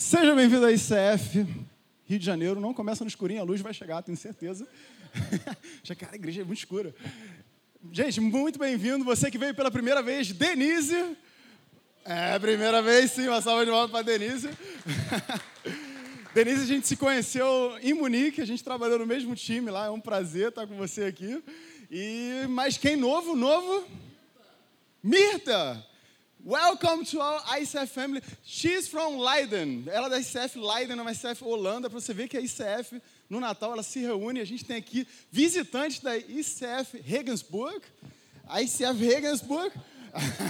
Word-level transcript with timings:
Seja 0.00 0.34
bem-vindo 0.34 0.64
à 0.64 0.72
ICF 0.72 1.46
Rio 2.06 2.18
de 2.18 2.24
Janeiro. 2.24 2.58
Não 2.58 2.72
começa 2.72 3.04
no 3.04 3.08
escurinho, 3.08 3.42
a 3.42 3.44
luz 3.44 3.60
vai 3.60 3.74
chegar, 3.74 4.00
tenho 4.02 4.16
certeza. 4.16 4.66
Já, 5.84 5.94
cara, 5.94 6.12
a 6.12 6.14
igreja 6.14 6.40
é 6.40 6.44
muito 6.44 6.58
escura. 6.58 6.94
Gente, 7.92 8.18
muito 8.18 8.58
bem-vindo. 8.58 9.04
Você 9.04 9.30
que 9.30 9.36
veio 9.36 9.54
pela 9.54 9.70
primeira 9.70 10.02
vez, 10.02 10.32
Denise. 10.32 11.18
É, 12.02 12.38
primeira 12.38 12.80
vez, 12.80 13.10
sim, 13.10 13.28
uma 13.28 13.42
salva 13.42 13.66
de 13.66 13.70
palmas 13.70 13.90
para 13.90 14.00
Denise. 14.00 14.48
Denise, 16.34 16.62
a 16.62 16.66
gente 16.66 16.88
se 16.88 16.96
conheceu 16.96 17.76
em 17.82 17.92
Munique, 17.92 18.40
a 18.40 18.46
gente 18.46 18.64
trabalhou 18.64 19.00
no 19.00 19.06
mesmo 19.06 19.36
time 19.36 19.70
lá, 19.70 19.84
é 19.84 19.90
um 19.90 20.00
prazer 20.00 20.48
estar 20.48 20.66
com 20.66 20.78
você 20.78 21.04
aqui. 21.04 21.44
E 21.90 22.46
mas 22.48 22.78
quem 22.78 22.96
novo, 22.96 23.36
novo? 23.36 23.86
Mirta. 25.02 25.89
Welcome 26.44 27.04
to 27.04 27.20
our 27.20 27.40
ICF 27.58 27.88
family. 27.88 28.22
She's 28.42 28.88
from 28.88 29.18
Leiden. 29.18 29.84
Ela 29.86 30.06
é 30.06 30.10
da 30.10 30.18
ICF 30.18 30.58
Leiden, 30.58 30.98
uma 30.98 31.12
ICF 31.12 31.44
Holanda, 31.44 31.90
para 31.90 32.00
você 32.00 32.14
ver 32.14 32.28
que 32.28 32.36
a 32.36 32.40
ICF 32.40 33.02
no 33.28 33.40
Natal 33.40 33.74
ela 33.74 33.82
se 33.82 33.98
reúne. 33.98 34.40
A 34.40 34.44
gente 34.46 34.64
tem 34.64 34.76
aqui 34.76 35.06
visitantes 35.30 36.00
da 36.00 36.16
ICF 36.16 36.98
Regensburg, 37.04 37.82
a 38.48 38.62
ICF 38.62 39.04
Regensburg, 39.04 39.70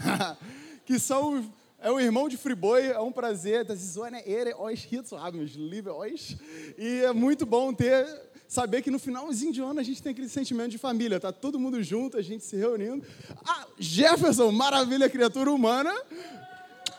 que 0.87 0.97
são 1.01 1.53
é 1.80 1.91
o 1.91 1.99
irmão 1.99 2.29
de 2.29 2.37
Friboi, 2.37 2.87
é 2.87 3.01
um 3.01 3.11
prazer. 3.11 3.65
Das 3.65 3.80
Zona 3.80 4.21
Ere 4.21 4.55
euch 4.55 4.87
hier 4.88 5.02
zu 5.02 5.16
haben, 5.16 5.43
liebe 5.45 5.91
euch. 5.91 6.38
E 6.79 7.01
é 7.01 7.13
muito 7.13 7.45
bom 7.45 7.73
ter 7.75 8.07
saber 8.51 8.83
que 8.83 8.91
no 8.91 8.99
finalzinho 8.99 9.53
de 9.53 9.61
ano 9.61 9.79
a 9.79 9.83
gente 9.85 10.03
tem 10.03 10.11
aquele 10.11 10.29
sentimento 10.29 10.73
de 10.73 10.77
família, 10.77 11.21
tá 11.21 11.31
todo 11.31 11.57
mundo 11.57 11.81
junto, 11.85 12.19
a 12.19 12.23
gente 12.23 12.45
se 12.45 12.57
reunindo. 12.57 13.07
Ah, 13.47 13.65
Jefferson, 13.79 14.51
maravilha, 14.51 15.09
criatura 15.09 15.53
humana. 15.53 15.95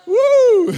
Uh! 0.08 0.72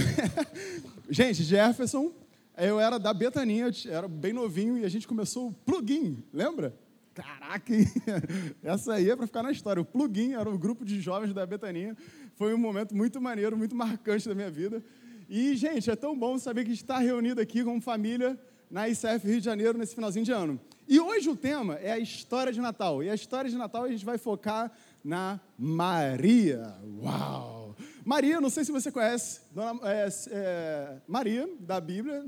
gente, 1.08 1.44
Jefferson, 1.44 2.10
eu 2.58 2.80
era 2.80 2.98
da 2.98 3.14
Betaninha, 3.14 3.70
era 3.88 4.08
bem 4.08 4.32
novinho 4.32 4.76
e 4.76 4.84
a 4.84 4.88
gente 4.88 5.06
começou 5.06 5.46
o 5.46 5.52
plugin, 5.52 6.24
lembra? 6.32 6.76
Caraca, 7.14 7.72
essa 8.60 8.94
aí 8.94 9.08
é 9.08 9.14
para 9.14 9.28
ficar 9.28 9.44
na 9.44 9.52
história. 9.52 9.80
O 9.80 9.84
plugin 9.84 10.32
era 10.32 10.50
o 10.50 10.58
grupo 10.58 10.84
de 10.84 11.00
jovens 11.00 11.32
da 11.32 11.46
Betaninha. 11.46 11.96
Foi 12.34 12.52
um 12.52 12.58
momento 12.58 12.96
muito 12.96 13.20
maneiro, 13.20 13.56
muito 13.56 13.76
marcante 13.76 14.28
da 14.28 14.34
minha 14.34 14.50
vida. 14.50 14.82
E, 15.28 15.54
gente, 15.54 15.88
é 15.88 15.94
tão 15.94 16.18
bom 16.18 16.36
saber 16.36 16.64
que 16.64 16.72
está 16.72 16.98
reunido 16.98 17.40
aqui 17.40 17.62
como 17.62 17.80
família 17.80 18.36
na 18.74 18.88
ICF 18.88 19.24
Rio 19.24 19.38
de 19.38 19.44
Janeiro 19.44 19.78
nesse 19.78 19.94
finalzinho 19.94 20.24
de 20.24 20.32
ano. 20.32 20.60
E 20.86 21.00
hoje 21.00 21.30
o 21.30 21.36
tema 21.36 21.74
é 21.76 21.92
a 21.92 21.98
história 21.98 22.52
de 22.52 22.60
Natal. 22.60 23.02
E 23.02 23.08
a 23.08 23.14
história 23.14 23.50
de 23.50 23.56
Natal 23.56 23.84
a 23.84 23.88
gente 23.88 24.04
vai 24.04 24.18
focar 24.18 24.70
na 25.02 25.40
Maria. 25.58 26.74
Uau! 27.02 27.74
Maria, 28.04 28.40
não 28.40 28.50
sei 28.50 28.64
se 28.64 28.72
você 28.72 28.92
conhece, 28.92 29.40
Dona, 29.50 29.80
é, 29.88 30.08
é, 30.30 30.96
Maria, 31.08 31.48
da 31.58 31.80
Bíblia, 31.80 32.26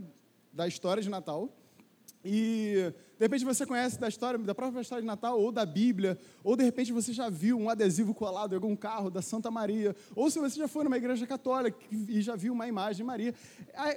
da 0.53 0.67
história 0.67 1.03
de 1.03 1.11
Natal. 1.11 1.55
E 2.29 2.93
de 3.19 3.25
repente 3.25 3.45
você 3.45 3.65
conhece 3.65 4.01
da 4.01 4.09
história, 4.09 4.37
da 4.39 4.55
própria 4.55 4.81
história 4.81 5.01
de 5.01 5.07
Natal, 5.07 5.41
ou 5.41 5.53
da 5.53 5.65
Bíblia, 5.65 6.19
ou 6.43 6.57
de 6.57 6.65
repente 6.65 6.93
você 6.93 7.13
já 7.13 7.31
viu 7.31 7.57
um 7.57 7.71
adesivo 7.71 8.13
colado 8.13 8.53
em 8.53 8.57
algum 8.57 8.75
carro 8.75 9.09
da 9.11 9.23
Santa 9.23 9.49
Maria, 9.49 9.95
ou 10.15 10.29
se 10.29 10.41
você 10.41 10.59
já 10.59 10.67
foi 10.67 10.83
numa 10.83 10.97
igreja 10.97 11.25
católica 11.27 11.79
e 12.09 12.21
já 12.21 12.35
viu 12.35 12.53
uma 12.53 12.67
imagem 12.67 12.97
de 12.97 13.05
Maria. 13.05 13.35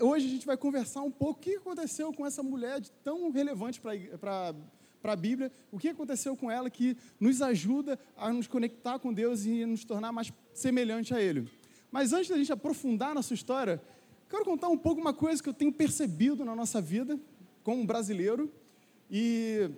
Hoje 0.01 0.27
a 0.27 0.29
gente 0.29 0.45
vai 0.45 0.55
conversar 0.55 1.01
um 1.01 1.11
pouco 1.11 1.39
o 1.39 1.43
que 1.43 1.55
aconteceu 1.55 2.13
com 2.13 2.25
essa 2.25 2.43
mulher 2.43 2.81
tão 3.03 3.31
relevante 3.31 3.81
para 3.81 4.55
para 5.01 5.13
a 5.13 5.15
Bíblia, 5.15 5.49
o 5.71 5.79
que 5.79 5.87
aconteceu 5.87 6.35
com 6.35 6.51
ela 6.51 6.69
que 6.69 6.97
nos 7.21 7.41
ajuda 7.41 7.97
a 8.17 8.33
nos 8.33 8.47
conectar 8.47 8.99
com 8.99 9.13
Deus 9.13 9.45
e 9.45 9.65
nos 9.65 9.85
tornar 9.85 10.11
mais 10.11 10.31
semelhante 10.53 11.13
a 11.13 11.21
Ele. 11.21 11.49
Mas 11.89 12.11
antes 12.11 12.29
da 12.29 12.35
gente 12.35 12.51
aprofundar 12.51 13.15
na 13.15 13.21
sua 13.21 13.33
história, 13.33 13.81
quero 14.29 14.43
contar 14.43 14.67
um 14.67 14.77
pouco 14.77 14.99
uma 14.99 15.13
coisa 15.13 15.41
que 15.41 15.47
eu 15.47 15.53
tenho 15.53 15.71
percebido 15.71 16.43
na 16.43 16.53
nossa 16.53 16.81
vida, 16.81 17.17
como 17.69 17.85
brasileiro, 17.85 18.51
e 19.11 19.69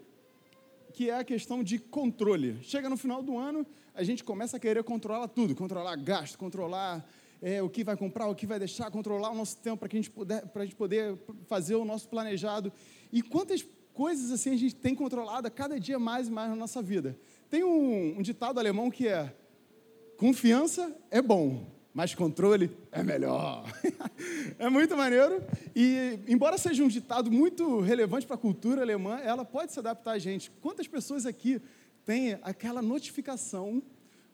que 0.94 1.10
é 1.10 1.18
a 1.18 1.26
questão 1.26 1.62
de 1.62 1.78
controle. 1.78 2.58
Chega 2.64 2.90
no 2.90 2.96
final 2.96 3.22
do 3.22 3.38
ano, 3.38 3.68
a 3.94 4.02
gente 4.02 4.24
começa 4.24 4.56
a 4.56 4.60
querer 4.62 4.82
controlar 4.82 5.28
tudo, 5.28 5.54
controlar 5.54 5.98
gasto, 5.98 6.38
controlar 6.38 7.06
é, 7.42 7.62
o 7.62 7.70
que 7.70 7.84
vai 7.84 7.98
comprar, 7.98 8.28
o 8.28 8.34
que 8.34 8.48
vai 8.48 8.58
deixar, 8.58 8.90
controlar 8.90 9.32
o 9.32 9.36
nosso 9.36 9.58
tempo 9.58 9.76
para 9.76 9.90
que 9.90 9.98
a 9.98 10.00
gente 10.00 10.10
puder, 10.10 10.48
para 10.48 10.62
a 10.62 10.66
gente 10.66 10.78
poder 10.78 11.18
fazer 11.48 11.76
o 11.76 11.84
nosso 11.84 12.08
planejado. 12.08 12.72
E 13.12 13.22
quantas 13.22 13.62
coisas 13.94 14.32
assim 14.32 14.52
a 14.52 14.58
gente 14.58 14.74
tem 14.74 14.96
controlado 14.96 15.52
cada 15.52 15.78
dia 15.78 16.00
mais 16.00 16.30
e 16.30 16.32
mais 16.32 16.50
na 16.50 16.56
nossa 16.56 16.82
vida. 16.82 17.20
Tem 17.50 17.62
um, 17.62 18.20
um 18.20 18.22
ditado 18.22 18.58
alemão 18.58 18.90
que 18.90 19.06
é: 19.06 19.36
confiança 20.16 20.96
é 21.10 21.22
bom, 21.22 21.68
mas 21.94 22.16
controle 22.16 22.72
é 22.92 23.04
melhor. 23.04 23.66
é 24.58 24.70
muito 24.70 24.96
maneiro. 24.96 25.44
E, 25.76 26.20
embora 26.28 26.58
seja 26.58 26.84
um 26.84 26.88
ditado 26.88 27.32
muito 27.32 27.82
relevante 27.82 28.26
para 28.26 28.36
a 28.36 28.40
cultura 28.40 28.82
alemã, 28.82 29.20
ela 29.20 29.44
pode 29.44 29.74
se 29.74 29.80
adaptar 29.80 30.12
a 30.12 30.20
gente. 30.20 30.50
Quantas 30.62 30.88
pessoas 30.88 31.26
aqui 31.26 31.62
têm 32.06 32.38
aquela 32.42 32.82
notificação 32.82 33.82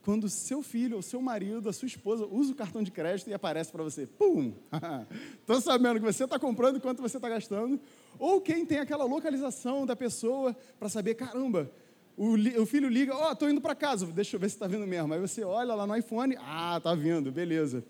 quando 0.03 0.29
seu 0.29 0.61
filho, 0.61 0.95
ou 0.95 1.01
seu 1.01 1.21
marido, 1.21 1.67
a 1.67 1.73
sua 1.73 1.87
esposa 1.87 2.25
usa 2.25 2.53
o 2.53 2.55
cartão 2.55 2.81
de 2.81 2.91
crédito 2.91 3.29
e 3.29 3.33
aparece 3.33 3.71
para 3.71 3.83
você? 3.83 4.05
Pum! 4.05 4.53
Estou 5.41 5.59
sabendo 5.59 5.99
que 5.99 6.05
você 6.05 6.23
está 6.23 6.39
comprando 6.39 6.77
e 6.77 6.79
quanto 6.79 7.01
você 7.01 7.17
está 7.17 7.27
gastando. 7.27 7.79
Ou 8.19 8.39
quem 8.39 8.65
tem 8.65 8.79
aquela 8.79 9.03
localização 9.03 9.85
da 9.85 9.95
pessoa 9.95 10.55
para 10.79 10.89
saber, 10.89 11.15
caramba, 11.15 11.71
o, 12.17 12.33
o 12.61 12.65
filho 12.65 12.89
liga, 12.89 13.15
ó, 13.15 13.29
oh, 13.29 13.33
estou 13.33 13.47
indo 13.47 13.61
para 13.61 13.75
casa, 13.75 14.07
deixa 14.07 14.35
eu 14.35 14.39
ver 14.39 14.49
se 14.49 14.55
está 14.55 14.65
vindo 14.65 14.87
mesmo. 14.87 15.13
Aí 15.13 15.19
você 15.19 15.43
olha 15.43 15.75
lá 15.75 15.85
no 15.85 15.95
iPhone, 15.95 16.35
ah, 16.39 16.77
está 16.77 16.95
vindo, 16.95 17.31
beleza. 17.31 17.85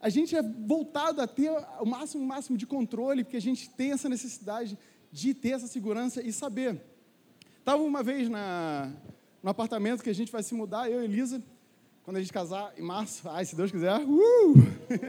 A 0.00 0.08
gente 0.08 0.36
é 0.36 0.42
voltado 0.42 1.20
a 1.20 1.26
ter 1.26 1.50
o 1.80 1.84
máximo, 1.84 2.24
máximo 2.24 2.56
de 2.56 2.66
controle, 2.66 3.24
porque 3.24 3.36
a 3.36 3.42
gente 3.42 3.68
tem 3.70 3.90
essa 3.90 4.08
necessidade 4.08 4.78
de 5.10 5.34
ter 5.34 5.50
essa 5.50 5.66
segurança 5.66 6.22
e 6.22 6.32
saber. 6.32 6.80
Estava 7.58 7.82
uma 7.82 8.02
vez 8.02 8.28
na, 8.28 8.92
no 9.42 9.50
apartamento 9.50 10.04
que 10.04 10.10
a 10.10 10.14
gente 10.14 10.30
vai 10.30 10.42
se 10.42 10.54
mudar, 10.54 10.88
eu 10.88 11.02
e 11.02 11.04
Elisa, 11.06 11.42
quando 12.04 12.18
a 12.18 12.20
gente 12.20 12.32
casar 12.32 12.72
em 12.78 12.82
março, 12.82 13.28
ai, 13.28 13.44
se 13.44 13.56
Deus 13.56 13.72
quiser, 13.72 13.98
uh! 13.98 14.54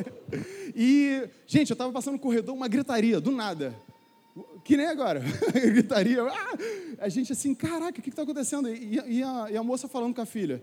e, 0.73 1.29
gente, 1.45 1.69
eu 1.69 1.75
estava 1.75 1.91
passando 1.91 2.13
no 2.13 2.19
corredor, 2.19 2.55
uma 2.55 2.67
gritaria, 2.67 3.21
do 3.21 3.31
nada. 3.31 3.75
Que 4.65 4.75
nem 4.75 4.87
agora, 4.87 5.21
gritaria. 5.53 6.23
Ah! 6.23 6.57
A 6.97 7.07
gente 7.07 7.31
assim, 7.31 7.53
caraca, 7.53 7.99
o 7.99 8.01
que 8.01 8.09
está 8.09 8.23
acontecendo? 8.23 8.67
E, 8.67 8.95
e, 8.95 9.23
a, 9.23 9.47
e, 9.51 9.55
a, 9.55 9.61
moça 9.61 9.87
falando 9.87 10.15
com 10.15 10.21
a 10.21 10.25
filha. 10.25 10.61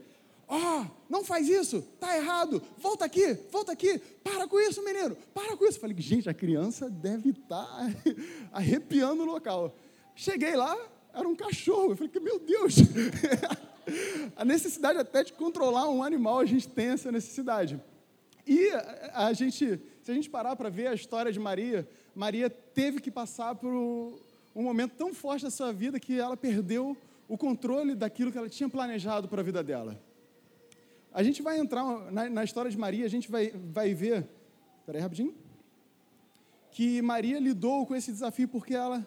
Ó, 0.48 0.58
oh, 0.58 0.86
não 1.08 1.24
faz 1.24 1.48
isso, 1.48 1.82
tá 2.00 2.16
errado, 2.16 2.60
volta 2.78 3.04
aqui, 3.04 3.38
volta 3.52 3.70
aqui, 3.70 4.00
para 4.24 4.48
com 4.48 4.58
isso, 4.58 4.84
menino, 4.84 5.16
para 5.32 5.56
com 5.56 5.64
isso. 5.64 5.78
Falei, 5.78 5.96
gente, 6.00 6.28
a 6.28 6.34
criança 6.34 6.90
deve 6.90 7.30
estar 7.30 7.64
tá 7.64 7.94
arrepiando 8.52 9.22
o 9.22 9.24
local. 9.24 9.72
Cheguei 10.16 10.56
lá, 10.56 10.76
era 11.14 11.26
um 11.26 11.36
cachorro. 11.36 11.92
Eu 11.92 11.96
falei, 11.96 12.10
meu 12.20 12.40
Deus, 12.40 12.74
a 14.34 14.44
necessidade 14.44 14.98
até 14.98 15.22
de 15.22 15.32
controlar 15.32 15.88
um 15.88 16.02
animal, 16.02 16.40
a 16.40 16.44
gente 16.44 16.68
tem 16.68 16.88
essa 16.88 17.12
necessidade. 17.12 17.80
E 18.44 18.68
a 19.14 19.32
gente, 19.32 19.80
se 20.02 20.10
a 20.10 20.14
gente 20.14 20.28
parar 20.28 20.56
para 20.56 20.68
ver 20.68 20.88
a 20.88 20.94
história 20.94 21.32
de 21.32 21.38
Maria, 21.38 21.88
Maria 22.14 22.50
teve 22.50 23.00
que 23.00 23.10
passar 23.10 23.54
por 23.54 23.72
um 23.72 24.62
momento 24.62 24.92
tão 24.96 25.14
forte 25.14 25.44
da 25.44 25.50
sua 25.50 25.72
vida 25.72 25.98
que 25.98 26.18
ela 26.18 26.36
perdeu 26.36 26.96
o 27.28 27.38
controle 27.38 27.94
daquilo 27.94 28.30
que 28.30 28.36
ela 28.36 28.48
tinha 28.48 28.68
planejado 28.68 29.28
para 29.28 29.40
a 29.40 29.44
vida 29.44 29.62
dela. 29.62 29.98
A 31.12 31.22
gente 31.22 31.42
vai 31.42 31.58
entrar 31.58 31.84
na, 32.10 32.28
na 32.28 32.44
história 32.44 32.70
de 32.70 32.76
Maria, 32.76 33.04
a 33.06 33.08
gente 33.08 33.30
vai, 33.30 33.50
vai 33.50 33.94
ver. 33.94 34.28
Espera 34.80 34.98
aí, 34.98 35.02
rapidinho. 35.02 35.34
Que 36.70 37.00
Maria 37.02 37.38
lidou 37.38 37.86
com 37.86 37.94
esse 37.94 38.10
desafio 38.10 38.48
porque 38.48 38.74
ela, 38.74 39.06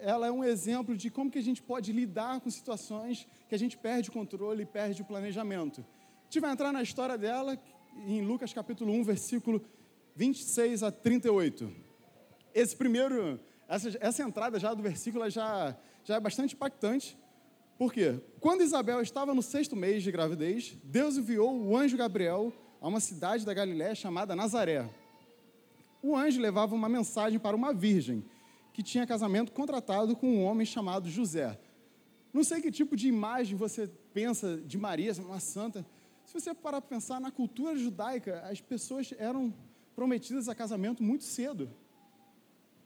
ela 0.00 0.26
é 0.26 0.30
um 0.30 0.44
exemplo 0.44 0.96
de 0.96 1.10
como 1.10 1.30
que 1.30 1.38
a 1.38 1.42
gente 1.42 1.62
pode 1.62 1.92
lidar 1.92 2.40
com 2.40 2.50
situações 2.50 3.26
que 3.48 3.54
a 3.54 3.58
gente 3.58 3.76
perde 3.76 4.08
o 4.10 4.12
controle 4.12 4.62
e 4.62 4.66
perde 4.66 5.02
o 5.02 5.04
planejamento. 5.04 5.84
A 6.20 6.24
gente 6.24 6.40
vai 6.40 6.52
entrar 6.52 6.72
na 6.72 6.82
história 6.82 7.16
dela 7.16 7.58
em 8.06 8.20
Lucas 8.22 8.52
capítulo 8.52 8.92
1, 8.92 9.04
versículo 9.04 9.62
26 10.14 10.82
a 10.82 10.90
38 10.90 11.85
esse 12.56 12.74
primeiro, 12.74 13.38
essa, 13.68 13.90
essa 14.00 14.22
entrada 14.22 14.58
já 14.58 14.72
do 14.72 14.82
versículo 14.82 15.28
já, 15.28 15.76
já 16.02 16.16
é 16.16 16.20
bastante 16.20 16.54
impactante. 16.54 17.18
Por 17.76 17.92
quê? 17.92 18.18
Quando 18.40 18.62
Isabel 18.62 19.02
estava 19.02 19.34
no 19.34 19.42
sexto 19.42 19.76
mês 19.76 20.02
de 20.02 20.10
gravidez, 20.10 20.74
Deus 20.82 21.18
enviou 21.18 21.54
o 21.54 21.76
anjo 21.76 21.98
Gabriel 21.98 22.50
a 22.80 22.88
uma 22.88 23.00
cidade 23.00 23.44
da 23.44 23.52
Galiléia 23.52 23.94
chamada 23.94 24.34
Nazaré. 24.34 24.88
O 26.02 26.16
anjo 26.16 26.40
levava 26.40 26.74
uma 26.74 26.88
mensagem 26.88 27.38
para 27.38 27.54
uma 27.54 27.74
virgem 27.74 28.24
que 28.72 28.82
tinha 28.82 29.06
casamento 29.06 29.52
contratado 29.52 30.16
com 30.16 30.26
um 30.26 30.44
homem 30.44 30.64
chamado 30.64 31.10
José. 31.10 31.58
Não 32.32 32.42
sei 32.42 32.62
que 32.62 32.70
tipo 32.70 32.96
de 32.96 33.08
imagem 33.08 33.54
você 33.54 33.86
pensa 34.14 34.56
de 34.56 34.78
Maria, 34.78 35.12
uma 35.18 35.40
santa. 35.40 35.84
Se 36.24 36.32
você 36.32 36.54
parar 36.54 36.80
para 36.80 36.88
pensar, 36.88 37.20
na 37.20 37.30
cultura 37.30 37.76
judaica, 37.76 38.40
as 38.50 38.62
pessoas 38.62 39.12
eram 39.18 39.52
prometidas 39.94 40.48
a 40.48 40.54
casamento 40.54 41.02
muito 41.02 41.24
cedo. 41.24 41.70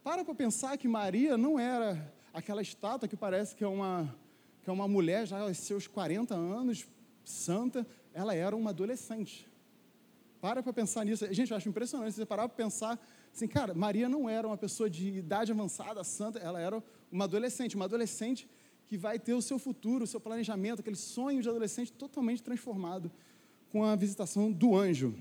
Para 0.02 0.24
para 0.24 0.34
pensar 0.34 0.78
que 0.78 0.88
Maria 0.88 1.36
não 1.36 1.60
era 1.60 2.10
aquela 2.32 2.62
estátua 2.62 3.06
que 3.06 3.16
parece 3.16 3.54
que 3.54 3.62
é 3.62 3.68
uma, 3.68 4.14
que 4.62 4.70
é 4.70 4.72
uma 4.72 4.88
mulher 4.88 5.26
já 5.26 5.40
aos 5.40 5.58
seus 5.58 5.86
40 5.86 6.34
anos, 6.34 6.86
santa, 7.22 7.86
ela 8.14 8.34
era 8.34 8.56
uma 8.56 8.70
adolescente. 8.70 9.46
Para 10.40 10.62
para 10.62 10.72
pensar 10.72 11.04
nisso. 11.04 11.30
Gente, 11.34 11.50
eu 11.50 11.56
acho 11.56 11.68
impressionante 11.68 12.14
você 12.14 12.24
parar 12.24 12.48
para 12.48 12.56
pensar 12.56 12.98
assim, 13.32 13.46
cara, 13.46 13.74
Maria 13.74 14.08
não 14.08 14.26
era 14.26 14.46
uma 14.46 14.56
pessoa 14.56 14.88
de 14.88 15.18
idade 15.18 15.52
avançada, 15.52 16.02
santa, 16.02 16.38
ela 16.38 16.58
era 16.58 16.82
uma 17.12 17.24
adolescente, 17.24 17.76
uma 17.76 17.84
adolescente 17.84 18.48
que 18.86 18.96
vai 18.96 19.18
ter 19.18 19.34
o 19.34 19.42
seu 19.42 19.58
futuro, 19.58 20.04
o 20.04 20.06
seu 20.06 20.18
planejamento, 20.18 20.80
aquele 20.80 20.96
sonho 20.96 21.42
de 21.42 21.48
adolescente 21.48 21.92
totalmente 21.92 22.42
transformado 22.42 23.12
com 23.70 23.84
a 23.84 23.94
visitação 23.94 24.50
do 24.50 24.74
anjo. 24.74 25.14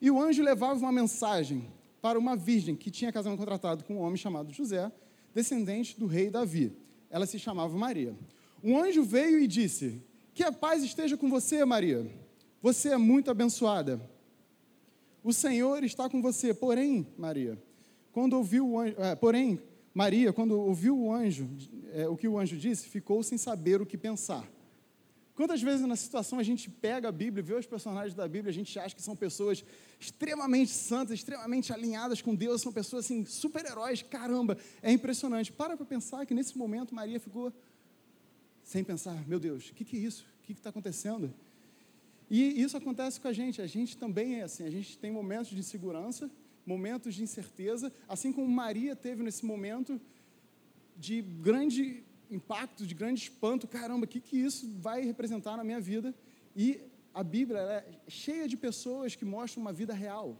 E 0.00 0.10
o 0.10 0.20
anjo 0.20 0.42
levava 0.42 0.78
uma 0.78 0.92
mensagem 0.92 1.70
para 2.04 2.18
uma 2.18 2.36
virgem 2.36 2.76
que 2.76 2.90
tinha 2.90 3.10
casamento 3.10 3.38
contratado 3.38 3.82
com 3.82 3.94
um 3.94 4.00
homem 4.00 4.18
chamado 4.18 4.52
José, 4.52 4.92
descendente 5.34 5.98
do 5.98 6.04
rei 6.04 6.28
Davi. 6.28 6.70
Ela 7.08 7.24
se 7.24 7.38
chamava 7.38 7.74
Maria. 7.78 8.14
Um 8.62 8.78
anjo 8.78 9.02
veio 9.02 9.40
e 9.40 9.46
disse: 9.46 10.02
Que 10.34 10.44
a 10.44 10.52
paz 10.52 10.84
esteja 10.84 11.16
com 11.16 11.30
você, 11.30 11.64
Maria. 11.64 12.06
Você 12.60 12.90
é 12.90 12.98
muito 12.98 13.30
abençoada. 13.30 13.98
O 15.22 15.32
Senhor 15.32 15.82
está 15.82 16.06
com 16.10 16.20
você. 16.20 16.52
Porém, 16.52 17.06
Maria, 17.16 17.56
quando 18.12 18.34
ouviu 18.34 18.68
o 18.68 18.78
anjo, 18.78 18.96
é, 18.98 19.14
porém, 19.14 19.58
Maria, 19.94 20.30
quando 20.30 20.60
ouviu 20.60 20.98
o 20.98 21.10
anjo, 21.10 21.48
é, 21.94 22.06
o 22.06 22.18
que 22.18 22.28
o 22.28 22.38
anjo 22.38 22.58
disse, 22.58 22.86
ficou 22.86 23.22
sem 23.22 23.38
saber 23.38 23.80
o 23.80 23.86
que 23.86 23.96
pensar. 23.96 24.46
Quantas 25.34 25.60
vezes 25.60 25.84
na 25.84 25.96
situação 25.96 26.38
a 26.38 26.44
gente 26.44 26.70
pega 26.70 27.08
a 27.08 27.12
Bíblia, 27.12 27.42
vê 27.42 27.54
os 27.54 27.66
personagens 27.66 28.14
da 28.14 28.26
Bíblia, 28.28 28.50
a 28.50 28.54
gente 28.54 28.78
acha 28.78 28.94
que 28.94 29.02
são 29.02 29.16
pessoas 29.16 29.64
extremamente 29.98 30.70
santas, 30.70 31.14
extremamente 31.14 31.72
alinhadas 31.72 32.22
com 32.22 32.34
Deus, 32.34 32.62
são 32.62 32.72
pessoas 32.72 33.06
assim, 33.06 33.24
super-heróis, 33.24 34.00
caramba, 34.02 34.56
é 34.80 34.92
impressionante. 34.92 35.50
Para 35.50 35.76
para 35.76 35.84
pensar 35.84 36.24
que 36.24 36.34
nesse 36.34 36.56
momento 36.56 36.94
Maria 36.94 37.18
ficou 37.18 37.52
sem 38.62 38.84
pensar, 38.84 39.26
meu 39.26 39.40
Deus, 39.40 39.70
o 39.70 39.74
que, 39.74 39.84
que 39.84 39.96
é 39.96 40.00
isso? 40.00 40.24
O 40.40 40.46
que 40.46 40.52
está 40.52 40.70
acontecendo? 40.70 41.34
E 42.30 42.62
isso 42.62 42.76
acontece 42.76 43.20
com 43.20 43.26
a 43.26 43.32
gente, 43.32 43.60
a 43.60 43.66
gente 43.66 43.96
também 43.96 44.36
é 44.36 44.44
assim, 44.44 44.64
a 44.64 44.70
gente 44.70 44.96
tem 44.96 45.10
momentos 45.10 45.50
de 45.50 45.58
insegurança, 45.58 46.30
momentos 46.64 47.12
de 47.12 47.24
incerteza, 47.24 47.92
assim 48.08 48.32
como 48.32 48.48
Maria 48.48 48.94
teve 48.94 49.22
nesse 49.22 49.44
momento 49.44 50.00
de 50.96 51.20
grande 51.20 52.04
impacto, 52.30 52.86
de 52.86 52.94
grande 52.94 53.22
espanto, 53.22 53.66
caramba, 53.66 54.04
o 54.04 54.08
que, 54.08 54.20
que 54.20 54.36
isso 54.36 54.68
vai 54.78 55.02
representar 55.02 55.56
na 55.56 55.64
minha 55.64 55.80
vida? 55.80 56.14
E 56.56 56.80
a 57.12 57.22
Bíblia 57.22 57.60
é 57.60 57.84
cheia 58.08 58.48
de 58.48 58.56
pessoas 58.56 59.14
que 59.14 59.24
mostram 59.24 59.62
uma 59.62 59.72
vida 59.72 59.94
real. 59.94 60.36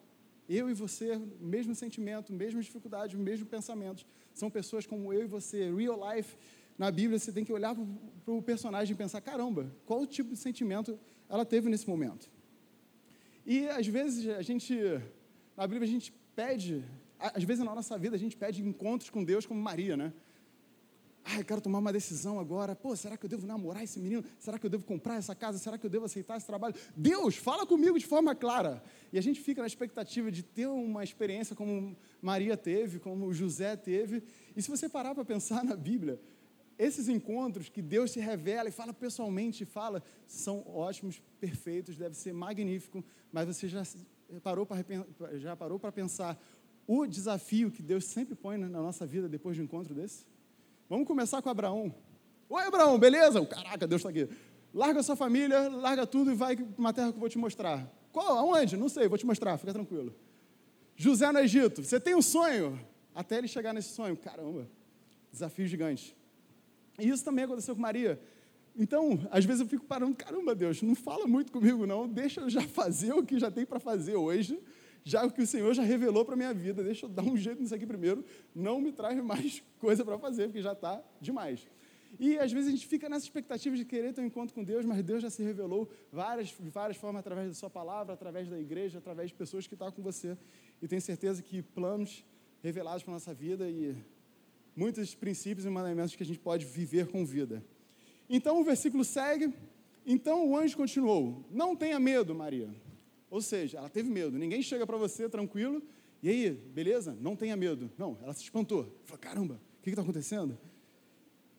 Eu 0.49 0.69
e 0.69 0.75
você, 0.75 1.17
mesmo 1.41 1.75
sentimento, 1.75 2.33
mesmas 2.33 2.67
dificuldades, 2.67 3.19
mesmos 3.19 3.49
pensamentos. 3.49 4.05
São 4.35 4.51
pessoas 4.51 4.87
como 4.87 5.13
eu 5.13 5.23
e 5.23 5.27
você, 5.27 5.73
real 5.73 5.99
life. 6.13 6.37
Na 6.77 6.91
Bíblia, 6.91 7.19
você 7.19 7.33
tem 7.33 7.45
que 7.45 7.53
olhar 7.53 7.75
para 8.25 8.35
o 8.35 8.43
personagem 8.43 8.93
e 8.93 8.97
pensar: 8.97 9.21
caramba, 9.21 9.73
qual 9.87 10.07
tipo 10.07 10.31
de 10.31 10.37
sentimento 10.37 10.99
ela 11.29 11.45
teve 11.45 11.71
nesse 11.71 11.89
momento? 11.89 12.29
E 13.47 13.69
às 13.69 13.87
vezes 13.87 14.29
a 14.29 14.43
gente, 14.43 14.75
na 15.57 15.67
Bíblia, 15.67 15.89
a 15.89 15.91
gente 15.91 16.13
pede, 16.35 16.85
às 17.19 17.45
vezes 17.45 17.65
na 17.65 17.75
nossa 17.75 17.97
vida, 17.97 18.17
a 18.17 18.19
gente 18.19 18.37
pede 18.37 18.63
encontros 18.63 19.09
com 19.11 19.23
Deus 19.23 19.47
como 19.47 19.61
Maria, 19.61 19.97
né? 19.97 20.13
Ah, 21.25 21.39
eu 21.39 21.45
quero 21.45 21.61
tomar 21.61 21.79
uma 21.79 21.93
decisão 21.93 22.39
agora. 22.39 22.77
Pô, 22.77 22.95
será 22.95 23.17
que 23.17 23.25
eu 23.25 23.29
devo 23.31 23.47
namorar 23.47 23.83
esse 23.83 23.99
menino? 23.99 24.23
Será 24.39 24.59
que 24.59 24.67
eu 24.67 24.71
devo 24.71 24.85
comprar 24.85 25.17
essa 25.17 25.35
casa? 25.35 25.59
Será 25.59 25.79
que 25.79 25.87
eu 25.87 25.91
devo 25.91 26.05
aceitar 26.05 26.37
esse 26.37 26.47
trabalho? 26.47 26.75
Deus, 26.95 27.37
fala 27.37 27.67
comigo 27.67 27.99
de 27.99 28.07
forma 28.07 28.35
clara. 28.35 28.83
E 29.11 29.19
a 29.19 29.23
gente 29.23 29.41
fica 29.41 29.63
na 29.63 29.67
expectativa 29.67 30.31
de 30.31 30.43
ter 30.43 30.67
uma 30.67 31.03
experiência 31.03 31.57
como 31.57 31.97
Maria 32.21 32.59
teve, 32.59 32.99
como 32.99 33.33
José 33.33 33.75
teve. 33.75 34.23
E 34.55 34.61
se 34.61 34.71
você 34.71 34.87
parar 34.87 35.15
para 35.15 35.25
pensar 35.25 35.65
na 35.65 35.75
Bíblia, 35.75 36.21
esses 36.79 37.09
encontros 37.09 37.71
que 37.71 37.81
Deus 37.81 38.11
se 38.11 38.21
revela 38.21 38.69
e 38.69 38.73
fala 38.73 38.93
pessoalmente, 38.93 39.65
fala, 39.65 40.03
são 40.27 40.63
ótimos, 40.67 41.23
perfeitos, 41.41 41.97
deve 41.97 42.15
ser 42.17 42.35
magnífico, 42.35 43.03
mas 43.33 43.47
você 43.47 43.67
já 43.69 43.83
parou 44.43 44.67
para 44.67 44.85
já 45.39 45.57
parou 45.57 45.79
para 45.79 45.93
pensar 45.93 46.39
o 46.87 47.07
desafio 47.07 47.71
que 47.71 47.83
Deus 47.83 48.05
sempre 48.05 48.35
põe 48.35 48.59
na 48.59 48.69
nossa 48.69 49.07
vida 49.07 49.29
depois 49.29 49.57
de 49.57 49.63
um 49.63 49.65
encontro 49.65 49.95
desse? 49.95 50.27
Vamos 50.89 51.07
começar 51.07 51.41
com 51.41 51.49
Abraão. 51.49 51.95
Oi, 52.49 52.63
Abraão, 52.63 52.99
beleza? 52.99 53.45
Caraca, 53.47 53.87
Deus 53.87 54.01
está 54.01 54.11
aqui. 54.11 54.29
Larga 54.73 55.03
sua 55.03 55.17
família, 55.17 55.69
larga 55.69 56.07
tudo 56.07 56.31
e 56.31 56.35
vai 56.35 56.57
para 56.57 56.67
uma 56.77 56.93
terra 56.93 57.11
que 57.11 57.17
eu 57.17 57.21
vou 57.21 57.29
te 57.29 57.39
mostrar. 57.39 57.91
Qual? 58.13 58.37
Aonde? 58.39 58.77
Não 58.77 58.89
sei, 58.89 59.09
vou 59.09 59.17
te 59.17 59.25
mostrar, 59.25 59.57
fica 59.57 59.73
tranquilo. 59.73 60.15
José 60.95 61.33
no 61.33 61.39
Egito, 61.39 61.83
você 61.83 61.99
tem 61.99 62.15
um 62.15 62.21
sonho? 62.21 62.79
Até 63.15 63.39
ele 63.39 63.49
chegar 63.49 63.73
nesse 63.73 63.95
sonho, 63.95 64.17
caramba, 64.17 64.69
desafio 65.33 65.67
gigante. 65.67 66.15
E 66.99 67.09
isso 67.09 67.25
também 67.25 67.45
aconteceu 67.45 67.75
com 67.75 67.81
Maria. 67.81 68.21
Então, 68.77 69.27
às 69.31 69.45
vezes 69.45 69.63
eu 69.63 69.67
fico 69.67 69.87
parando, 69.87 70.15
caramba, 70.15 70.55
Deus, 70.55 70.83
não 70.83 70.95
fala 70.95 71.27
muito 71.27 71.51
comigo, 71.51 71.87
não. 71.87 72.07
Deixa 72.07 72.43
eu 72.43 72.51
já 72.51 72.61
fazer 72.69 73.15
o 73.15 73.25
que 73.25 73.39
já 73.39 73.51
tem 73.51 73.65
para 73.65 73.81
fazer 73.81 74.17
hoje 74.17 74.61
já 75.05 75.25
o 75.25 75.31
que 75.31 75.43
o 75.43 75.47
Senhor 75.47 75.73
já 75.75 75.83
revelou 75.83 76.25
para 76.25 76.35
a 76.35 76.37
minha 76.37 76.55
vida, 76.55 76.83
deixa 76.83 77.05
eu 77.05 77.11
dar 77.11 77.23
um 77.23 77.37
jeito 77.37 77.61
nisso 77.61 77.75
aqui 77.75 77.87
primeiro, 77.87 78.25
não 78.55 78.81
me 78.81 78.91
traz 78.91 79.23
mais 79.23 79.63
coisa 79.79 80.05
para 80.05 80.19
fazer, 80.19 80.45
porque 80.45 80.63
já 80.63 80.73
está 80.73 81.03
demais. 81.21 81.69
E 82.19 82.39
às 82.39 82.53
vezes 82.53 82.69
a 82.69 82.71
gente 82.71 82.87
fica 82.87 83.09
nessa 83.09 83.27
expectativa 83.27 83.77
de 83.77 83.85
querer 83.85 84.13
ter 84.13 84.21
um 84.21 84.27
encontro 84.27 84.55
com 84.55 84.65
Deus, 84.65 84.85
mas 84.85 85.03
Deus 85.03 85.23
já 85.23 85.29
se 85.29 85.43
revelou 85.43 85.91
várias, 86.13 86.49
de 86.49 86.71
várias 86.71 86.97
formas, 86.97 87.21
através 87.21 87.49
da 87.49 87.55
sua 87.55 87.69
palavra, 87.69 88.15
através 88.15 88.49
da 88.49 88.59
igreja, 88.59 88.99
através 88.99 89.31
de 89.31 89.35
pessoas 89.35 89.67
que 89.67 89.75
estão 89.75 89.91
com 89.91 90.03
você. 90.03 90.39
E 90.81 90.89
tenho 90.89 91.03
certeza 91.03 91.43
que 91.43 91.61
planos 91.61 92.25
revelados 92.63 93.03
para 93.03 93.13
a 93.13 93.17
nossa 93.17 93.35
vida 93.35 93.69
e 93.69 93.97
muitos 94.77 95.15
princípios 95.15 95.67
e 95.67 95.71
mandamentos 95.71 96.15
que 96.15 96.23
a 96.23 96.27
gente 96.27 96.39
pode 96.39 96.65
viver 96.65 97.09
com 97.09 97.27
vida. 97.27 97.65
Então 98.29 98.61
o 98.61 98.65
versículo 98.65 99.05
segue. 99.05 99.53
Então 100.07 100.49
o 100.49 100.57
anjo 100.57 100.77
continuou: 100.77 101.45
Não 101.51 101.75
tenha 101.75 101.99
medo, 101.99 102.35
Maria. 102.35 102.69
Ou 103.35 103.41
seja, 103.43 103.79
ela 103.79 103.89
teve 103.89 104.09
medo. 104.09 104.39
Ninguém 104.39 104.63
chega 104.63 104.87
para 104.87 104.97
você 104.97 105.29
tranquilo, 105.29 105.83
e 106.23 106.29
aí, 106.29 106.51
beleza? 106.53 107.19
Não 107.21 107.35
tenha 107.35 107.57
medo. 107.57 107.91
Não, 107.99 108.17
ela 108.23 108.33
se 108.33 108.45
espantou. 108.45 108.97
Falou, 109.05 109.19
caramba, 109.19 109.61
o 109.81 109.83
que 109.83 109.91
está 109.91 110.03
acontecendo? 110.03 110.57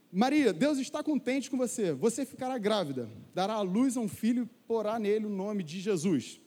Maria, 0.09 0.53
Deus 0.53 0.77
está 0.77 1.03
contente 1.03 1.51
com 1.51 1.57
você. 1.57 1.91
Você 1.91 2.25
ficará 2.25 2.57
grávida, 2.57 3.09
dará 3.33 3.55
à 3.55 3.61
luz 3.61 3.97
a 3.97 3.99
um 3.99 4.07
filho 4.07 4.43
e 4.43 4.65
porá 4.65 4.97
nele 4.97 5.25
o 5.25 5.29
nome 5.29 5.63
de 5.63 5.81
Jesus. 5.81 6.39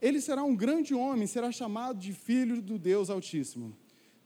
Ele 0.00 0.20
será 0.20 0.44
um 0.44 0.54
grande 0.54 0.94
homem, 0.94 1.26
será 1.26 1.50
chamado 1.50 1.98
de 1.98 2.12
filho 2.12 2.62
do 2.62 2.78
Deus 2.78 3.10
Altíssimo. 3.10 3.76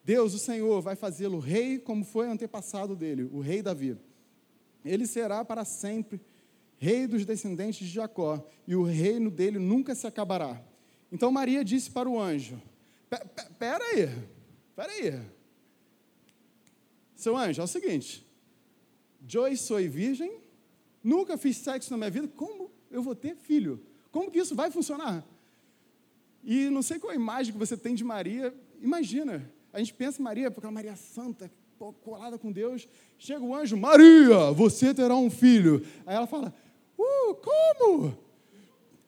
Deus, 0.04 0.34
o 0.34 0.38
Senhor, 0.38 0.82
vai 0.82 0.94
fazê-lo 0.94 1.38
rei 1.38 1.78
como 1.78 2.04
foi 2.04 2.28
antepassado 2.28 2.94
dele, 2.94 3.30
o 3.32 3.40
rei 3.40 3.62
Davi. 3.62 3.96
Ele 4.84 5.06
será 5.06 5.42
para 5.42 5.64
sempre 5.64 6.20
rei 6.78 7.06
dos 7.06 7.24
descendentes 7.24 7.86
de 7.86 7.92
Jacó, 7.92 8.46
e 8.66 8.74
o 8.74 8.82
reino 8.82 9.30
dele 9.30 9.58
nunca 9.58 9.94
se 9.94 10.06
acabará. 10.06 10.62
Então 11.10 11.30
Maria 11.30 11.64
disse 11.64 11.90
para 11.90 12.08
o 12.08 12.18
anjo: 12.18 12.60
Pera 13.58 13.84
aí, 13.84 14.08
pera 14.76 14.92
aí. 14.92 15.20
Seu 17.14 17.36
anjo, 17.36 17.60
é 17.60 17.64
o 17.64 17.68
seguinte: 17.68 18.26
eu 19.32 19.56
sou 19.56 19.78
virgem, 19.78 20.40
nunca 21.02 21.36
fiz 21.36 21.56
sexo 21.56 21.90
na 21.90 21.96
minha 21.96 22.10
vida, 22.10 22.28
como 22.28 22.70
eu 22.90 23.02
vou 23.02 23.14
ter 23.14 23.34
filho? 23.36 23.82
Como 24.10 24.30
que 24.30 24.38
isso 24.38 24.54
vai 24.54 24.70
funcionar? 24.70 25.24
E 26.44 26.70
não 26.70 26.82
sei 26.82 26.98
qual 26.98 27.12
a 27.12 27.16
imagem 27.16 27.52
que 27.52 27.58
você 27.58 27.76
tem 27.76 27.94
de 27.94 28.04
Maria, 28.04 28.54
imagina, 28.80 29.50
a 29.72 29.78
gente 29.78 29.92
pensa 29.92 30.20
em 30.20 30.24
Maria, 30.24 30.50
porque 30.50 30.66
é 30.66 30.70
Maria 30.70 30.96
santa, 30.96 31.50
colada 32.02 32.38
com 32.38 32.50
Deus, 32.50 32.88
chega 33.18 33.44
o 33.44 33.54
anjo, 33.54 33.76
Maria, 33.76 34.50
você 34.52 34.94
terá 34.94 35.14
um 35.14 35.30
filho. 35.30 35.84
Aí 36.06 36.16
ela 36.16 36.26
fala, 36.26 36.54
Uh, 36.98 37.34
como? 37.34 38.18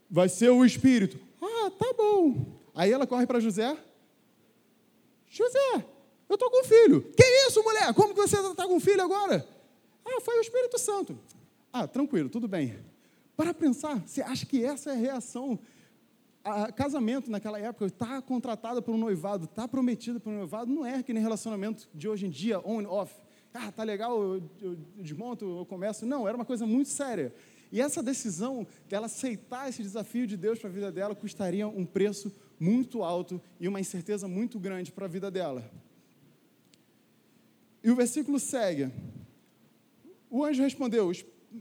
Vai 0.08 0.28
ser 0.28 0.50
o 0.50 0.64
espírito. 0.64 1.18
Ah, 1.40 1.70
tá 1.70 1.92
bom. 1.96 2.46
Aí 2.74 2.92
ela 2.92 3.06
corre 3.06 3.26
para 3.26 3.40
José. 3.40 3.76
José, 5.28 5.84
eu 6.28 6.34
estou 6.34 6.50
com 6.50 6.60
um 6.60 6.64
filho. 6.64 7.02
Que 7.16 7.24
isso, 7.46 7.62
mulher? 7.62 7.92
Como 7.94 8.14
que 8.14 8.20
você 8.20 8.38
está 8.40 8.66
com 8.66 8.74
um 8.74 8.80
filho 8.80 9.02
agora? 9.02 9.46
Ah, 10.04 10.20
foi 10.20 10.38
o 10.38 10.40
Espírito 10.40 10.78
Santo. 10.78 11.18
Ah, 11.72 11.86
tranquilo, 11.86 12.28
tudo 12.28 12.48
bem. 12.48 12.78
Para 13.36 13.54
pensar, 13.54 14.00
você 14.06 14.22
acha 14.22 14.44
que 14.44 14.64
essa 14.64 14.90
é 14.90 14.92
a 14.92 14.96
reação? 14.96 15.58
A 16.42 16.72
casamento 16.72 17.30
naquela 17.30 17.58
época, 17.58 17.86
está 17.86 18.20
contratada 18.22 18.80
por 18.80 18.94
um 18.94 18.98
noivado, 18.98 19.44
está 19.44 19.68
prometida 19.68 20.18
por 20.18 20.30
um 20.30 20.38
noivado, 20.38 20.72
não 20.72 20.86
é 20.86 21.02
que 21.02 21.12
nem 21.12 21.22
relacionamento 21.22 21.88
de 21.94 22.08
hoje 22.08 22.26
em 22.26 22.30
dia, 22.30 22.58
on 22.60 22.84
off. 22.86 23.14
Ah, 23.52 23.70
tá 23.70 23.82
legal, 23.82 24.22
eu, 24.22 24.42
eu 24.60 24.76
desmonto, 24.96 25.44
eu 25.58 25.66
começo. 25.66 26.06
Não, 26.06 26.26
era 26.26 26.36
uma 26.36 26.44
coisa 26.44 26.66
muito 26.66 26.88
séria. 26.88 27.34
E 27.72 27.80
essa 27.80 28.02
decisão 28.02 28.66
dela 28.88 29.06
aceitar 29.06 29.68
esse 29.68 29.82
desafio 29.82 30.26
de 30.26 30.36
Deus 30.36 30.58
para 30.58 30.68
a 30.68 30.72
vida 30.72 30.90
dela 30.90 31.14
custaria 31.14 31.68
um 31.68 31.86
preço 31.86 32.32
muito 32.58 33.02
alto 33.02 33.40
e 33.60 33.68
uma 33.68 33.80
incerteza 33.80 34.26
muito 34.26 34.58
grande 34.58 34.90
para 34.90 35.04
a 35.04 35.08
vida 35.08 35.30
dela. 35.30 35.70
E 37.82 37.90
o 37.90 37.96
versículo 37.96 38.40
segue. 38.40 38.90
O 40.28 40.44
anjo 40.44 40.62
respondeu: 40.62 41.12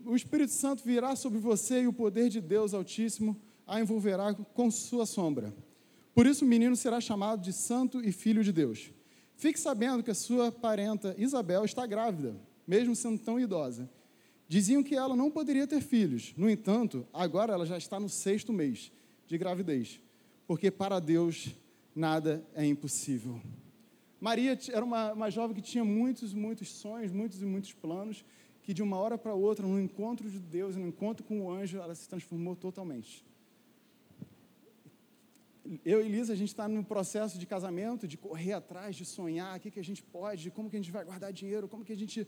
O 0.05 0.15
Espírito 0.15 0.51
Santo 0.51 0.83
virá 0.83 1.15
sobre 1.15 1.37
você 1.37 1.83
e 1.83 1.87
o 1.87 1.93
poder 1.93 2.29
de 2.29 2.41
Deus 2.41 2.73
Altíssimo 2.73 3.39
a 3.67 3.79
envolverá 3.79 4.33
com 4.33 4.71
sua 4.71 5.05
sombra. 5.05 5.53
Por 6.13 6.25
isso 6.25 6.43
o 6.43 6.47
menino 6.47 6.75
será 6.75 6.99
chamado 6.99 7.41
de 7.41 7.53
Santo 7.53 8.03
e 8.03 8.11
Filho 8.11 8.43
de 8.43 8.51
Deus. 8.51 8.91
Fique 9.35 9.59
sabendo 9.59 10.03
que 10.03 10.11
a 10.11 10.15
sua 10.15 10.51
parenta 10.51 11.15
Isabel 11.17 11.63
está 11.63 11.85
grávida, 11.85 12.35
mesmo 12.67 12.95
sendo 12.95 13.19
tão 13.19 13.39
idosa 13.39 13.87
Diziam 14.49 14.81
que 14.81 14.95
ela 14.95 15.15
não 15.15 15.29
poderia 15.29 15.67
ter 15.67 15.79
filhos. 15.79 16.33
No 16.35 16.49
entanto, 16.49 17.07
agora 17.13 17.53
ela 17.53 17.67
já 17.67 17.77
está 17.77 17.99
no 17.99 18.09
sexto 18.09 18.51
mês, 18.51 18.91
de 19.27 19.37
gravidez, 19.37 20.01
porque 20.47 20.71
para 20.71 20.99
Deus 20.99 21.55
nada 21.95 22.43
é 22.55 22.65
impossível. 22.65 23.39
Maria 24.19 24.57
era 24.71 24.83
uma, 24.83 25.13
uma 25.13 25.29
jovem 25.29 25.55
que 25.55 25.61
tinha 25.61 25.85
muitos, 25.85 26.33
muitos 26.33 26.67
sonhos, 26.69 27.11
muitos 27.11 27.43
e 27.43 27.45
muitos 27.45 27.73
planos, 27.73 28.25
que 28.63 28.73
de 28.73 28.81
uma 28.81 28.97
hora 28.97 29.19
para 29.19 29.35
outra, 29.35 29.67
no 29.67 29.79
encontro 29.79 30.27
de 30.27 30.39
Deus, 30.39 30.75
no 30.75 30.87
encontro 30.87 31.23
com 31.23 31.41
o 31.41 31.51
anjo, 31.51 31.77
ela 31.77 31.93
se 31.93 32.09
transformou 32.09 32.55
totalmente. 32.55 33.23
Eu 35.85 36.01
e 36.01 36.07
Elisa, 36.07 36.33
a 36.33 36.35
gente 36.35 36.49
está 36.49 36.67
no 36.67 36.83
processo 36.83 37.37
de 37.37 37.45
casamento, 37.45 38.07
de 38.07 38.17
correr 38.17 38.53
atrás, 38.53 38.95
de 38.95 39.05
sonhar, 39.05 39.55
o 39.55 39.59
que, 39.59 39.69
que 39.69 39.79
a 39.79 39.83
gente 39.83 40.01
pode, 40.01 40.49
como 40.49 40.71
que 40.71 40.75
a 40.75 40.79
gente 40.79 40.91
vai 40.91 41.05
guardar 41.05 41.31
dinheiro, 41.31 41.67
como 41.67 41.85
que 41.85 41.93
a 41.93 41.95
gente 41.95 42.27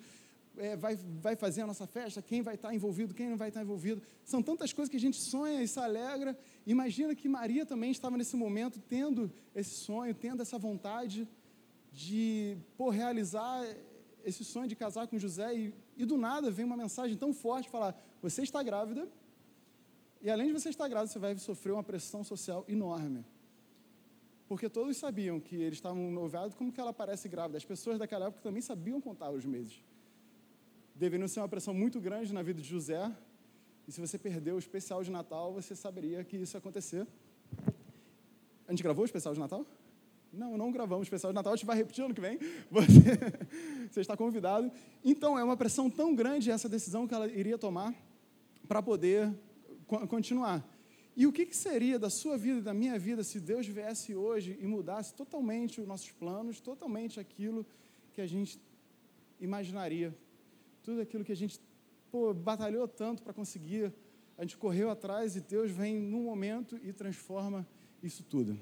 é, 0.57 0.75
vai, 0.75 0.95
vai 0.95 1.35
fazer 1.35 1.61
a 1.61 1.67
nossa 1.67 1.87
festa, 1.87 2.21
quem 2.21 2.41
vai 2.41 2.55
estar 2.55 2.73
envolvido, 2.73 3.13
quem 3.13 3.29
não 3.29 3.37
vai 3.37 3.47
estar 3.47 3.61
envolvido. 3.61 4.01
São 4.23 4.41
tantas 4.41 4.73
coisas 4.73 4.89
que 4.89 4.97
a 4.97 4.99
gente 4.99 5.17
sonha 5.17 5.61
e 5.63 5.67
se 5.67 5.79
alegra. 5.79 6.37
Imagina 6.65 7.15
que 7.15 7.29
Maria 7.29 7.65
também 7.65 7.91
estava 7.91 8.17
nesse 8.17 8.35
momento 8.35 8.79
tendo 8.79 9.31
esse 9.55 9.71
sonho, 9.71 10.13
tendo 10.13 10.41
essa 10.41 10.57
vontade 10.57 11.27
de 11.91 12.57
pô, 12.77 12.89
realizar 12.89 13.65
esse 14.23 14.43
sonho 14.43 14.67
de 14.67 14.75
casar 14.75 15.07
com 15.07 15.17
José 15.17 15.53
e, 15.55 15.73
e 15.97 16.05
do 16.05 16.17
nada 16.17 16.51
vem 16.51 16.65
uma 16.65 16.77
mensagem 16.77 17.17
tão 17.17 17.33
forte 17.33 17.69
falar: 17.69 17.95
você 18.21 18.43
está 18.43 18.61
grávida 18.61 19.07
e 20.21 20.29
além 20.29 20.47
de 20.47 20.53
você 20.53 20.69
estar 20.69 20.87
grávida, 20.87 21.11
você 21.11 21.19
vai 21.19 21.35
sofrer 21.37 21.71
uma 21.71 21.83
pressão 21.83 22.23
social 22.23 22.63
enorme. 22.67 23.25
Porque 24.47 24.69
todos 24.69 24.97
sabiam 24.97 25.39
que 25.39 25.55
eles 25.55 25.77
estavam 25.77 26.11
noviados, 26.11 26.53
como 26.55 26.73
que 26.73 26.79
ela 26.79 26.91
parece 26.91 27.29
grávida? 27.29 27.57
As 27.57 27.63
pessoas 27.63 27.97
daquela 27.97 28.27
época 28.27 28.43
também 28.43 28.61
sabiam 28.61 28.99
contar 28.99 29.31
os 29.31 29.45
meses 29.45 29.81
deveria 31.01 31.27
ser 31.27 31.39
uma 31.39 31.49
pressão 31.49 31.73
muito 31.73 31.99
grande 31.99 32.31
na 32.31 32.43
vida 32.43 32.61
de 32.61 32.67
José. 32.67 33.11
E 33.87 33.91
se 33.91 33.99
você 33.99 34.19
perdeu 34.19 34.53
o 34.55 34.59
especial 34.59 35.03
de 35.03 35.09
Natal, 35.09 35.51
você 35.51 35.75
saberia 35.75 36.23
que 36.23 36.37
isso 36.37 36.55
ia 36.55 36.59
acontecer. 36.59 37.07
A 38.67 38.71
gente 38.71 38.83
gravou 38.83 39.01
o 39.01 39.05
especial 39.05 39.33
de 39.33 39.39
Natal? 39.39 39.65
Não, 40.31 40.55
não 40.55 40.71
gravamos 40.71 41.01
o 41.01 41.07
especial 41.07 41.31
de 41.31 41.35
Natal, 41.35 41.53
a 41.53 41.55
gente 41.55 41.65
vai 41.65 41.75
repetir 41.75 42.05
ano 42.05 42.13
que 42.13 42.21
vem. 42.21 42.37
Você, 42.69 43.01
você 43.89 43.99
está 43.99 44.15
convidado. 44.15 44.71
Então, 45.03 45.39
é 45.39 45.43
uma 45.43 45.57
pressão 45.57 45.89
tão 45.89 46.13
grande 46.13 46.51
essa 46.51 46.69
decisão 46.69 47.07
que 47.07 47.15
ela 47.15 47.27
iria 47.27 47.57
tomar 47.57 47.95
para 48.67 48.81
poder 48.83 49.33
continuar. 50.07 50.63
E 51.17 51.25
o 51.25 51.33
que, 51.33 51.47
que, 51.47 51.57
seria 51.57 51.97
da 51.97 52.11
sua 52.11 52.37
vida 52.37 52.59
e 52.59 52.61
da 52.61 52.75
minha 52.75 52.97
vida 52.99 53.23
se 53.23 53.39
Deus 53.39 53.65
viesse 53.65 54.15
hoje 54.15 54.55
e 54.61 54.67
mudasse 54.67 55.15
totalmente 55.15 55.81
os 55.81 55.87
nossos 55.87 56.11
planos, 56.11 56.61
totalmente 56.61 57.19
aquilo 57.19 57.65
que 58.13 58.21
a 58.21 58.27
gente 58.27 58.61
imaginaria 59.39 60.15
tudo 60.83 61.01
aquilo 61.01 61.23
que 61.23 61.31
a 61.31 61.35
gente 61.35 61.59
pô, 62.11 62.33
batalhou 62.33 62.87
tanto 62.87 63.23
para 63.23 63.33
conseguir, 63.33 63.93
a 64.37 64.41
gente 64.41 64.57
correu 64.57 64.89
atrás 64.89 65.35
e 65.35 65.41
Deus 65.41 65.71
vem 65.71 65.99
num 65.99 66.23
momento 66.23 66.79
e 66.83 66.91
transforma 66.91 67.67
isso 68.01 68.23
tudo. 68.23 68.57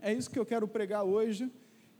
É 0.00 0.12
isso 0.12 0.30
que 0.30 0.38
eu 0.38 0.46
quero 0.46 0.66
pregar 0.66 1.04
hoje. 1.04 1.50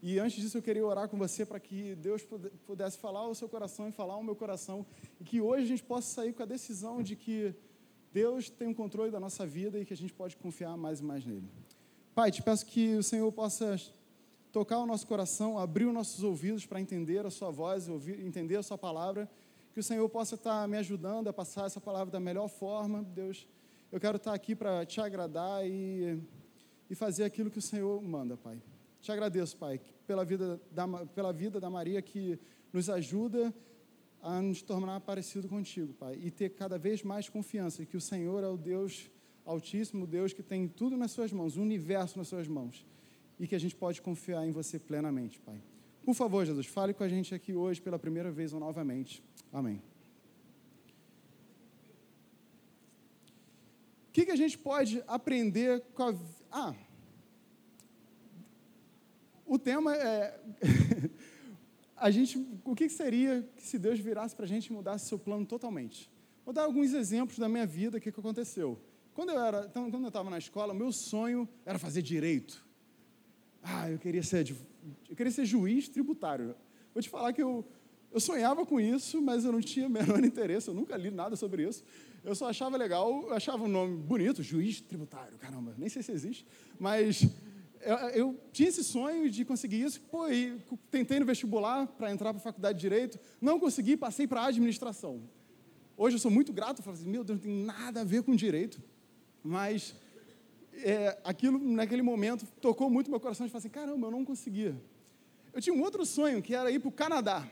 E 0.02 0.19
antes 0.19 0.40
disso, 0.40 0.59
eu 0.59 0.62
queria 0.62 0.87
orar 0.87 1.09
com 1.09 1.19
você 1.19 1.45
para 1.45 1.59
que 1.59 1.95
Deus 1.97 2.23
pudesse 2.66 2.99
falar 2.99 3.21
ao 3.21 3.35
seu 3.35 3.49
coração 3.49 3.88
e 3.88 3.93
falar 3.93 4.14
ao 4.14 4.23
meu 4.23 4.37
coração. 4.37 4.87
E 5.21 5.25
que 5.25 5.40
hoje 5.40 5.64
a 5.64 5.66
gente 5.66 5.83
possa 5.83 6.14
sair 6.14 6.33
com 6.33 6.43
a 6.43 6.47
decisão 6.47 7.02
de 7.02 7.16
que 7.16 7.55
Deus 8.12 8.49
tem 8.49 8.69
o 8.69 8.75
controle 8.75 9.11
da 9.11 9.21
nossa 9.21 9.47
vida 9.47 9.78
e 9.78 9.85
que 9.85 9.93
a 9.93 9.97
gente 9.97 10.12
pode 10.12 10.37
confiar 10.37 10.76
mais 10.76 11.00
e 11.00 11.05
mais 11.05 11.25
nele. 11.25 11.49
Pai, 12.14 12.31
te 12.31 12.43
peço 12.43 12.64
que 12.64 12.97
o 12.97 13.02
Senhor 13.02 13.31
possa 13.33 13.78
tocar 14.57 14.79
o 14.79 14.87
nosso 14.87 15.07
coração, 15.07 15.59
abrir 15.59 15.85
os 15.85 15.93
nossos 15.93 16.25
ouvidos 16.25 16.65
para 16.65 16.81
entender 16.81 17.27
a 17.27 17.31
Sua 17.31 17.51
voz, 17.51 17.91
ouvir, 17.91 18.25
entender 18.25 18.57
a 18.57 18.63
Sua 18.63 18.79
palavra. 18.79 19.31
Que 19.75 19.81
o 19.81 19.83
Senhor 19.83 20.09
possa 20.09 20.35
estar 20.35 20.67
me 20.67 20.79
ajudando 20.79 21.29
a 21.29 21.33
passar 21.33 21.67
essa 21.67 21.79
palavra 21.79 22.11
da 22.11 22.19
melhor 22.19 22.49
forma. 22.49 23.03
Deus, 23.03 23.47
eu 23.93 24.01
quero 24.01 24.17
estar 24.17 24.33
aqui 24.33 24.55
para 24.55 24.87
te 24.87 24.99
agradar 24.99 25.69
e, 25.69 26.19
e 26.89 26.95
fazer 26.95 27.25
aquilo 27.25 27.51
que 27.51 27.59
o 27.59 27.63
Senhor 27.63 28.01
manda, 28.01 28.35
Pai. 28.35 28.59
Te 29.03 29.13
agradeço, 29.13 29.59
Pai, 29.59 29.79
pela 30.07 30.25
vida 30.25 30.59
da, 30.73 30.89
pela 31.05 31.35
vida 31.35 31.61
da 31.61 31.69
Maria 31.69 32.01
que 32.01 32.41
nos 32.73 32.89
ajuda 32.89 33.53
a 34.23 34.41
nos 34.41 34.63
tornar 34.63 35.03
parecido 35.03 35.51
contigo, 35.51 35.93
Pai, 35.93 36.19
e 36.19 36.31
ter 36.31 36.49
cada 36.49 36.79
vez 36.79 37.03
mais 37.03 37.29
confiança 37.29 37.85
que 37.85 37.99
o 37.99 38.01
Senhor 38.01 38.43
é 38.43 38.49
o 38.49 38.57
Deus 38.57 39.11
Altíssimo, 39.45 40.07
Deus 40.07 40.33
que 40.33 40.43
tem 40.43 40.67
tudo 40.67 40.97
nas 40.97 41.11
suas 41.11 41.31
mãos, 41.31 41.59
o 41.59 41.61
universo 41.61 42.17
nas 42.17 42.29
suas 42.29 42.49
mãos 42.49 42.87
e 43.38 43.47
que 43.47 43.55
a 43.55 43.59
gente 43.59 43.75
pode 43.75 44.00
confiar 44.00 44.47
em 44.47 44.50
você 44.50 44.78
plenamente, 44.78 45.38
Pai. 45.40 45.61
Por 46.05 46.14
favor, 46.14 46.45
Jesus, 46.47 46.66
fale 46.66 46.95
com 46.95 47.02
a 47.02 47.09
gente 47.09 47.35
aqui 47.35 47.55
hoje 47.55 47.81
pela 47.81 47.99
primeira 47.99 48.31
vez 48.31 48.52
ou 48.52 48.61
novamente. 48.61 49.23
Amém. 49.52 49.83
O 54.09 54.12
que, 54.12 54.25
que 54.25 54.31
a 54.31 54.37
gente 54.37 54.57
pode 54.57 55.02
aprender 55.07 55.83
com 55.95 56.05
a. 56.05 56.14
Ah! 56.50 56.75
O 59.45 59.59
tema 59.59 59.95
é. 59.95 60.40
a 61.97 62.11
gente, 62.11 62.38
o 62.64 62.75
que 62.75 62.88
seria 62.88 63.49
se 63.59 63.78
Deus 63.78 63.99
virasse 63.99 64.35
para 64.35 64.45
a 64.45 64.49
gente 64.49 64.66
e 64.66 64.73
mudasse 64.73 65.07
seu 65.07 65.19
plano 65.19 65.47
totalmente? 65.47 66.11
Vou 66.45 66.55
dar 66.55 66.64
alguns 66.64 66.93
exemplos 66.95 67.38
da 67.38 67.49
minha 67.49 67.66
vida, 67.66 67.99
o 67.99 68.00
que, 68.00 68.11
que 68.11 68.21
aconteceu. 68.21 68.81
Quando 69.12 69.31
eu 69.31 69.40
era, 69.40 69.66
então, 69.69 69.90
quando 69.90 70.05
eu 70.05 70.09
estava 70.09 70.28
na 70.28 70.38
escola, 70.38 70.75
meu 70.75 70.93
sonho 70.93 71.49
era 71.64 71.78
fazer 71.78 72.02
direito. 72.02 72.66
Ah, 73.69 73.91
eu 73.91 73.99
queria 73.99 74.23
ser, 74.23 74.49
eu 75.11 75.17
queria 75.17 75.33
ser 75.33 75.45
juiz 75.45 75.89
tributário. 75.89 76.55
Vou 76.95 77.03
te 77.03 77.09
falar 77.09 77.33
que 77.33 77.43
eu, 77.43 77.65
eu 78.13 78.21
sonhava 78.21 78.65
com 78.65 78.81
isso, 78.81 79.21
mas 79.21 79.45
eu 79.45 79.51
não 79.51 79.61
tinha 79.61 79.89
o 79.89 79.91
menor 79.91 80.25
interesse, 80.25 80.69
eu 80.69 80.75
nunca 80.75 80.97
li 80.97 81.11
nada 81.11 81.35
sobre 81.35 81.69
isso. 81.69 81.83
Eu 82.23 82.35
só 82.37 82.49
achava 82.49 82.77
legal, 82.77 83.25
eu 83.25 83.35
achava 83.35 83.65
um 83.65 83.69
nome 83.69 83.97
bonito, 83.97 84.41
juiz 84.41 84.81
tributário, 84.81 85.37
caramba, 85.39 85.75
nem 85.77 85.89
sei 85.89 86.03
se 86.03 86.13
existe, 86.13 86.47
mas 86.79 87.27
eu, 87.81 87.97
eu 88.11 88.41
tinha 88.53 88.69
esse 88.69 88.85
sonho 88.85 89.29
de 89.29 89.45
conseguir 89.45 89.83
isso, 89.83 90.01
pô, 90.03 90.29
e 90.29 90.61
tentei 90.91 91.19
no 91.19 91.27
vestibular 91.27 91.89
para 91.89 92.13
entrar 92.13 92.33
para 92.33 92.39
a 92.39 92.43
faculdade 92.43 92.79
de 92.79 92.83
Direito, 92.83 93.19
não 93.41 93.59
consegui, 93.59 93.97
passei 93.97 94.29
para 94.29 94.43
a 94.43 94.47
administração. 94.47 95.23
Hoje 95.97 96.17
eu 96.17 96.21
sou 96.21 96.31
muito 96.31 96.53
grato, 96.53 96.83
falo 96.83 96.97
assim, 96.97 97.09
meu 97.09 97.25
Deus, 97.25 97.39
não 97.39 97.45
tem 97.45 97.65
nada 97.65 98.03
a 98.03 98.05
ver 98.05 98.23
com 98.23 98.37
direito, 98.37 98.81
mas 99.43 99.95
é, 100.83 101.18
aquilo, 101.25 101.59
naquele 101.59 102.02
momento, 102.02 102.47
tocou 102.61 102.90
muito 102.90 103.11
meu 103.11 103.21
coração. 103.21 103.47
De 103.47 103.52
falar 103.52 103.61
assim: 103.61 103.68
caramba, 103.68 104.06
eu 104.06 104.11
não 104.11 104.25
conseguia. 104.25 104.80
Eu 105.52 105.61
tinha 105.61 105.75
um 105.75 105.83
outro 105.83 106.04
sonho, 106.04 106.42
que 106.42 106.54
era 106.54 106.71
ir 106.71 106.78
para 106.78 106.88
o 106.88 106.92
Canadá. 106.92 107.47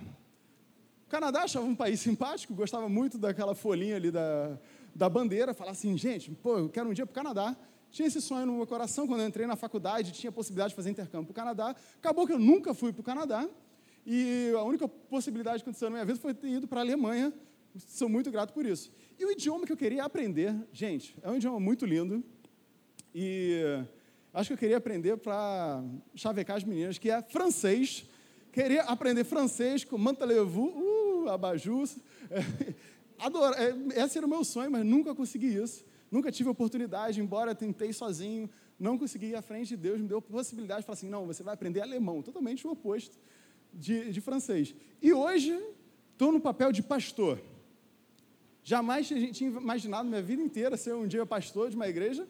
O 1.06 1.08
Canadá 1.08 1.42
achava 1.42 1.64
um 1.64 1.74
país 1.74 2.00
simpático, 2.00 2.54
gostava 2.54 2.88
muito 2.88 3.18
daquela 3.18 3.54
folhinha 3.54 3.96
ali 3.96 4.10
da, 4.10 4.58
da 4.94 5.08
bandeira. 5.08 5.54
Falar 5.54 5.72
assim: 5.72 5.96
gente, 5.96 6.30
pô, 6.30 6.58
eu 6.58 6.68
quero 6.68 6.88
um 6.88 6.92
dia 6.92 7.06
para 7.06 7.12
o 7.12 7.14
Canadá. 7.14 7.56
Tinha 7.90 8.08
esse 8.08 8.20
sonho 8.20 8.44
no 8.44 8.54
meu 8.54 8.66
coração 8.66 9.06
quando 9.06 9.20
eu 9.20 9.28
entrei 9.28 9.46
na 9.46 9.54
faculdade, 9.54 10.10
tinha 10.10 10.28
a 10.28 10.32
possibilidade 10.32 10.70
de 10.70 10.74
fazer 10.74 10.90
intercâmbio 10.90 11.26
para 11.26 11.32
o 11.32 11.34
Canadá. 11.34 11.76
Acabou 11.98 12.26
que 12.26 12.32
eu 12.32 12.40
nunca 12.40 12.74
fui 12.74 12.92
para 12.92 13.00
o 13.00 13.04
Canadá. 13.04 13.48
E 14.04 14.52
a 14.58 14.62
única 14.64 14.86
possibilidade 14.88 15.58
que 15.58 15.62
aconteceu 15.62 15.88
na 15.88 15.94
minha 15.94 16.04
vida 16.04 16.18
foi 16.18 16.34
ter 16.34 16.48
ido 16.48 16.66
para 16.66 16.80
a 16.80 16.82
Alemanha. 16.82 17.32
Sou 17.86 18.08
muito 18.08 18.30
grato 18.30 18.52
por 18.52 18.66
isso. 18.66 18.92
E 19.18 19.24
o 19.24 19.30
idioma 19.30 19.64
que 19.64 19.72
eu 19.72 19.76
queria 19.76 20.04
aprender, 20.04 20.54
gente, 20.72 21.16
é 21.22 21.30
um 21.30 21.36
idioma 21.36 21.58
muito 21.58 21.86
lindo. 21.86 22.22
E 23.14 23.62
acho 24.32 24.48
que 24.48 24.54
eu 24.54 24.58
queria 24.58 24.76
aprender 24.78 25.16
para 25.16 25.84
chavecar 26.14 26.56
as 26.56 26.64
meninas, 26.64 26.98
que 26.98 27.08
é 27.08 27.22
francês. 27.22 28.04
Queria 28.50 28.82
aprender 28.82 29.24
francês 29.24 29.84
com 29.84 29.96
mantelez-vous, 29.96 30.70
uh, 31.26 31.28
adoro, 33.18 33.54
é, 33.54 34.02
esse 34.02 34.18
era 34.18 34.26
o 34.26 34.30
meu 34.30 34.44
sonho, 34.44 34.70
mas 34.70 34.84
nunca 34.84 35.14
consegui 35.14 35.54
isso. 35.54 35.84
Nunca 36.10 36.30
tive 36.30 36.48
oportunidade, 36.48 37.20
embora 37.20 37.54
tentei 37.54 37.92
sozinho, 37.92 38.48
não 38.78 38.98
consegui 38.98 39.26
ir 39.26 39.36
à 39.36 39.42
frente. 39.42 39.76
Deus 39.76 40.00
me 40.00 40.08
deu 40.08 40.18
a 40.18 40.22
possibilidade 40.22 40.80
de 40.80 40.86
falar 40.86 40.94
assim: 40.94 41.08
não, 41.08 41.26
você 41.26 41.42
vai 41.42 41.54
aprender 41.54 41.80
alemão, 41.80 42.22
totalmente 42.22 42.66
o 42.66 42.70
oposto 42.70 43.18
de, 43.72 44.12
de 44.12 44.20
francês. 44.20 44.74
E 45.00 45.12
hoje 45.12 45.56
estou 46.12 46.32
no 46.32 46.40
papel 46.40 46.72
de 46.72 46.82
pastor. 46.82 47.40
Jamais 48.62 49.08
tinha 49.08 49.50
imaginado 49.50 50.08
minha 50.08 50.22
vida 50.22 50.42
inteira 50.42 50.76
ser 50.76 50.94
um 50.94 51.06
dia 51.06 51.26
pastor 51.26 51.70
de 51.70 51.76
uma 51.76 51.88
igreja. 51.88 52.26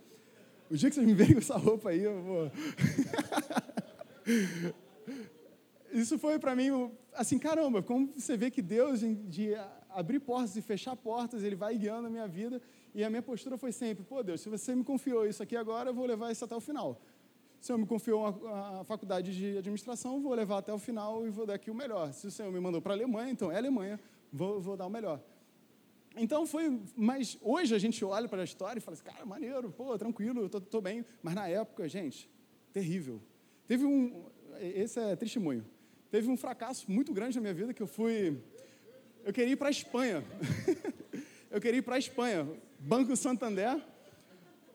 O 0.70 0.76
dia 0.76 0.88
que 0.88 0.94
vocês 0.94 1.06
me 1.06 1.14
verem 1.14 1.34
com 1.34 1.40
essa 1.40 1.56
roupa 1.56 1.90
aí, 1.90 2.02
eu 2.02 2.22
vou. 2.22 2.50
Isso 5.92 6.18
foi 6.18 6.38
para 6.38 6.56
mim, 6.56 6.90
assim, 7.12 7.38
caramba, 7.38 7.82
como 7.82 8.12
você 8.16 8.36
vê 8.36 8.50
que 8.50 8.60
Deus, 8.60 9.00
de 9.00 9.54
abrir 9.90 10.18
portas 10.20 10.56
e 10.56 10.62
fechar 10.62 10.96
portas, 10.96 11.44
Ele 11.44 11.54
vai 11.54 11.76
guiando 11.76 12.08
a 12.08 12.10
minha 12.10 12.26
vida. 12.26 12.60
E 12.94 13.04
a 13.04 13.10
minha 13.10 13.22
postura 13.22 13.56
foi 13.56 13.72
sempre: 13.72 14.04
pô, 14.04 14.22
Deus, 14.22 14.40
se 14.40 14.48
você 14.48 14.74
me 14.74 14.82
confiou 14.82 15.26
isso 15.26 15.42
aqui 15.42 15.56
agora, 15.56 15.90
eu 15.90 15.94
vou 15.94 16.06
levar 16.06 16.32
isso 16.32 16.44
até 16.44 16.56
o 16.56 16.60
final. 16.60 17.00
Se 17.60 17.64
o 17.64 17.66
Senhor 17.66 17.78
me 17.78 17.86
confiou 17.86 18.26
a, 18.26 18.84
faculdade 18.84 19.36
de 19.36 19.58
administração, 19.58 20.20
vou 20.20 20.34
levar 20.34 20.58
até 20.58 20.72
o 20.72 20.78
final 20.78 21.26
e 21.26 21.30
vou 21.30 21.46
dar 21.46 21.54
aqui 21.54 21.70
o 21.70 21.74
melhor. 21.74 22.12
Se 22.12 22.26
o 22.26 22.30
Senhor 22.30 22.52
me 22.52 22.60
mandou 22.60 22.82
para 22.82 22.92
a 22.92 22.96
Alemanha, 22.96 23.30
então 23.30 23.50
é 23.50 23.56
Alemanha, 23.56 23.98
vou, 24.32 24.60
vou 24.60 24.76
dar 24.76 24.86
o 24.86 24.90
melhor. 24.90 25.20
Então 26.16 26.46
foi, 26.46 26.80
mas 26.96 27.36
hoje 27.42 27.74
a 27.74 27.78
gente 27.78 28.04
olha 28.04 28.28
para 28.28 28.42
a 28.42 28.44
história 28.44 28.78
e 28.78 28.82
fala 28.82 28.94
assim, 28.94 29.04
cara, 29.04 29.26
maneiro, 29.26 29.70
pô, 29.70 29.98
tranquilo, 29.98 30.42
eu 30.42 30.48
tô, 30.48 30.80
bem. 30.80 31.04
Mas 31.22 31.34
na 31.34 31.48
época, 31.48 31.88
gente, 31.88 32.30
terrível. 32.72 33.20
Teve 33.66 33.84
um, 33.84 34.24
esse 34.60 35.00
é 35.00 35.16
testemunho. 35.16 35.64
Teve 36.10 36.30
um 36.30 36.36
fracasso 36.36 36.90
muito 36.90 37.12
grande 37.12 37.36
na 37.36 37.40
minha 37.40 37.54
vida 37.54 37.74
que 37.74 37.82
eu 37.82 37.86
fui, 37.86 38.40
eu 39.24 39.32
queria 39.32 39.54
ir 39.54 39.56
para 39.56 39.68
a 39.68 39.70
Espanha. 39.70 40.22
eu 41.50 41.60
queria 41.60 41.78
ir 41.78 41.82
para 41.82 41.96
a 41.96 41.98
Espanha, 41.98 42.46
Banco 42.78 43.16
Santander. 43.16 43.80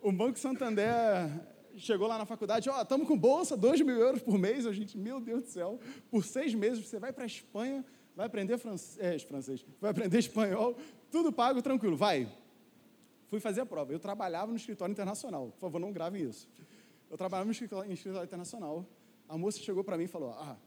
o 0.02 0.12
Banco 0.12 0.38
Santander 0.38 1.30
chegou 1.78 2.08
lá 2.08 2.18
na 2.18 2.26
faculdade, 2.26 2.70
ó, 2.70 2.80
oh, 2.80 2.82
estamos 2.82 3.08
com 3.08 3.18
bolsa, 3.18 3.56
2 3.56 3.82
mil 3.82 3.96
euros 3.98 4.22
por 4.22 4.38
mês. 4.38 4.66
A 4.66 4.74
gente, 4.74 4.98
meu 4.98 5.22
Deus 5.22 5.44
do 5.44 5.50
céu, 5.50 5.80
por 6.10 6.26
seis 6.26 6.54
meses 6.54 6.86
você 6.86 7.00
vai 7.00 7.14
para 7.14 7.24
a 7.24 7.28
Espanha, 7.28 7.86
vai 8.20 8.26
aprender 8.26 8.58
francês, 8.58 9.24
francês, 9.24 9.66
vai 9.80 9.92
aprender 9.92 10.20
espanhol, 10.20 10.76
tudo 11.10 11.32
pago, 11.32 11.62
tranquilo, 11.62 11.96
vai. 11.96 12.30
Fui 13.28 13.40
fazer 13.40 13.62
a 13.62 13.66
prova. 13.66 13.94
Eu 13.94 14.00
trabalhava 14.00 14.52
no 14.52 14.58
escritório 14.58 14.92
internacional. 14.92 15.52
Por 15.52 15.60
favor, 15.62 15.80
não 15.80 15.94
gravem 15.94 16.24
isso. 16.24 16.50
Eu 17.10 17.18
trabalhava 17.18 17.46
no 17.46 17.54
escritório 17.54 17.90
internacional. 17.90 18.86
A 19.26 19.38
moça 19.38 19.60
chegou 19.60 19.86
para 19.86 19.98
mim 19.98 20.04
e 20.04 20.08
falou: 20.08 20.32
Ah, 20.32 20.58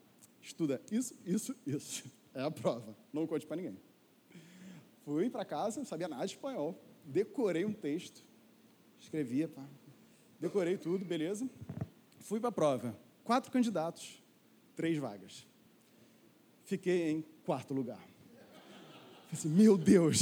estuda 0.41 0.81
isso, 0.91 1.15
isso, 1.27 1.55
isso. 1.67 2.11
É 2.33 2.41
a 2.41 2.51
prova. 2.51 2.97
Não 3.13 3.27
conte 3.27 3.47
para 3.47 3.57
ninguém. 3.57 3.79
Fui 5.05 5.29
para 5.29 5.45
casa, 5.45 5.79
não 5.79 5.85
sabia 5.85 6.09
nada 6.09 6.25
de 6.25 6.33
espanhol. 6.33 6.83
Decorei 7.05 7.67
um 7.67 7.73
texto. 7.75 8.25
Escrevia, 8.99 9.47
pá. 9.47 9.67
Decorei 10.41 10.79
tudo, 10.79 11.05
beleza. 11.05 11.47
Fui 12.21 12.41
para 12.41 12.49
a 12.49 12.53
prova. 12.53 12.99
Quatro 13.23 13.53
candidatos, 13.53 14.25
três 14.75 14.97
vagas. 14.97 15.47
Fiquei 16.65 17.11
em 17.11 17.32
quarto 17.45 17.75
lugar. 17.75 18.01
Assim, 19.33 19.49
meu 19.49 19.79
Deus, 19.79 20.21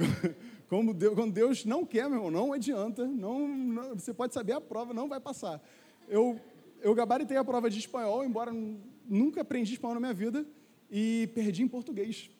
como 0.68 0.92
Deus, 0.92 1.14
quando 1.14 1.32
Deus 1.32 1.64
não 1.64 1.86
quer, 1.86 2.08
meu 2.08 2.18
irmão, 2.18 2.30
não 2.30 2.52
adianta, 2.52 3.06
não, 3.06 3.46
não, 3.46 3.94
você 3.94 4.12
pode 4.12 4.34
saber 4.34 4.52
a 4.52 4.60
prova, 4.60 4.92
não 4.92 5.08
vai 5.08 5.20
passar. 5.20 5.62
Eu, 6.08 6.40
eu 6.82 6.94
gabaritei 6.94 7.36
a 7.36 7.44
prova 7.44 7.70
de 7.70 7.78
espanhol, 7.78 8.24
embora 8.24 8.52
nunca 9.08 9.42
aprendi 9.42 9.74
espanhol 9.74 9.94
na 9.94 10.00
minha 10.00 10.14
vida, 10.14 10.44
e 10.90 11.30
perdi 11.34 11.62
em 11.62 11.68
português. 11.68 12.30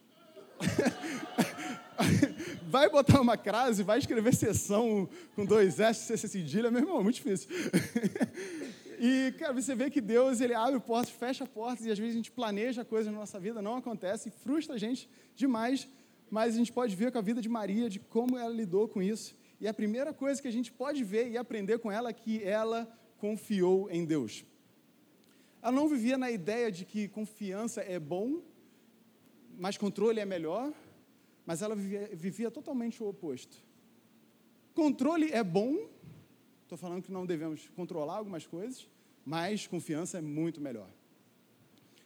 vai 2.69 2.89
botar 2.89 3.21
uma 3.21 3.37
crase, 3.37 3.83
vai 3.83 3.99
escrever 3.99 4.35
sessão 4.35 5.09
com 5.35 5.45
dois 5.45 5.79
S, 5.79 6.07
C, 6.07 6.29
cedilha, 6.29 6.71
meu 6.71 6.81
irmão, 6.81 7.01
é 7.01 7.03
muito 7.03 7.17
difícil. 7.17 7.49
e, 9.07 9.33
cara, 9.33 9.53
você 9.53 9.75
vê 9.75 9.91
que 9.91 10.01
Deus, 10.01 10.41
ele 10.41 10.55
abre 10.55 10.81
portas, 10.81 11.11
fecha 11.11 11.45
portas, 11.47 11.85
e 11.85 11.91
às 11.91 11.99
vezes 11.99 12.15
a 12.15 12.17
gente 12.17 12.33
planeja 12.33 12.87
coisas 12.87 13.13
na 13.13 13.19
nossa 13.19 13.39
vida, 13.39 13.61
não 13.61 13.77
acontece, 13.77 14.31
frustra 14.31 14.77
a 14.77 14.79
gente 14.79 15.03
demais, 15.37 15.87
mas 16.31 16.55
a 16.55 16.57
gente 16.57 16.73
pode 16.73 16.97
ver 16.97 17.13
com 17.13 17.19
a 17.19 17.21
vida 17.21 17.43
de 17.43 17.49
Maria, 17.51 17.91
de 17.91 17.99
como 17.99 18.39
ela 18.39 18.55
lidou 18.63 18.89
com 18.89 19.03
isso. 19.03 19.37
E 19.61 19.69
a 19.69 19.75
primeira 19.75 20.15
coisa 20.15 20.41
que 20.41 20.49
a 20.49 20.57
gente 20.59 20.73
pode 20.73 21.05
ver 21.05 21.29
e 21.31 21.37
aprender 21.37 21.79
com 21.81 21.93
ela 21.93 22.09
é 22.09 22.15
que 22.15 22.43
ela 22.43 22.81
confiou 23.19 23.91
em 23.91 24.07
Deus. 24.07 24.43
Ela 25.61 25.73
não 25.73 25.87
vivia 25.87 26.17
na 26.17 26.31
ideia 26.31 26.73
de 26.73 26.87
que 26.87 27.07
confiança 27.07 27.83
é 27.83 27.99
bom, 27.99 28.41
mas 29.59 29.77
controle 29.77 30.19
é 30.19 30.25
melhor, 30.25 30.73
mas 31.45 31.61
ela 31.61 31.77
vivia, 31.77 32.09
vivia 32.15 32.51
totalmente 32.51 33.03
o 33.03 33.07
oposto. 33.07 33.55
Controle 34.75 35.31
é 35.31 35.45
bom, 35.45 35.77
estou 36.63 36.79
falando 36.79 37.03
que 37.03 37.13
não 37.13 37.27
devemos 37.27 37.69
controlar 37.77 38.17
algumas 38.17 38.47
coisas, 38.47 38.89
mas 39.25 39.67
confiança 39.67 40.19
é 40.19 40.21
muito 40.21 40.61
melhor. 40.61 40.89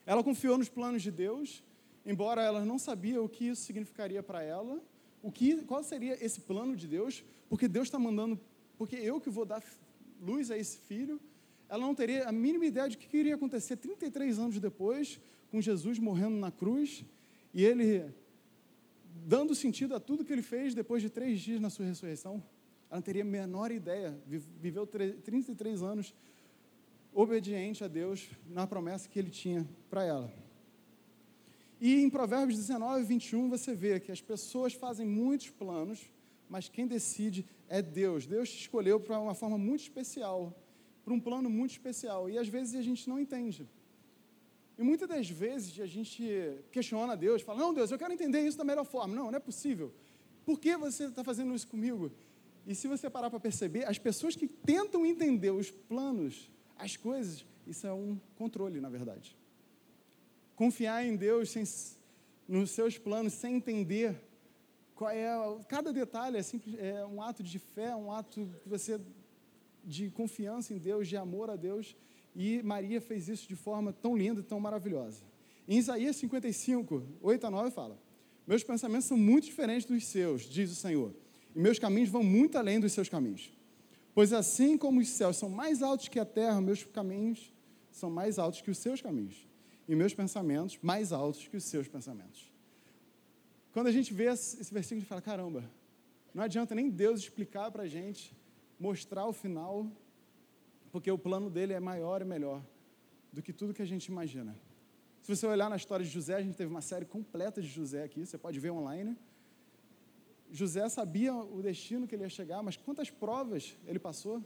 Ela 0.07 0.23
confiou 0.23 0.57
nos 0.57 0.69
planos 0.69 1.03
de 1.03 1.11
Deus, 1.11 1.63
embora 2.07 2.43
ela 2.43 2.65
não 2.65 2.79
sabia 2.79 3.21
o 3.23 3.29
que 3.29 3.49
isso 3.49 3.63
significaria 3.63 4.23
para 4.23 4.43
ela, 4.43 4.81
o 5.23 5.31
que, 5.31 5.57
qual 5.65 5.83
seria 5.83 6.23
esse 6.25 6.41
plano 6.41 6.77
de 6.77 6.87
Deus, 6.87 7.25
porque 7.49 7.69
Deus 7.69 7.89
está 7.89 7.99
mandando, 7.99 8.41
porque 8.77 8.97
eu 8.97 9.21
que 9.21 9.29
vou 9.29 9.45
dar 9.45 9.63
luz 10.21 10.51
a 10.51 10.57
esse 10.57 10.79
filho, 10.79 11.21
ela 11.69 11.85
não 11.85 11.95
teria 11.95 12.27
a 12.27 12.33
mínima 12.33 12.65
ideia 12.65 12.89
de 12.89 12.97
o 12.97 12.99
que 12.99 13.17
iria 13.17 13.35
acontecer 13.35 13.77
33 13.77 14.39
anos 14.39 14.59
depois, 14.59 15.21
com 15.51 15.61
Jesus 15.61 15.99
morrendo 15.99 16.37
na 16.37 16.51
cruz, 16.51 17.05
e 17.53 17.65
ele 17.65 18.05
dando 19.27 19.55
sentido 19.55 19.95
a 19.95 20.01
tudo 20.01 20.25
que 20.25 20.33
ele 20.33 20.43
fez 20.43 20.75
depois 20.75 21.03
de 21.03 21.11
três 21.11 21.41
dias 21.41 21.61
na 21.61 21.69
sua 21.69 21.85
ressurreição. 21.85 22.43
Ela 22.91 22.99
não 22.99 23.03
teria 23.03 23.23
a 23.23 23.27
menor 23.27 23.71
ideia, 23.71 24.19
viveu 24.27 24.87
33 24.87 25.83
anos 25.83 26.15
obediente 27.13 27.83
a 27.85 27.89
Deus 27.89 28.29
na 28.49 28.67
promessa 28.67 29.09
que 29.09 29.19
ele 29.19 29.31
tinha 29.31 29.69
para 29.91 30.05
ela. 30.05 30.33
E 31.81 32.03
em 32.03 32.11
Provérbios 32.11 32.59
19, 32.59 33.05
21, 33.05 33.49
você 33.49 33.75
vê 33.75 34.01
que 34.01 34.11
as 34.11 34.21
pessoas 34.21 34.75
fazem 34.75 35.07
muitos 35.07 35.51
planos, 35.51 36.11
mas 36.49 36.69
quem 36.69 36.87
decide 36.87 37.47
é 37.69 37.81
Deus. 37.81 38.27
Deus 38.27 38.51
te 38.51 38.61
escolheu 38.63 38.99
para 38.99 39.21
uma 39.21 39.35
forma 39.35 39.57
muito 39.57 39.83
especial, 39.83 40.53
para 41.05 41.15
um 41.15 41.21
plano 41.21 41.49
muito 41.49 41.73
especial. 41.73 42.29
E 42.29 42.37
às 42.37 42.49
vezes 42.49 42.75
a 42.75 42.83
gente 42.83 43.09
não 43.09 43.21
entende. 43.21 43.69
E 44.77 44.83
muitas 44.83 45.09
das 45.09 45.29
vezes 45.29 45.79
a 45.81 45.87
gente 45.87 46.25
questiona 46.73 47.17
Deus, 47.17 47.43
fala: 47.43 47.59
Não, 47.59 47.75
Deus, 47.75 47.91
eu 47.91 47.99
quero 47.99 48.13
entender 48.13 48.41
isso 48.47 48.59
da 48.59 48.65
melhor 48.65 48.85
forma. 48.85 49.15
Não, 49.15 49.31
não 49.31 49.37
é 49.37 49.41
possível. 49.41 49.93
Por 50.45 50.59
que 50.59 50.77
você 50.77 51.05
está 51.05 51.23
fazendo 51.23 51.55
isso 51.55 51.69
comigo? 51.69 52.11
E 52.67 52.75
se 52.75 52.87
você 52.87 53.09
parar 53.09 53.31
para 53.31 53.41
perceber, 53.41 53.85
as 53.87 53.99
pessoas 53.99 54.37
que 54.37 54.47
tentam 54.47 55.05
entender 55.07 55.51
os 55.51 55.71
planos, 55.71 56.51
as 56.79 56.97
coisas, 56.97 57.45
isso 57.67 57.87
é 57.87 57.93
um 57.93 58.19
controle, 58.37 58.81
na 58.81 58.89
verdade. 58.89 59.37
Confiar 60.55 61.05
em 61.05 61.17
Deus 61.17 61.51
sem, 61.51 61.65
nos 62.47 62.71
seus 62.71 62.97
planos, 62.97 63.33
sem 63.33 63.57
entender 63.57 64.19
qual 64.95 65.11
é. 65.11 65.29
Cada 65.69 65.93
detalhe 65.93 66.37
é, 66.37 66.43
simples, 66.43 66.77
é 66.79 67.05
um 67.05 67.21
ato 67.21 67.43
de 67.43 67.59
fé, 67.59 67.95
um 67.95 68.11
ato 68.11 68.49
que 68.63 68.69
você 68.69 69.01
de 69.85 70.11
confiança 70.11 70.73
em 70.73 70.79
Deus, 70.79 71.09
de 71.09 71.17
amor 71.17 71.51
a 71.51 71.57
Deus. 71.57 71.97
E 72.35 72.63
Maria 72.63 73.01
fez 73.01 73.29
isso 73.29 73.49
de 73.49 73.57
forma 73.57 73.93
tão 73.93 74.17
linda 74.17 74.43
tão 74.43 74.61
maravilhosa. 74.61 75.23
Em 75.67 75.77
Isaías 75.77 76.17
55, 76.17 77.03
8 77.21 77.47
a 77.47 77.51
9 77.51 77.71
fala: 77.71 78.01
Meus 78.47 78.63
pensamentos 78.63 79.07
são 79.07 79.19
muito 79.19 79.45
diferentes 79.45 79.85
dos 79.85 80.07
seus, 80.07 80.43
diz 80.43 80.71
o 80.71 80.75
Senhor, 80.75 81.15
e 81.55 81.61
meus 81.61 81.79
caminhos 81.79 82.09
vão 82.09 82.23
muito 82.23 82.57
além 82.57 82.81
dos 82.81 82.93
seus 82.93 83.09
caminhos. 83.09 83.53
Pois 84.19 84.33
assim 84.33 84.77
como 84.77 84.99
os 84.99 85.11
céus 85.11 85.37
são 85.37 85.49
mais 85.49 85.81
altos 85.81 86.09
que 86.09 86.19
a 86.19 86.25
terra, 86.25 86.61
meus 86.61 86.83
caminhos 86.83 87.55
são 87.93 88.11
mais 88.11 88.37
altos 88.37 88.61
que 88.61 88.69
os 88.69 88.77
seus 88.77 89.01
caminhos, 89.01 89.47
e 89.87 89.95
meus 89.95 90.13
pensamentos 90.13 90.77
mais 90.83 91.13
altos 91.13 91.47
que 91.47 91.57
os 91.57 91.63
seus 91.63 91.87
pensamentos. 91.87 92.53
Quando 93.73 93.87
a 93.87 93.93
gente 93.93 94.13
vê 94.13 94.25
esse 94.25 94.75
versículo, 94.75 94.97
a 94.97 95.01
gente 95.03 95.09
fala: 95.09 95.23
caramba, 95.23 95.63
não 96.35 96.43
adianta 96.43 96.75
nem 96.75 96.91
Deus 96.91 97.21
explicar 97.21 97.71
para 97.71 97.85
a 97.85 97.87
gente, 97.87 98.37
mostrar 98.77 99.25
o 99.25 99.33
final, 99.33 99.87
porque 100.91 101.09
o 101.13 101.17
plano 101.17 101.49
dele 101.49 101.73
é 101.73 101.79
maior 101.79 102.21
e 102.21 102.25
melhor 102.25 102.61
do 103.33 103.41
que 103.41 103.53
tudo 103.53 103.73
que 103.73 103.83
a 103.83 103.87
gente 103.87 104.07
imagina. 104.07 104.53
Se 105.23 105.37
você 105.37 105.47
olhar 105.47 105.71
na 105.71 105.77
história 105.77 106.05
de 106.05 106.11
José, 106.11 106.35
a 106.35 106.43
gente 106.43 106.57
teve 106.57 106.73
uma 106.73 106.83
série 106.83 107.05
completa 107.05 107.63
de 107.63 107.69
José 107.69 108.03
aqui, 108.03 108.27
você 108.27 108.37
pode 108.37 108.59
ver 108.59 108.73
online. 108.73 109.17
José 110.51 110.89
sabia 110.89 111.35
o 111.35 111.63
destino 111.63 112.07
que 112.07 112.15
ele 112.15 112.23
ia 112.23 112.29
chegar, 112.29 112.63
mas 112.63 112.77
quantas 112.77 113.11
provas 113.11 113.77
ele 113.87 113.99
passou, 113.99 114.43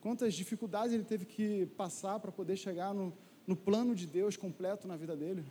quantas 0.00 0.34
dificuldades 0.34 0.92
ele 0.92 1.04
teve 1.04 1.24
que 1.24 1.66
passar 1.76 2.18
para 2.18 2.32
poder 2.32 2.56
chegar 2.56 2.92
no, 2.92 3.12
no 3.46 3.56
plano 3.56 3.94
de 3.94 4.06
Deus 4.06 4.36
completo 4.36 4.88
na 4.88 4.96
vida 4.96 5.16
dele. 5.16 5.44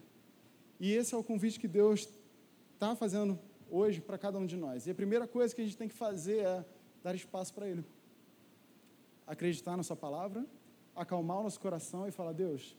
E 0.79 0.91
esse 0.91 1.13
é 1.13 1.17
o 1.17 1.23
convite 1.23 1.59
que 1.59 1.67
Deus 1.67 2.09
está 2.73 2.95
fazendo 2.95 3.39
hoje 3.69 4.01
para 4.01 4.17
cada 4.17 4.37
um 4.37 4.45
de 4.45 4.57
nós. 4.57 4.85
E 4.85 4.91
a 4.91 4.95
primeira 4.95 5.27
coisa 5.27 5.55
que 5.55 5.61
a 5.61 5.63
gente 5.63 5.77
tem 5.77 5.87
que 5.87 5.95
fazer 5.95 6.39
é 6.39 6.65
dar 7.01 7.15
espaço 7.15 7.53
para 7.53 7.67
Ele 7.67 7.83
acreditar 9.25 9.77
na 9.77 9.83
Sua 9.83 9.95
palavra, 9.95 10.45
acalmar 10.95 11.39
o 11.39 11.43
nosso 11.43 11.59
coração 11.59 12.07
e 12.07 12.11
falar: 12.11 12.33
Deus, 12.33 12.75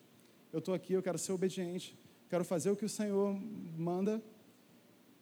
eu 0.53 0.59
estou 0.59 0.75
aqui, 0.75 0.93
eu 0.93 1.03
quero 1.03 1.19
ser 1.19 1.33
obediente, 1.33 1.99
quero 2.29 2.45
fazer 2.45 2.71
o 2.71 2.77
que 2.77 2.85
o 2.85 2.89
Senhor 2.89 3.35
manda 3.77 4.23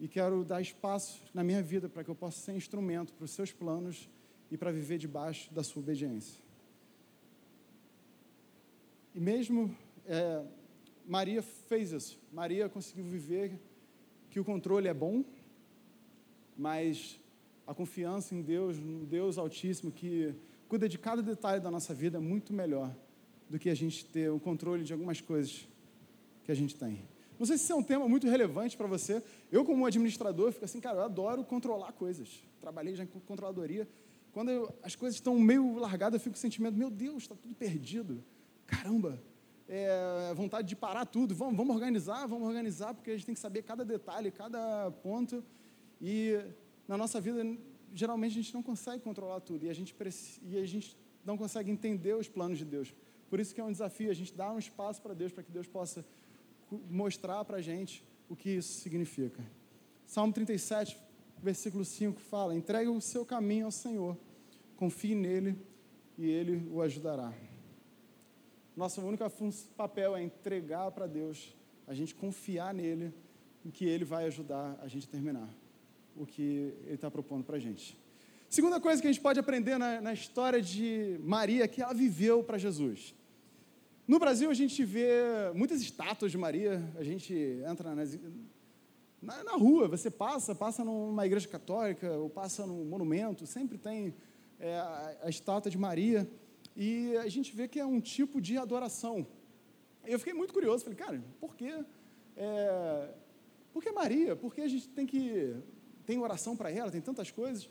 e 0.03 0.09
quero 0.09 0.45
dar 0.45 0.61
espaço 0.61 1.23
na 1.33 1.45
minha 1.45 1.63
vida 1.63 1.89
para 1.89 2.03
que 2.03 2.11
eu 2.11 2.15
possa 2.17 2.37
ser 2.41 2.57
instrumento 2.57 3.13
para 3.13 3.25
os 3.25 3.31
Seus 3.31 3.53
planos 3.53 4.11
e 4.51 4.59
para 4.59 4.73
viver 4.73 4.99
debaixo 4.99 5.55
da 5.55 5.63
Sua 5.63 5.81
obediência. 5.81 6.43
E 9.15 9.21
mesmo 9.21 9.73
é, 10.05 10.45
Maria 11.07 11.41
fez 11.41 11.93
isso. 11.93 12.19
Maria 12.33 12.69
conseguiu 12.69 13.05
viver 13.05 13.57
que 14.29 14.41
o 14.41 14.45
controle 14.45 14.89
é 14.89 14.95
bom, 14.95 15.25
mas 16.59 17.21
a 17.65 17.73
confiança 17.73 18.35
em 18.35 18.43
Deus, 18.43 18.81
no 18.81 19.07
Deus 19.07 19.39
Altíssimo 19.39 19.93
que 19.93 20.35
cuida 20.69 20.89
de 20.89 20.99
cada 20.99 21.23
detalhe 21.23 21.61
da 21.61 21.71
nossa 21.71 21.95
vida 21.95 22.19
é 22.19 22.21
muito 22.21 22.53
melhor 22.53 22.93
do 23.49 23.57
que 23.57 23.71
a 23.71 23.75
gente 23.75 24.05
ter 24.07 24.33
o 24.33 24.41
controle 24.41 24.83
de 24.83 24.93
algumas 24.93 25.21
coisas 25.21 25.69
que 26.43 26.51
a 26.51 26.57
gente 26.57 26.75
tem. 26.75 27.12
Não 27.43 27.47
sei 27.47 27.59
se 27.59 27.65
isso 27.65 27.73
é 27.73 27.75
um 27.75 27.83
tema 27.83 28.09
muito 28.09 28.29
relevante 28.29 28.77
para 28.77 28.87
você. 28.87 29.21
Eu, 29.51 29.65
como 29.65 29.85
administrador, 29.85 30.53
fico 30.53 30.65
assim, 30.65 30.79
cara, 30.79 30.99
eu 30.99 31.03
adoro 31.03 31.43
controlar 31.43 31.91
coisas. 31.91 32.41
Trabalhei 32.61 32.95
já 32.95 33.03
em 33.03 33.07
controladoria. 33.09 33.89
Quando 34.31 34.53
eu, 34.53 34.73
as 34.81 34.95
coisas 34.95 35.17
estão 35.17 35.37
meio 35.41 35.75
largadas, 35.75 36.21
eu 36.21 36.21
fico 36.21 36.35
com 36.35 36.39
o 36.39 36.41
sentimento, 36.41 36.79
meu 36.79 36.89
Deus, 36.89 37.25
está 37.25 37.35
tudo 37.35 37.53
perdido. 37.57 38.23
Caramba, 38.65 39.21
é, 39.69 40.33
vontade 40.37 40.69
de 40.69 40.77
parar 40.77 41.05
tudo. 41.05 41.35
Vamos, 41.35 41.57
vamos 41.57 41.75
organizar, 41.75 42.29
vamos 42.29 42.47
organizar, 42.47 42.95
porque 42.95 43.11
a 43.11 43.17
gente 43.17 43.27
tem 43.27 43.35
que 43.35 43.41
saber 43.41 43.63
cada 43.63 43.85
detalhe, 43.85 44.31
cada 44.31 44.93
ponto. 45.03 45.43
E 46.01 46.39
na 46.87 46.97
nossa 46.97 47.21
vida 47.21 47.45
geralmente 47.93 48.39
a 48.39 48.41
gente 48.41 48.55
não 48.55 48.63
consegue 48.63 49.03
controlar 49.03 49.41
tudo 49.41 49.67
e 49.67 49.69
a 49.69 49.75
gente, 49.75 49.97
e 50.45 50.59
a 50.59 50.65
gente 50.65 50.97
não 51.25 51.37
consegue 51.37 51.73
entender 51.73 52.15
os 52.15 52.29
planos 52.29 52.57
de 52.57 52.65
Deus. 52.65 52.95
Por 53.29 53.41
isso 53.41 53.53
que 53.53 53.61
é 53.61 53.65
um 53.65 53.73
desafio 53.73 54.13
a 54.13 54.15
gente 54.15 54.33
dar 54.33 54.53
um 54.53 54.61
espaço 54.61 55.03
para 55.03 55.13
Deus, 55.13 55.33
para 55.33 55.43
que 55.43 55.51
Deus 55.51 55.67
possa 55.67 56.05
mostrar 56.91 57.45
para 57.45 57.59
a 57.59 57.63
gente 57.63 58.05
o 58.29 58.37
que 58.37 58.51
isso 58.51 58.81
significa. 58.81 59.43
Salmo 60.07 60.33
37, 60.33 60.99
versículo 61.43 61.85
5 61.85 62.21
fala: 62.21 62.55
Entregue 62.55 62.89
o 62.89 63.01
seu 63.01 63.25
caminho 63.25 63.67
ao 63.67 63.73
Senhor, 63.73 64.17
confie 64.77 65.15
nele 65.15 65.57
e 66.19 66.29
ele 66.29 66.69
o 66.71 66.81
ajudará. 66.83 67.33
Nosso 68.77 69.03
único 69.03 69.25
papel 69.77 70.17
é 70.17 70.23
entregar 70.23 70.91
para 70.93 71.07
Deus, 71.07 71.55
a 71.87 71.95
gente 71.95 72.15
confiar 72.15 72.73
nele, 72.73 73.13
em 73.65 73.71
que 73.71 73.85
ele 73.85 74.05
vai 74.05 74.27
ajudar 74.27 74.79
a 74.83 74.89
gente 74.89 75.07
a 75.07 75.11
terminar 75.11 75.49
o 76.17 76.27
que 76.27 76.75
ele 76.85 76.95
está 76.95 77.11
propondo 77.11 77.45
para 77.45 77.57
a 77.57 77.61
gente. 77.61 77.99
Segunda 78.49 78.79
coisa 78.81 79.01
que 79.01 79.09
a 79.09 79.13
gente 79.13 79.23
pode 79.23 79.41
aprender 79.41 79.79
na, 79.79 80.01
na 80.01 80.13
história 80.13 80.61
de 80.61 81.19
Maria, 81.23 81.65
é 81.65 81.69
que 81.69 81.81
ela 81.81 81.95
viveu 81.95 82.45
para 82.45 82.59
Jesus. 82.59 83.15
No 84.13 84.19
Brasil, 84.19 84.51
a 84.51 84.55
gente 84.55 84.85
vê 84.85 85.11
muitas 85.55 85.81
estátuas 85.81 86.31
de 86.31 86.37
Maria, 86.37 86.87
a 86.99 87.03
gente 87.03 87.33
entra 87.67 87.95
nas, 87.95 88.19
na, 89.23 89.43
na, 89.43 89.53
rua, 89.53 89.89
você 89.89 90.11
passa, 90.11 90.55
passa 90.55 90.85
numa 90.85 91.25
igreja 91.25 91.49
católica, 91.49 92.13
ou 92.19 92.29
passa 92.29 92.67
num 92.67 92.85
monumento, 92.85 93.47
sempre 93.47 93.79
tem 93.79 94.15
é, 94.61 94.77
a, 94.77 95.17
a 95.23 95.31
estátua 95.31 95.71
de 95.71 95.79
Maria, 95.79 96.31
e 96.77 97.17
a 97.17 97.27
gente 97.27 97.57
vê 97.57 97.67
que 97.67 97.81
é 97.81 97.87
um 97.87 98.03
tipo 98.03 98.39
de 98.39 98.59
adoração. 98.59 99.27
Eu 100.05 100.19
fiquei 100.19 100.35
muito 100.35 100.53
curioso, 100.53 100.85
falei, 100.85 100.99
cara, 100.99 101.25
por 101.41 101.57
que, 101.57 101.73
é, 102.37 103.15
por 103.73 103.83
que 103.83 103.91
Maria? 103.93 104.37
Por 104.37 104.55
que 104.55 104.61
a 104.61 104.69
gente 104.69 104.91
tem 104.91 105.07
que 105.07 105.57
tem 106.05 106.19
oração 106.19 106.55
para 106.55 106.71
ela, 106.71 106.91
tem 106.91 107.01
tantas 107.01 107.31
coisas? 107.31 107.67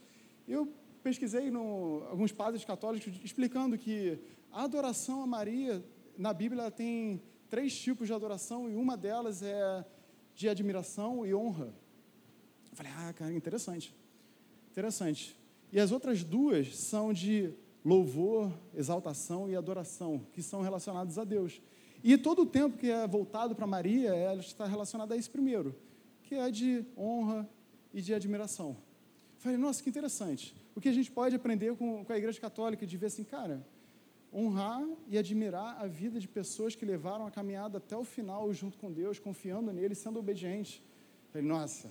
Eu 0.48 0.74
pesquisei 1.04 1.52
no, 1.52 2.04
alguns 2.10 2.32
padres 2.32 2.66
católicos 2.66 3.14
explicando 3.24 3.78
que 3.78 4.18
a 4.52 4.64
adoração 4.64 5.22
a 5.22 5.28
Maria, 5.28 5.86
na 6.18 6.34
Bíblia, 6.34 6.70
tem 6.72 7.22
três 7.50 7.78
tipos 7.78 8.08
de 8.08 8.14
adoração 8.14 8.70
e 8.70 8.76
uma 8.76 8.96
delas 8.96 9.42
é 9.42 9.86
de 10.36 10.48
admiração 10.48 11.26
e 11.26 11.34
honra. 11.34 11.74
Eu 12.72 12.76
falei, 12.78 12.92
ah, 12.96 13.14
cara, 13.14 13.34
interessante. 13.34 13.94
Interessante. 14.72 15.36
E 15.72 15.80
as 15.80 15.92
outras 15.92 16.24
duas 16.24 16.78
são 16.78 17.14
de 17.14 17.54
louvor, 17.84 18.52
exaltação 18.74 19.50
e 19.50 19.56
adoração, 19.56 20.26
que 20.34 20.42
são 20.42 20.62
relacionados 20.62 21.18
a 21.18 21.24
Deus. 21.24 21.62
E 22.04 22.18
todo 22.18 22.44
o 22.44 22.46
tempo 22.46 22.78
que 22.78 22.90
é 22.90 23.08
voltado 23.08 23.56
para 23.56 23.68
Maria, 23.68 24.16
ela 24.16 24.40
está 24.40 24.66
relacionada 24.66 25.14
a 25.14 25.18
esse 25.18 25.30
primeiro, 25.30 25.76
que 26.24 26.36
é 26.36 26.50
de 26.50 26.86
honra 26.98 27.48
e 27.94 28.02
de 28.02 28.14
admiração. 28.14 28.78
Falei, 29.38 29.58
nossa, 29.58 29.84
que 29.84 29.90
interessante. 29.90 30.56
O 30.76 30.82
que 30.82 30.90
a 30.90 30.94
gente 30.94 31.12
pode 31.12 31.36
aprender 31.36 31.76
com, 31.76 32.06
com 32.06 32.14
a 32.14 32.18
Igreja 32.18 32.40
Católica, 32.40 32.86
de 32.86 32.98
ver 32.98 33.08
assim, 33.08 33.24
cara, 33.24 33.66
honrar 34.34 34.82
e 35.08 35.18
admirar 35.18 35.78
a 35.82 35.88
vida 35.88 36.20
de 36.20 36.28
pessoas 36.28 36.76
que 36.76 36.86
levaram 36.86 37.26
a 37.26 37.32
caminhada 37.32 37.78
até 37.78 37.96
o 37.96 38.04
final 38.04 38.52
junto 38.54 38.78
com 38.78 38.92
Deus, 38.92 39.20
confiando 39.20 39.72
nele, 39.74 39.94
sendo 39.94 40.20
obedientes. 40.20 40.82
Falei, 41.32 41.48
nossa, 41.48 41.90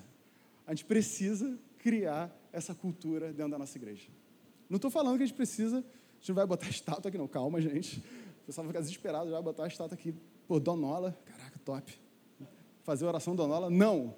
a 0.66 0.72
gente 0.72 0.84
precisa 0.84 1.58
criar 1.78 2.34
essa 2.52 2.74
cultura 2.74 3.32
dentro 3.32 3.52
da 3.52 3.58
nossa 3.58 3.76
igreja. 3.76 4.08
Não 4.68 4.76
estou 4.76 4.90
falando 4.90 5.16
que 5.16 5.22
a 5.22 5.26
gente 5.26 5.36
precisa, 5.36 5.78
a 5.78 6.18
gente 6.18 6.28
não 6.28 6.34
vai 6.34 6.46
botar 6.46 6.68
estátua 6.70 7.08
aqui, 7.08 7.18
não, 7.18 7.28
calma, 7.28 7.60
gente. 7.60 7.98
O 8.42 8.46
pessoal 8.46 8.64
vai 8.64 8.72
ficar 8.72 8.80
desesperado, 8.80 9.26
já 9.26 9.34
vai 9.34 9.42
botar 9.42 9.64
a 9.64 9.68
estátua 9.68 9.94
aqui. 9.94 10.14
Pô, 10.48 10.58
Donola, 10.58 11.18
caraca, 11.24 11.58
top. 11.64 12.00
Fazer 12.82 13.04
oração 13.04 13.36
Donola, 13.36 13.68
não 13.68 14.14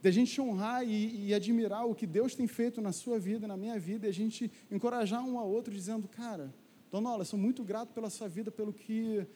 de 0.00 0.08
a 0.08 0.12
gente 0.12 0.40
honrar 0.40 0.84
e, 0.86 1.28
e, 1.28 1.34
admirar 1.34 1.84
o 1.84 1.94
que 1.94 2.06
Deus 2.06 2.34
tem 2.34 2.46
feito 2.46 2.80
na 2.80 2.92
sua 2.92 3.18
vida, 3.18 3.48
na 3.48 3.56
minha 3.56 3.78
vida, 3.78 4.06
e 4.06 4.10
a 4.10 4.12
gente 4.12 4.50
encorajar 4.70 5.24
um 5.24 5.38
ao 5.38 5.48
outro, 5.48 5.74
dizendo, 5.74 6.06
cara, 6.06 6.54
Donola, 6.90 7.22
sou 7.22 7.38
muito 7.38 7.62
grato 7.62 7.92
pela 7.92 8.08
sua 8.08 8.28
vida, 8.28 8.50
pelo 8.50 8.72
que 8.72 9.26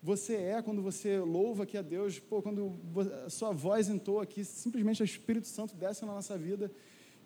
você 0.00 0.36
é, 0.36 0.62
quando 0.62 0.80
você 0.80 1.18
louva 1.18 1.64
aqui 1.64 1.76
a 1.76 1.82
Deus, 1.82 2.20
pô, 2.20 2.40
quando 2.40 2.72
a 3.26 3.28
sua 3.28 3.52
voz 3.52 3.88
entoa 3.88 4.22
aqui, 4.22 4.44
simplesmente 4.44 5.02
o 5.02 5.04
Espírito 5.04 5.48
Santo 5.48 5.74
desce 5.74 6.04
na 6.06 6.12
nossa 6.12 6.38
vida, 6.38 6.70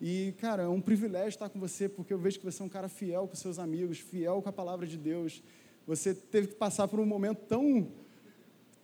e, 0.01 0.33
cara, 0.39 0.63
é 0.63 0.67
um 0.67 0.81
privilégio 0.81 1.29
estar 1.29 1.49
com 1.49 1.59
você, 1.59 1.87
porque 1.87 2.11
eu 2.11 2.17
vejo 2.17 2.39
que 2.39 2.45
você 2.45 2.63
é 2.63 2.65
um 2.65 2.69
cara 2.69 2.89
fiel 2.89 3.27
com 3.27 3.35
seus 3.35 3.59
amigos, 3.59 3.99
fiel 3.99 4.41
com 4.41 4.49
a 4.49 4.51
palavra 4.51 4.87
de 4.87 4.97
Deus, 4.97 5.43
você 5.85 6.15
teve 6.15 6.47
que 6.47 6.55
passar 6.55 6.87
por 6.87 6.99
um 6.99 7.05
momento 7.05 7.45
tão... 7.47 7.87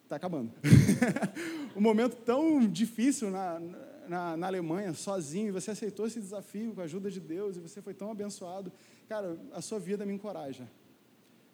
Está 0.03 0.17
acabando. 0.17 0.51
um 1.75 1.81
momento 1.81 2.15
tão 2.17 2.67
difícil 2.67 3.31
na, 3.31 3.59
na, 4.07 4.37
na 4.37 4.47
Alemanha 4.47 4.93
sozinho, 4.93 5.47
e 5.47 5.51
você 5.51 5.71
aceitou 5.71 6.05
esse 6.05 6.19
desafio 6.19 6.75
com 6.75 6.81
a 6.81 6.83
ajuda 6.83 7.09
de 7.09 7.19
Deus, 7.19 7.57
e 7.57 7.59
você 7.59 7.81
foi 7.81 7.95
tão 7.95 8.11
abençoado, 8.11 8.71
cara, 9.09 9.35
a 9.51 9.61
sua 9.61 9.79
vida 9.79 10.05
me 10.05 10.13
encoraja. 10.13 10.69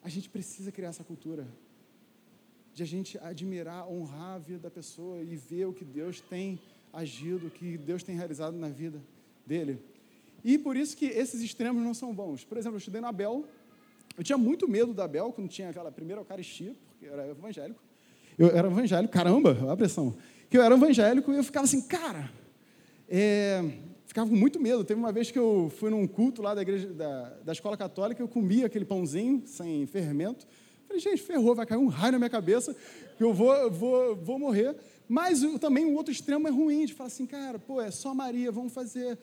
A 0.03 0.09
gente 0.09 0.29
precisa 0.29 0.71
criar 0.71 0.89
essa 0.89 1.03
cultura 1.03 1.47
de 2.73 2.83
a 2.83 2.85
gente 2.85 3.17
admirar, 3.19 3.89
honrar 3.89 4.35
a 4.35 4.37
vida 4.37 4.59
da 4.59 4.69
pessoa 4.69 5.21
e 5.21 5.35
ver 5.35 5.65
o 5.65 5.73
que 5.73 5.83
Deus 5.83 6.21
tem 6.21 6.59
agido, 6.93 7.47
o 7.47 7.49
que 7.49 7.77
Deus 7.77 8.03
tem 8.03 8.15
realizado 8.15 8.55
na 8.55 8.69
vida 8.69 9.01
dele. 9.45 9.79
E 10.43 10.57
por 10.57 10.77
isso 10.77 10.95
que 10.95 11.05
esses 11.05 11.41
extremos 11.41 11.83
não 11.83 11.93
são 11.93 12.13
bons. 12.13 12.43
Por 12.43 12.57
exemplo, 12.57 12.75
eu 12.75 12.79
estudei 12.79 13.01
na 13.01 13.11
Bel, 13.11 13.45
eu 14.17 14.23
tinha 14.23 14.37
muito 14.37 14.67
medo 14.67 14.93
da 14.93 15.07
Bel, 15.07 15.31
quando 15.33 15.49
tinha 15.49 15.69
aquela 15.69 15.91
primeira 15.91 16.21
Eucaristia, 16.21 16.75
porque 16.89 17.05
eu 17.05 17.13
era 17.13 17.27
evangélico. 17.27 17.81
Eu 18.37 18.49
era 18.49 18.67
evangélico, 18.67 19.11
caramba, 19.11 19.71
a 19.71 19.75
pressão 19.75 20.15
que 20.49 20.57
eu 20.57 20.61
era 20.61 20.75
evangélico 20.75 21.31
e 21.31 21.37
eu 21.37 21.43
ficava 21.43 21.65
assim, 21.65 21.81
cara, 21.81 22.31
é, 23.07 23.61
ficava 24.17 24.31
com 24.31 24.35
muito 24.35 24.59
medo. 24.59 24.83
Teve 24.83 24.99
uma 24.99 25.11
vez 25.11 25.29
que 25.29 25.37
eu 25.37 25.71
fui 25.77 25.91
num 25.91 26.07
culto 26.07 26.41
lá 26.41 26.55
da, 26.55 26.63
igreja, 26.63 26.91
da, 26.91 27.29
da 27.45 27.51
escola 27.51 27.77
católica, 27.77 28.21
eu 28.21 28.27
comia 28.27 28.65
aquele 28.65 28.83
pãozinho 28.83 29.43
sem 29.45 29.85
fermento. 29.85 30.47
Falei, 30.87 30.99
gente, 30.99 31.21
ferrou, 31.21 31.53
vai 31.53 31.67
cair 31.67 31.77
um 31.77 31.87
raio 31.87 32.13
na 32.13 32.17
minha 32.17 32.29
cabeça, 32.29 32.75
que 33.15 33.23
eu 33.23 33.31
vou, 33.31 33.69
vou, 33.69 34.15
vou 34.15 34.39
morrer. 34.39 34.75
Mas 35.07 35.41
também 35.59 35.85
o 35.85 35.93
outro 35.93 36.11
extremo 36.11 36.47
é 36.47 36.51
ruim, 36.51 36.85
de 36.85 36.95
falar 36.95 37.07
assim, 37.07 37.27
cara, 37.27 37.59
pô, 37.59 37.79
é 37.79 37.91
só 37.91 38.15
Maria, 38.15 38.51
vamos 38.51 38.73
fazer, 38.73 39.19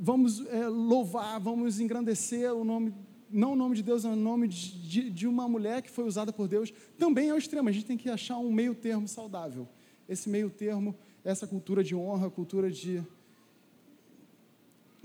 vamos 0.00 0.44
é, 0.48 0.66
louvar, 0.66 1.38
vamos 1.38 1.78
engrandecer 1.78 2.52
o 2.52 2.64
nome, 2.64 2.92
não 3.30 3.52
o 3.52 3.56
nome 3.56 3.76
de 3.76 3.82
Deus, 3.84 4.04
é 4.04 4.08
o 4.08 4.16
nome 4.16 4.48
de, 4.48 4.88
de, 4.88 5.10
de 5.10 5.28
uma 5.28 5.48
mulher 5.48 5.82
que 5.82 5.90
foi 5.90 6.04
usada 6.04 6.32
por 6.32 6.48
Deus. 6.48 6.72
Também 6.98 7.28
é 7.28 7.34
o 7.34 7.38
extremo, 7.38 7.68
a 7.68 7.72
gente 7.72 7.86
tem 7.86 7.96
que 7.96 8.10
achar 8.10 8.38
um 8.38 8.50
meio 8.50 8.74
termo 8.74 9.06
saudável 9.06 9.68
esse 10.08 10.28
meio 10.28 10.50
termo, 10.50 10.94
essa 11.24 11.46
cultura 11.46 11.82
de 11.82 11.94
honra, 11.94 12.28
cultura 12.28 12.70
de 12.70 13.02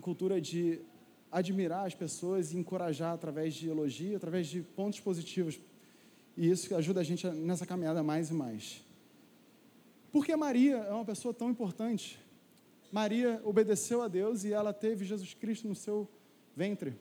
cultura 0.01 0.39
de 0.39 0.79
admirar 1.31 1.85
as 1.85 1.95
pessoas 1.95 2.53
e 2.53 2.57
encorajar 2.57 3.13
através 3.13 3.53
de 3.53 3.69
elogio, 3.69 4.15
através 4.15 4.47
de 4.47 4.61
pontos 4.61 4.99
positivos. 4.99 5.59
E 6.35 6.49
isso 6.49 6.73
ajuda 6.75 7.01
a 7.01 7.03
gente 7.03 7.27
nessa 7.27 7.65
caminhada 7.65 8.03
mais 8.03 8.29
e 8.29 8.33
mais. 8.33 8.83
Porque 10.11 10.35
Maria 10.35 10.77
é 10.77 10.91
uma 10.91 11.05
pessoa 11.05 11.33
tão 11.33 11.49
importante. 11.49 12.19
Maria 12.91 13.41
obedeceu 13.43 14.01
a 14.01 14.07
Deus 14.07 14.43
e 14.43 14.53
ela 14.53 14.73
teve 14.73 15.03
Jesus 15.03 15.33
Cristo 15.33 15.67
no 15.67 15.75
seu 15.75 16.07
ventre. 16.55 16.95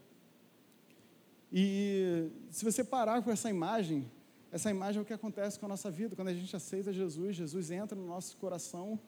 E 1.52 2.28
se 2.50 2.64
você 2.64 2.82
parar 2.82 3.22
com 3.22 3.30
essa 3.30 3.48
imagem, 3.48 4.10
essa 4.50 4.70
imagem 4.70 4.98
é 4.98 5.02
o 5.02 5.04
que 5.04 5.12
acontece 5.12 5.58
com 5.58 5.66
a 5.66 5.68
nossa 5.68 5.90
vida. 5.90 6.16
Quando 6.16 6.28
a 6.28 6.34
gente 6.34 6.54
aceita 6.54 6.92
Jesus, 6.92 7.36
Jesus 7.36 7.70
entra 7.70 7.96
no 7.96 8.06
nosso 8.06 8.36
coração 8.36 8.98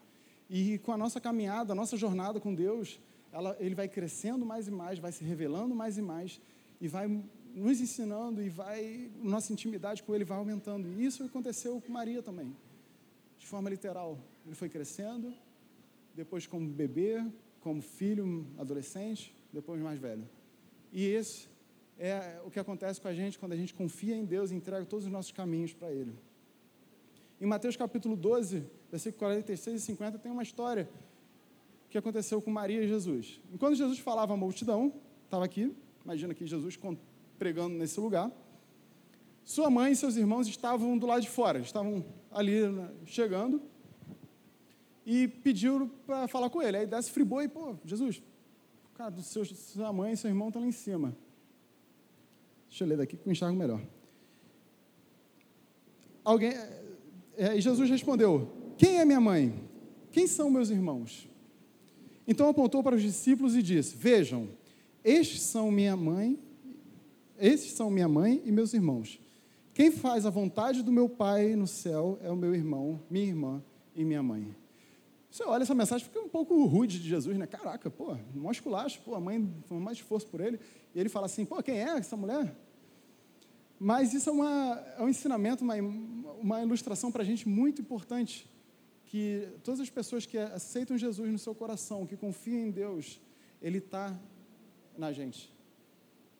e 0.48 0.78
com 0.78 0.92
a 0.92 0.96
nossa 0.96 1.20
caminhada, 1.20 1.72
a 1.72 1.76
nossa 1.76 1.96
jornada 1.96 2.38
com 2.38 2.54
Deus, 2.54 3.00
ela, 3.32 3.56
ele 3.60 3.74
vai 3.74 3.88
crescendo 3.88 4.44
mais 4.44 4.68
e 4.68 4.70
mais, 4.70 4.98
vai 4.98 5.12
se 5.12 5.22
revelando 5.24 5.74
mais 5.74 5.98
e 5.98 6.02
mais 6.02 6.40
e 6.80 6.88
vai 6.88 7.08
nos 7.54 7.80
ensinando 7.80 8.42
e 8.42 8.48
vai 8.48 9.10
nossa 9.22 9.52
intimidade 9.52 10.02
com 10.02 10.14
Ele 10.14 10.24
vai 10.24 10.38
aumentando. 10.38 10.88
E 10.88 11.04
isso 11.04 11.22
aconteceu 11.24 11.80
com 11.80 11.92
Maria 11.92 12.22
também, 12.22 12.56
de 13.38 13.46
forma 13.46 13.68
literal. 13.68 14.18
Ele 14.46 14.54
foi 14.54 14.68
crescendo, 14.68 15.34
depois 16.14 16.46
como 16.46 16.68
bebê, 16.68 17.24
como 17.60 17.82
filho, 17.82 18.46
adolescente, 18.56 19.34
depois 19.52 19.80
mais 19.80 19.98
velho. 19.98 20.28
E 20.92 21.04
esse 21.04 21.48
é 21.98 22.40
o 22.44 22.50
que 22.50 22.58
acontece 22.58 23.00
com 23.00 23.08
a 23.08 23.14
gente 23.14 23.38
quando 23.38 23.52
a 23.52 23.56
gente 23.56 23.74
confia 23.74 24.16
em 24.16 24.24
Deus 24.24 24.50
e 24.50 24.54
entrega 24.54 24.86
todos 24.86 25.04
os 25.04 25.12
nossos 25.12 25.32
caminhos 25.32 25.72
para 25.72 25.90
Ele. 25.90 26.14
Em 27.40 27.46
Mateus 27.46 27.76
capítulo 27.76 28.16
12, 28.16 28.64
versículo 28.90 29.18
46 29.18 29.82
e 29.82 29.84
50, 29.84 30.18
tem 30.18 30.32
uma 30.32 30.42
história 30.42 30.88
que 31.90 31.96
aconteceu 31.96 32.40
com 32.42 32.50
Maria 32.50 32.82
e 32.82 32.88
Jesus. 32.88 33.40
Enquanto 33.52 33.74
Jesus 33.74 33.98
falava 33.98 34.34
à 34.34 34.36
multidão, 34.36 34.92
estava 35.24 35.44
aqui, 35.44 35.74
imagina 36.04 36.34
que 36.34 36.46
Jesus 36.46 36.78
pregando 37.38 37.76
nesse 37.76 37.98
lugar, 38.00 38.30
sua 39.44 39.70
mãe 39.70 39.92
e 39.92 39.96
seus 39.96 40.16
irmãos 40.16 40.46
estavam 40.46 40.98
do 40.98 41.06
lado 41.06 41.22
de 41.22 41.30
fora, 41.30 41.58
estavam 41.60 42.04
ali 42.30 42.68
né, 42.68 42.90
chegando, 43.06 43.62
e 45.06 45.26
pediu 45.26 45.90
para 46.06 46.28
falar 46.28 46.50
com 46.50 46.60
ele. 46.60 46.76
Aí 46.76 46.86
desce 46.86 47.10
fribou 47.10 47.42
e, 47.42 47.48
pô, 47.48 47.76
Jesus, 47.82 48.22
cara, 48.94 49.10
do 49.10 49.22
seu, 49.22 49.42
sua 49.46 49.90
mãe 49.90 50.12
e 50.12 50.16
seu 50.18 50.28
irmão 50.28 50.48
estão 50.48 50.60
lá 50.60 50.68
em 50.68 50.72
cima. 50.72 51.16
Deixa 52.68 52.84
eu 52.84 52.88
ler 52.88 52.98
daqui 52.98 53.16
que 53.16 53.26
eu 53.26 53.32
enxergo 53.32 53.56
melhor. 53.56 53.80
Alguém, 56.22 56.52
é, 57.38 57.56
e 57.56 57.60
Jesus 57.62 57.88
respondeu: 57.88 58.52
Quem 58.76 58.98
é 58.98 59.04
minha 59.06 59.20
mãe? 59.20 59.66
Quem 60.12 60.26
são 60.26 60.50
meus 60.50 60.68
irmãos? 60.68 61.26
Então 62.28 62.46
apontou 62.46 62.82
para 62.82 62.94
os 62.94 63.00
discípulos 63.00 63.56
e 63.56 63.62
disse: 63.62 63.96
Vejam, 63.96 64.50
estes 65.02 65.40
são 65.40 65.72
minha 65.72 65.96
mãe, 65.96 66.38
estes 67.38 67.72
são 67.72 67.90
minha 67.90 68.06
mãe 68.06 68.42
e 68.44 68.52
meus 68.52 68.74
irmãos. 68.74 69.18
Quem 69.72 69.90
faz 69.90 70.26
a 70.26 70.30
vontade 70.30 70.82
do 70.82 70.92
meu 70.92 71.08
Pai 71.08 71.56
no 71.56 71.66
céu 71.66 72.18
é 72.22 72.30
o 72.30 72.36
meu 72.36 72.54
irmão, 72.54 73.00
minha 73.08 73.24
irmã 73.24 73.64
e 73.96 74.04
minha 74.04 74.22
mãe. 74.22 74.54
Você 75.30 75.42
olha 75.44 75.62
essa 75.62 75.74
mensagem, 75.74 76.06
fica 76.06 76.20
um 76.20 76.28
pouco 76.28 76.64
rude 76.66 76.98
de 76.98 77.08
Jesus, 77.08 77.38
né? 77.38 77.46
Caraca, 77.46 77.88
pô, 77.88 78.14
mó 78.34 78.50
esculacho, 78.50 79.00
pô, 79.02 79.14
a 79.14 79.20
mãe 79.20 79.48
foi 79.66 79.78
mais 79.78 79.96
esforço 79.98 80.26
por 80.26 80.40
ele. 80.40 80.58
E 80.94 81.00
ele 81.00 81.08
fala 81.08 81.26
assim, 81.26 81.44
pô, 81.44 81.62
quem 81.62 81.78
é 81.78 81.96
essa 81.96 82.16
mulher? 82.16 82.54
Mas 83.78 84.12
isso 84.12 84.28
é, 84.28 84.32
uma, 84.32 84.84
é 84.98 85.02
um 85.02 85.08
ensinamento, 85.08 85.62
uma, 85.62 85.74
uma 86.40 86.62
ilustração 86.62 87.12
para 87.12 87.22
a 87.22 87.24
gente 87.26 87.48
muito 87.48 87.80
importante, 87.80 88.50
que 89.08 89.48
todas 89.64 89.80
as 89.80 89.88
pessoas 89.88 90.26
que 90.26 90.36
aceitam 90.36 90.96
Jesus 90.98 91.32
no 91.32 91.38
seu 91.38 91.54
coração, 91.54 92.06
que 92.06 92.14
confiam 92.14 92.66
em 92.66 92.70
Deus, 92.70 93.20
Ele 93.60 93.78
está 93.78 94.14
na 94.98 95.12
gente. 95.12 95.50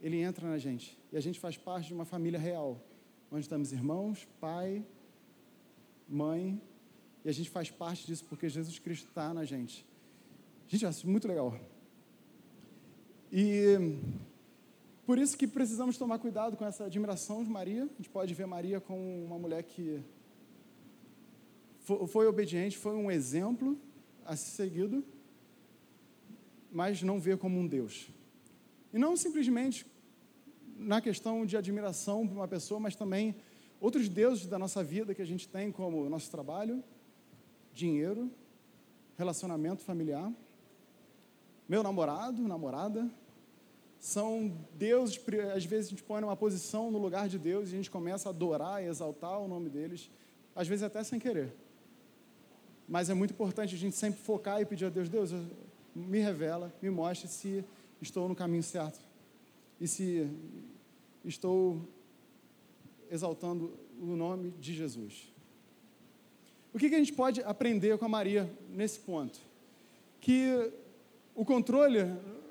Ele 0.03 0.19
entra 0.21 0.47
na 0.47 0.59
gente. 0.59 0.97
E 1.11 1.17
a 1.17 1.21
gente 1.21 1.41
faz 1.41 1.57
parte 1.57 1.89
de 1.89 1.95
uma 1.95 2.05
família 2.05 2.39
real, 2.39 2.79
onde 3.33 3.41
estamos 3.41 3.73
irmãos, 3.73 4.29
pai, 4.39 4.85
mãe, 6.07 6.61
e 7.25 7.29
a 7.31 7.33
gente 7.33 7.49
faz 7.49 7.71
parte 7.71 8.07
disso 8.07 8.25
porque 8.29 8.49
Jesus 8.51 8.79
Cristo 8.79 9.09
está 9.09 9.33
na 9.33 9.45
gente. 9.45 9.87
Gente, 10.69 10.85
é 10.85 10.91
muito 11.05 11.27
legal. 11.27 11.59
E 13.33 13.99
por 15.07 15.19
isso 15.19 15.39
que 15.39 15.47
precisamos 15.47 15.97
tomar 15.97 16.19
cuidado 16.19 16.55
com 16.55 16.67
essa 16.67 16.85
admiração 16.85 17.43
de 17.43 17.49
Maria. 17.49 17.85
A 17.85 17.97
gente 17.97 18.11
pode 18.11 18.35
ver 18.35 18.47
Maria 18.47 18.79
como 18.79 19.25
uma 19.25 19.39
mulher 19.39 19.63
que 19.63 20.05
foi 22.07 22.27
obediente, 22.27 22.77
foi 22.77 22.95
um 22.95 23.11
exemplo 23.11 23.79
a 24.25 24.37
ser 24.37 24.51
seguido, 24.51 25.05
mas 26.71 27.03
não 27.03 27.19
vê 27.19 27.37
como 27.37 27.59
um 27.59 27.67
Deus. 27.67 28.11
E 28.93 28.99
não 28.99 29.17
simplesmente 29.17 29.87
na 30.77 31.01
questão 31.01 31.45
de 31.45 31.57
admiração 31.57 32.27
por 32.27 32.37
uma 32.37 32.49
pessoa, 32.49 32.79
mas 32.79 32.95
também 32.95 33.35
outros 33.81 34.09
deuses 34.09 34.47
da 34.47 34.59
nossa 34.59 34.83
vida 34.85 35.15
que 35.15 35.23
a 35.23 35.27
gente 35.27 35.49
tem, 35.49 35.73
como 35.73 36.09
nosso 36.09 36.31
trabalho, 36.31 36.83
dinheiro, 37.73 38.31
relacionamento 39.17 39.83
familiar, 39.83 40.33
meu 41.69 41.83
namorado, 41.83 42.47
namorada, 42.47 43.11
são 43.99 44.57
deuses, 44.75 45.21
às 45.55 45.65
vezes 45.65 45.89
a 45.89 45.91
gente 45.91 46.03
põe 46.03 46.21
numa 46.21 46.37
posição 46.37 46.91
no 46.91 46.99
lugar 46.99 47.29
de 47.29 47.39
Deus 47.39 47.69
e 47.69 47.73
a 47.73 47.77
gente 47.77 47.91
começa 47.91 48.29
a 48.29 48.31
adorar 48.31 48.83
e 48.83 48.87
exaltar 48.87 49.41
o 49.41 49.49
nome 49.49 49.69
deles, 49.69 50.11
às 50.55 50.69
vezes 50.69 50.83
até 50.83 51.03
sem 51.03 51.19
querer. 51.19 51.55
Mas 52.89 53.11
é 53.11 53.15
muito 53.15 53.33
importante 53.33 53.75
a 53.75 53.79
gente 53.79 53.95
sempre 53.95 54.21
focar 54.21 54.61
e 54.61 54.65
pedir 54.65 54.87
a 54.87 54.89
Deus, 54.89 55.09
Deus, 55.09 55.31
me 55.95 56.19
revela, 56.21 56.73
me 56.81 56.89
mostre 56.89 57.29
se 57.29 57.65
estou 58.01 58.29
no 58.29 58.35
caminho 58.35 58.63
certo 58.63 59.01
e 59.81 59.87
se 59.87 60.27
estou 61.25 61.81
exaltando 63.11 63.79
o 64.01 64.17
nome 64.17 64.51
de 64.59 64.73
Jesus. 64.75 65.33
O 66.73 66.79
que, 66.79 66.89
que 66.89 66.95
a 66.95 66.99
gente 66.99 67.13
pode 67.13 67.43
aprender 67.43 67.99
com 67.99 68.05
a 68.05 68.09
Maria 68.09 68.51
nesse 68.71 69.01
ponto? 69.01 69.39
Que 70.21 70.71
o 71.35 71.45
controle 71.45 72.01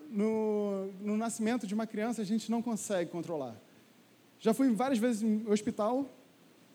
no, 0.09 0.87
no 1.01 1.17
nascimento 1.17 1.65
de 1.65 1.73
uma 1.73 1.87
criança 1.87 2.21
a 2.21 2.25
gente 2.25 2.49
não 2.49 2.61
consegue 2.61 3.09
controlar. 3.09 3.55
Já 4.39 4.53
fui 4.53 4.69
várias 4.71 4.99
vezes 4.99 5.21
no 5.21 5.51
hospital 5.51 6.09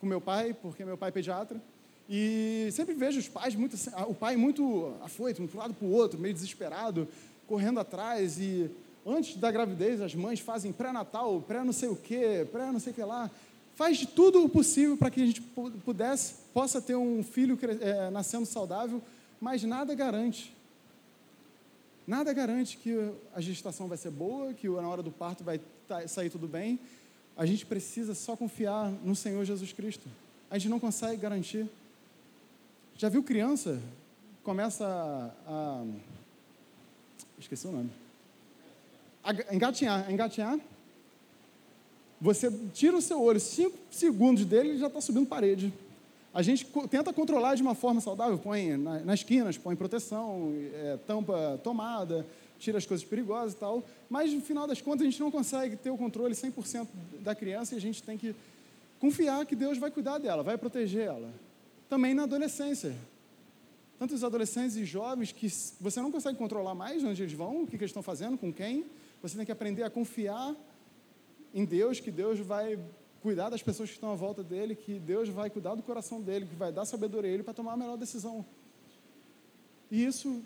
com 0.00 0.06
meu 0.06 0.20
pai, 0.20 0.52
porque 0.52 0.84
meu 0.84 0.98
pai 0.98 1.10
é 1.10 1.12
pediatra, 1.12 1.62
e 2.08 2.68
sempre 2.72 2.94
vejo 2.94 3.18
os 3.18 3.28
pais 3.28 3.54
muito, 3.54 3.76
o 4.08 4.14
pai 4.14 4.36
muito 4.36 4.92
afoito, 5.02 5.42
um 5.42 5.58
lado 5.58 5.74
para 5.74 5.86
o 5.86 5.90
outro, 5.90 6.18
meio 6.18 6.34
desesperado, 6.34 7.08
correndo 7.46 7.80
atrás 7.80 8.38
e 8.38 8.70
antes 9.06 9.36
da 9.36 9.50
gravidez 9.50 10.00
as 10.00 10.14
mães 10.14 10.40
fazem 10.40 10.72
pré-natal, 10.72 11.42
pré 11.46 11.64
não 11.64 11.72
sei 11.72 11.88
o 11.88 11.96
quê, 11.96 12.46
pré 12.50 12.70
não 12.70 12.80
sei 12.80 12.92
o 12.92 12.94
que 12.94 13.02
lá, 13.02 13.30
faz 13.74 13.98
de 13.98 14.06
tudo 14.06 14.44
o 14.44 14.48
possível 14.48 14.96
para 14.96 15.10
que 15.10 15.22
a 15.22 15.26
gente 15.26 15.40
pudesse, 15.84 16.34
possa 16.52 16.80
ter 16.80 16.94
um 16.94 17.22
filho 17.22 17.58
é, 17.80 18.10
nascendo 18.10 18.46
saudável, 18.46 19.02
mas 19.40 19.62
nada 19.64 19.94
garante. 19.94 20.54
Nada 22.06 22.32
garante 22.32 22.76
que 22.76 23.12
a 23.34 23.40
gestação 23.40 23.86
vai 23.86 23.96
ser 23.96 24.10
boa, 24.10 24.52
que 24.52 24.68
na 24.68 24.88
hora 24.88 25.02
do 25.02 25.10
parto 25.10 25.44
vai 25.44 25.60
tá, 25.86 26.06
sair 26.08 26.30
tudo 26.30 26.48
bem. 26.48 26.78
A 27.36 27.46
gente 27.46 27.64
precisa 27.64 28.14
só 28.14 28.36
confiar 28.36 28.90
no 29.04 29.14
Senhor 29.14 29.44
Jesus 29.44 29.72
Cristo. 29.72 30.08
A 30.50 30.58
gente 30.58 30.68
não 30.68 30.80
consegue 30.80 31.16
garantir. 31.16 31.66
Já 33.02 33.08
viu 33.08 33.20
criança? 33.20 33.82
Começa 34.44 34.86
a. 34.86 35.32
a 35.48 35.84
esqueci 37.36 37.66
o 37.66 37.72
nome. 37.72 37.90
A 39.24 39.32
engatinhar. 39.52 40.06
A 40.06 40.12
engatinhar 40.12 40.56
você 42.20 42.48
tira 42.72 42.96
o 42.96 43.02
seu 43.02 43.20
olho, 43.20 43.40
cinco 43.40 43.76
segundos 43.90 44.44
dele, 44.44 44.68
ele 44.68 44.78
já 44.78 44.86
está 44.86 45.00
subindo 45.00 45.26
parede. 45.26 45.74
A 46.32 46.42
gente 46.42 46.64
tenta 46.88 47.12
controlar 47.12 47.56
de 47.56 47.62
uma 47.62 47.74
forma 47.74 48.00
saudável, 48.00 48.38
põe 48.38 48.76
nas 48.76 49.18
esquinas, 49.18 49.58
põe 49.58 49.74
proteção, 49.74 50.52
é, 50.72 50.96
tampa 51.04 51.60
tomada, 51.64 52.24
tira 52.60 52.78
as 52.78 52.86
coisas 52.86 53.04
perigosas 53.04 53.54
e 53.54 53.56
tal, 53.56 53.82
mas 54.08 54.32
no 54.32 54.40
final 54.40 54.68
das 54.68 54.80
contas 54.80 55.00
a 55.00 55.10
gente 55.10 55.18
não 55.18 55.32
consegue 55.32 55.74
ter 55.74 55.90
o 55.90 55.98
controle 55.98 56.36
100% 56.36 56.86
da 57.18 57.34
criança 57.34 57.74
e 57.74 57.78
a 57.78 57.80
gente 57.80 58.00
tem 58.00 58.16
que 58.16 58.32
confiar 59.00 59.44
que 59.44 59.56
Deus 59.56 59.76
vai 59.76 59.90
cuidar 59.90 60.18
dela, 60.18 60.44
vai 60.44 60.56
proteger 60.56 61.08
ela. 61.08 61.51
Também 61.92 62.14
na 62.14 62.22
adolescência. 62.22 62.96
Tanto 63.98 64.14
os 64.14 64.24
adolescentes 64.24 64.76
e 64.76 64.84
jovens 64.86 65.30
que 65.30 65.46
você 65.78 66.00
não 66.00 66.10
consegue 66.10 66.38
controlar 66.38 66.74
mais 66.74 67.04
onde 67.04 67.22
eles 67.22 67.34
vão, 67.34 67.64
o 67.64 67.66
que 67.66 67.76
eles 67.76 67.90
estão 67.90 68.02
fazendo, 68.02 68.38
com 68.38 68.50
quem, 68.50 68.86
você 69.20 69.36
tem 69.36 69.44
que 69.44 69.52
aprender 69.52 69.82
a 69.82 69.90
confiar 69.90 70.56
em 71.52 71.66
Deus, 71.66 72.00
que 72.00 72.10
Deus 72.10 72.38
vai 72.38 72.78
cuidar 73.20 73.50
das 73.50 73.62
pessoas 73.62 73.90
que 73.90 73.96
estão 73.96 74.10
à 74.10 74.14
volta 74.14 74.42
dele, 74.42 74.74
que 74.74 74.98
Deus 74.98 75.28
vai 75.28 75.50
cuidar 75.50 75.74
do 75.74 75.82
coração 75.82 76.22
dele, 76.22 76.46
que 76.46 76.54
vai 76.54 76.72
dar 76.72 76.86
sabedoria 76.86 77.30
a 77.30 77.34
ele 77.34 77.42
para 77.42 77.52
tomar 77.52 77.74
a 77.74 77.76
melhor 77.76 77.98
decisão. 77.98 78.42
E 79.90 80.02
isso 80.02 80.42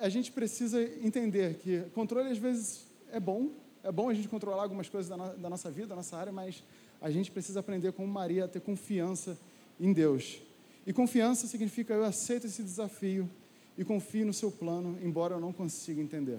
a 0.00 0.08
gente 0.08 0.32
precisa 0.32 0.82
entender 0.82 1.58
que 1.58 1.82
controle 1.94 2.30
às 2.30 2.38
vezes 2.38 2.86
é 3.12 3.20
bom, 3.20 3.50
é 3.84 3.92
bom 3.92 4.08
a 4.08 4.14
gente 4.14 4.26
controlar 4.26 4.62
algumas 4.62 4.88
coisas 4.88 5.06
da, 5.10 5.18
no, 5.18 5.36
da 5.36 5.50
nossa 5.50 5.70
vida, 5.70 5.88
da 5.88 5.96
nossa 5.96 6.16
área, 6.16 6.32
mas 6.32 6.64
a 6.98 7.10
gente 7.10 7.30
precisa 7.30 7.60
aprender 7.60 7.92
como 7.92 8.08
Maria 8.08 8.46
a 8.46 8.48
ter 8.48 8.60
confiança 8.60 9.36
em 9.78 9.92
Deus. 9.92 10.45
E 10.86 10.92
confiança 10.92 11.46
significa 11.46 11.92
eu 11.92 12.04
aceito 12.04 12.46
esse 12.46 12.62
desafio 12.62 13.28
e 13.76 13.84
confio 13.84 14.24
no 14.24 14.32
seu 14.32 14.50
plano, 14.50 14.98
embora 15.02 15.34
eu 15.34 15.40
não 15.40 15.52
consiga 15.52 16.00
entender. 16.00 16.38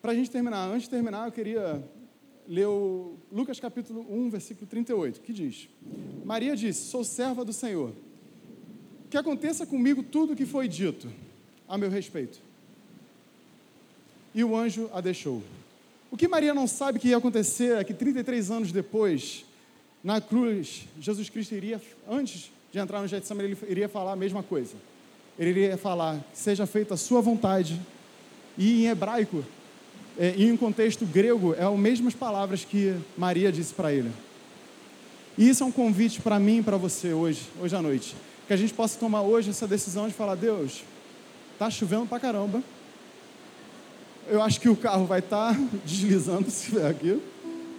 Para 0.00 0.12
a 0.12 0.14
gente 0.14 0.30
terminar, 0.30 0.68
antes 0.68 0.84
de 0.84 0.90
terminar, 0.90 1.26
eu 1.26 1.32
queria 1.32 1.82
ler 2.46 2.66
o 2.66 3.14
Lucas 3.30 3.60
capítulo 3.60 4.06
1, 4.08 4.30
versículo 4.30 4.66
38, 4.66 5.20
que 5.20 5.32
diz: 5.32 5.68
Maria 6.24 6.56
disse: 6.56 6.88
Sou 6.88 7.04
serva 7.04 7.44
do 7.44 7.52
Senhor. 7.52 7.92
Que 9.10 9.16
aconteça 9.16 9.66
comigo 9.66 10.02
tudo 10.02 10.32
o 10.32 10.36
que 10.36 10.46
foi 10.46 10.66
dito 10.66 11.08
a 11.68 11.76
meu 11.76 11.90
respeito. 11.90 12.40
E 14.34 14.42
o 14.42 14.56
anjo 14.56 14.88
a 14.92 15.00
deixou. 15.00 15.42
O 16.10 16.16
que 16.16 16.26
Maria 16.26 16.54
não 16.54 16.66
sabe 16.66 16.98
que 16.98 17.08
ia 17.08 17.16
acontecer 17.16 17.76
é 17.76 17.84
que 17.84 17.92
33 17.92 18.50
anos 18.50 18.72
depois, 18.72 19.44
na 20.02 20.20
cruz, 20.20 20.84
Jesus 21.00 21.28
Cristo 21.28 21.54
iria, 21.54 21.80
antes 22.08 22.50
de 22.72 22.78
entrar 22.78 23.00
no 23.00 23.06
Getsemane, 23.06 23.50
ele 23.50 23.58
iria 23.68 23.88
falar 23.88 24.12
a 24.12 24.16
mesma 24.16 24.42
coisa. 24.42 24.74
Ele 25.38 25.50
iria 25.50 25.76
falar: 25.76 26.18
Seja 26.32 26.66
feita 26.66 26.94
a 26.94 26.96
sua 26.96 27.20
vontade. 27.20 27.80
E 28.58 28.84
em 28.84 28.88
hebraico, 28.88 29.44
é, 30.18 30.34
em 30.36 30.52
um 30.52 30.56
contexto 30.56 31.06
grego, 31.06 31.54
é 31.54 31.64
as 31.64 31.78
mesmas 31.78 32.14
palavras 32.14 32.64
que 32.64 32.94
Maria 33.16 33.50
disse 33.52 33.72
para 33.72 33.92
ele. 33.92 34.10
E 35.38 35.48
isso 35.48 35.62
é 35.62 35.66
um 35.66 35.72
convite 35.72 36.20
para 36.20 36.38
mim 36.38 36.58
e 36.58 36.62
para 36.62 36.76
você 36.76 37.12
hoje, 37.12 37.42
hoje 37.60 37.74
à 37.74 37.80
noite. 37.80 38.14
Que 38.46 38.52
a 38.52 38.56
gente 38.56 38.74
possa 38.74 38.98
tomar 38.98 39.22
hoje 39.22 39.50
essa 39.50 39.66
decisão 39.66 40.08
de 40.08 40.14
falar: 40.14 40.34
Deus, 40.34 40.82
está 41.52 41.70
chovendo 41.70 42.06
para 42.06 42.20
caramba. 42.20 42.62
Eu 44.28 44.42
acho 44.42 44.60
que 44.60 44.68
o 44.68 44.76
carro 44.76 45.06
vai 45.06 45.20
estar 45.20 45.54
tá 45.54 45.60
deslizando 45.84 46.50
se 46.50 46.70
vier 46.70 46.86
aqui. 46.86 47.20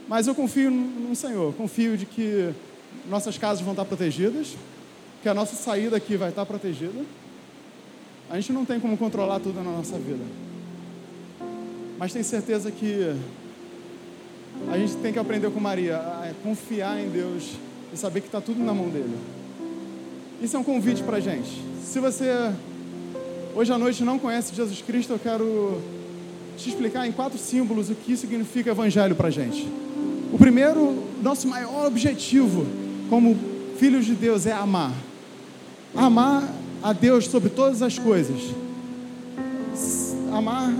Mas 0.07 0.27
eu 0.27 0.35
confio 0.35 0.69
no 0.69 1.15
Senhor, 1.15 1.53
confio 1.53 1.97
de 1.97 2.05
que 2.05 2.53
nossas 3.09 3.37
casas 3.37 3.61
vão 3.61 3.73
estar 3.73 3.85
protegidas, 3.85 4.55
que 5.21 5.29
a 5.29 5.33
nossa 5.33 5.55
saída 5.55 5.95
aqui 5.95 6.17
vai 6.17 6.29
estar 6.29 6.45
protegida. 6.45 7.01
A 8.29 8.35
gente 8.35 8.51
não 8.51 8.65
tem 8.65 8.79
como 8.79 8.97
controlar 8.97 9.39
tudo 9.39 9.55
na 9.63 9.71
nossa 9.71 9.97
vida. 9.97 10.23
Mas 11.97 12.11
tenho 12.11 12.25
certeza 12.25 12.71
que 12.71 13.15
a 14.71 14.77
gente 14.77 14.95
tem 14.97 15.13
que 15.13 15.19
aprender 15.19 15.49
com 15.51 15.59
Maria 15.59 15.97
a 15.97 16.31
confiar 16.43 16.99
em 16.99 17.09
Deus 17.09 17.51
e 17.93 17.97
saber 17.97 18.21
que 18.21 18.27
está 18.27 18.41
tudo 18.41 18.63
na 18.63 18.73
mão 18.73 18.89
dele. 18.89 19.15
Isso 20.41 20.55
é 20.57 20.59
um 20.59 20.63
convite 20.63 21.03
para 21.03 21.17
a 21.17 21.19
gente. 21.19 21.61
Se 21.81 21.99
você 21.99 22.51
hoje 23.55 23.71
à 23.71 23.77
noite 23.77 24.03
não 24.03 24.17
conhece 24.19 24.53
Jesus 24.53 24.81
Cristo, 24.81 25.13
eu 25.13 25.19
quero 25.19 25.81
te 26.57 26.69
explicar 26.69 27.07
em 27.07 27.11
quatro 27.11 27.37
símbolos 27.37 27.89
o 27.89 27.95
que 27.95 28.17
significa 28.17 28.71
evangelho 28.71 29.15
para 29.15 29.27
a 29.27 29.31
gente. 29.31 29.67
O 30.33 30.37
primeiro, 30.39 31.03
nosso 31.21 31.47
maior 31.47 31.85
objetivo 31.85 32.65
como 33.07 33.37
filhos 33.77 34.03
de 34.03 34.15
Deus 34.15 34.47
é 34.47 34.51
amar. 34.51 34.91
Amar 35.95 36.51
a 36.81 36.91
Deus 36.91 37.27
sobre 37.27 37.51
todas 37.51 37.83
as 37.83 37.99
coisas. 37.99 38.41
Amar 40.31 40.73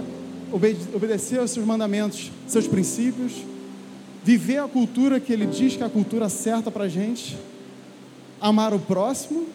obedecer 0.52 1.40
aos 1.40 1.52
seus 1.52 1.66
mandamentos, 1.68 2.32
seus 2.48 2.68
princípios, 2.68 3.34
viver 4.24 4.58
a 4.58 4.68
cultura 4.68 5.20
que 5.20 5.32
ele 5.32 5.46
diz 5.46 5.76
que 5.76 5.84
é 5.84 5.86
a 5.86 5.90
cultura 5.90 6.30
certa 6.30 6.72
para 6.72 6.86
a 6.86 6.90
gente, 6.90 7.38
amar 8.42 8.74
o 8.74 8.80
próximo, 8.80 9.46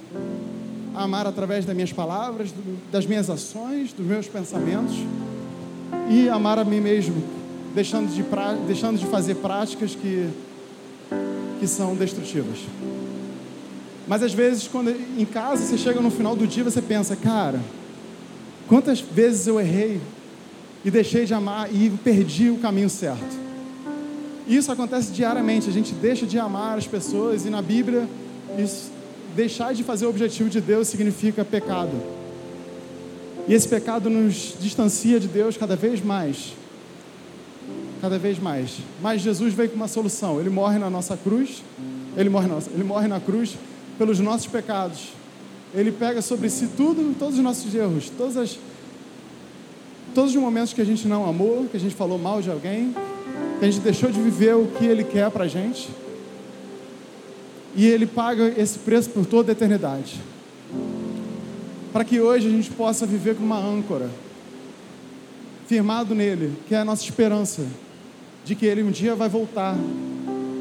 amar 0.94 1.26
através 1.26 1.64
das 1.64 1.74
minhas 1.74 1.92
palavras, 1.92 2.54
das 2.92 3.04
minhas 3.04 3.28
ações, 3.28 3.92
dos 3.92 4.06
meus 4.06 4.28
pensamentos. 4.28 4.94
E 6.08 6.28
amar 6.28 6.58
a 6.58 6.64
mim 6.64 6.80
mesmo, 6.80 7.37
deixando 7.74 8.12
de, 8.12 8.22
pra, 8.22 8.54
deixando 8.54 8.98
de 8.98 9.06
fazer 9.06 9.36
práticas 9.36 9.94
que, 9.94 10.28
que 11.60 11.66
são 11.66 11.94
destrutivas. 11.94 12.58
Mas 14.06 14.22
às 14.22 14.32
vezes, 14.32 14.66
quando 14.66 14.90
em 14.90 15.24
casa 15.26 15.64
você 15.64 15.76
chega 15.76 16.00
no 16.00 16.10
final 16.10 16.34
do 16.34 16.46
dia, 16.46 16.64
você 16.64 16.80
pensa, 16.80 17.14
cara, 17.14 17.60
quantas 18.66 19.00
vezes 19.00 19.46
eu 19.46 19.60
errei 19.60 20.00
e 20.84 20.90
deixei 20.90 21.26
de 21.26 21.34
amar 21.34 21.72
e 21.72 21.90
perdi 22.02 22.48
o 22.50 22.58
caminho 22.58 22.88
certo. 22.88 23.36
Isso 24.46 24.72
acontece 24.72 25.12
diariamente, 25.12 25.68
a 25.68 25.72
gente 25.72 25.92
deixa 25.92 26.24
de 26.24 26.38
amar 26.38 26.78
as 26.78 26.86
pessoas 26.86 27.44
e 27.44 27.50
na 27.50 27.60
Bíblia 27.60 28.08
isso, 28.58 28.90
deixar 29.36 29.74
de 29.74 29.84
fazer 29.84 30.06
o 30.06 30.08
objetivo 30.08 30.48
de 30.48 30.60
Deus 30.60 30.88
significa 30.88 31.44
pecado. 31.44 31.92
E 33.46 33.52
esse 33.52 33.68
pecado 33.68 34.08
nos 34.08 34.54
distancia 34.58 35.20
de 35.20 35.28
Deus 35.28 35.56
cada 35.56 35.76
vez 35.76 36.02
mais. 36.02 36.54
Cada 38.00 38.18
vez 38.18 38.38
mais. 38.38 38.78
Mas 39.02 39.22
Jesus 39.22 39.54
veio 39.54 39.70
com 39.70 39.76
uma 39.76 39.88
solução. 39.88 40.40
Ele 40.40 40.50
morre 40.50 40.78
na 40.78 40.88
nossa 40.88 41.16
cruz. 41.16 41.62
Ele 42.16 42.28
morre, 42.28 42.48
nossa, 42.48 42.70
ele 42.70 42.84
morre 42.84 43.06
na 43.06 43.20
cruz 43.20 43.56
pelos 43.96 44.20
nossos 44.20 44.46
pecados. 44.46 45.08
Ele 45.74 45.92
pega 45.92 46.22
sobre 46.22 46.48
si 46.48 46.68
tudo, 46.76 47.14
todos 47.18 47.36
os 47.36 47.44
nossos 47.44 47.74
erros, 47.74 48.10
todas 48.16 48.36
as, 48.36 48.58
todos 50.14 50.34
os 50.34 50.40
momentos 50.40 50.72
que 50.72 50.80
a 50.80 50.84
gente 50.84 51.06
não 51.06 51.28
amou, 51.28 51.66
que 51.70 51.76
a 51.76 51.80
gente 51.80 51.94
falou 51.94 52.18
mal 52.18 52.40
de 52.40 52.50
alguém, 52.50 52.94
que 53.58 53.64
a 53.64 53.70
gente 53.70 53.82
deixou 53.82 54.10
de 54.10 54.20
viver 54.20 54.54
o 54.54 54.66
que 54.66 54.86
Ele 54.86 55.04
quer 55.04 55.30
para 55.30 55.44
a 55.44 55.48
gente. 55.48 55.90
E 57.76 57.86
Ele 57.86 58.06
paga 58.06 58.52
esse 58.56 58.78
preço 58.78 59.10
por 59.10 59.26
toda 59.26 59.50
a 59.50 59.52
eternidade. 59.52 60.20
Para 61.92 62.04
que 62.04 62.20
hoje 62.20 62.48
a 62.48 62.50
gente 62.50 62.70
possa 62.70 63.06
viver 63.06 63.36
com 63.36 63.44
uma 63.44 63.58
âncora, 63.58 64.08
firmado 65.66 66.14
nele, 66.14 66.54
que 66.66 66.74
é 66.74 66.78
a 66.78 66.84
nossa 66.84 67.04
esperança, 67.04 67.62
de 68.48 68.54
que 68.54 68.64
Ele 68.64 68.82
um 68.82 68.90
dia 68.90 69.14
vai 69.14 69.28
voltar 69.28 69.76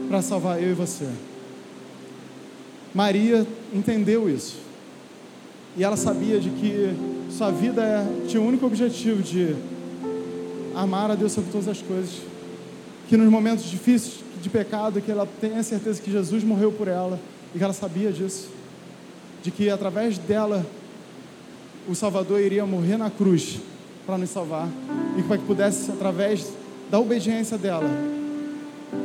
para 0.10 0.22
salvar 0.22 0.62
eu 0.62 0.72
e 0.72 0.74
você. 0.74 1.08
Maria 2.94 3.48
entendeu 3.74 4.30
isso. 4.30 4.58
E 5.78 5.86
ela 5.86 5.96
sabia 5.96 6.38
de 6.38 6.50
que 6.50 6.94
sua 7.32 7.50
vida 7.50 8.06
tinha 8.28 8.42
o 8.42 8.46
único 8.46 8.66
objetivo 8.66 9.24
de 9.24 9.56
amar 10.76 11.12
a 11.12 11.16
Deus 11.16 11.32
sobre 11.32 11.50
todas 11.50 11.70
as 11.70 11.82
coisas. 11.82 12.12
Que 13.08 13.16
nos 13.16 13.32
momentos 13.32 13.64
difíceis 13.64 14.16
de 14.42 14.50
pecado, 14.50 15.00
que 15.00 15.10
ela 15.10 15.26
tenha 15.40 15.64
certeza 15.64 16.02
que 16.02 16.12
Jesus 16.12 16.44
morreu 16.44 16.74
por 16.74 16.90
ela 16.90 17.18
e 17.56 17.58
que 17.58 17.64
ela 17.64 17.72
sabia 17.72 18.12
disso. 18.12 18.50
De 19.42 19.50
que 19.50 19.70
através 19.70 20.18
dela 20.18 20.66
o 21.88 21.96
Salvador 21.96 22.42
iria 22.42 22.66
morrer 22.66 22.98
na 22.98 23.10
cruz 23.10 23.62
para 24.06 24.18
nos 24.18 24.30
salvar 24.30 24.68
e 25.18 25.24
para 25.24 25.38
que 25.38 25.46
pudesse, 25.46 25.90
através 25.90 26.52
da 26.90 27.00
obediência 27.00 27.58
dela, 27.58 27.90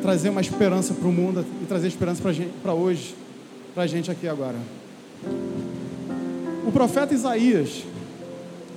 trazer 0.01 0.29
uma 0.29 0.41
esperança 0.41 0.95
para 0.95 1.09
o 1.09 1.13
mundo 1.13 1.45
e 1.63 1.67
trazer 1.67 1.89
esperança 1.89 2.23
para 2.63 2.73
hoje 2.73 3.15
para 3.75 3.85
a 3.85 3.87
gente 3.87 4.11
aqui 4.11 4.29
agora. 4.29 4.57
O 6.67 6.71
profeta 6.73 7.15
Isaías, 7.15 7.85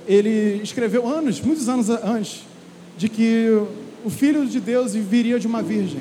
ele 0.06 0.60
escreveu 0.62 1.06
anos, 1.06 1.40
muitos 1.40 1.68
anos 1.68 1.88
antes, 1.88 2.42
de 2.96 3.08
que 3.08 3.48
o 4.04 4.10
Filho 4.10 4.46
de 4.46 4.60
Deus 4.60 4.94
viria 4.94 5.38
de 5.38 5.46
uma 5.46 5.62
virgem. 5.62 6.00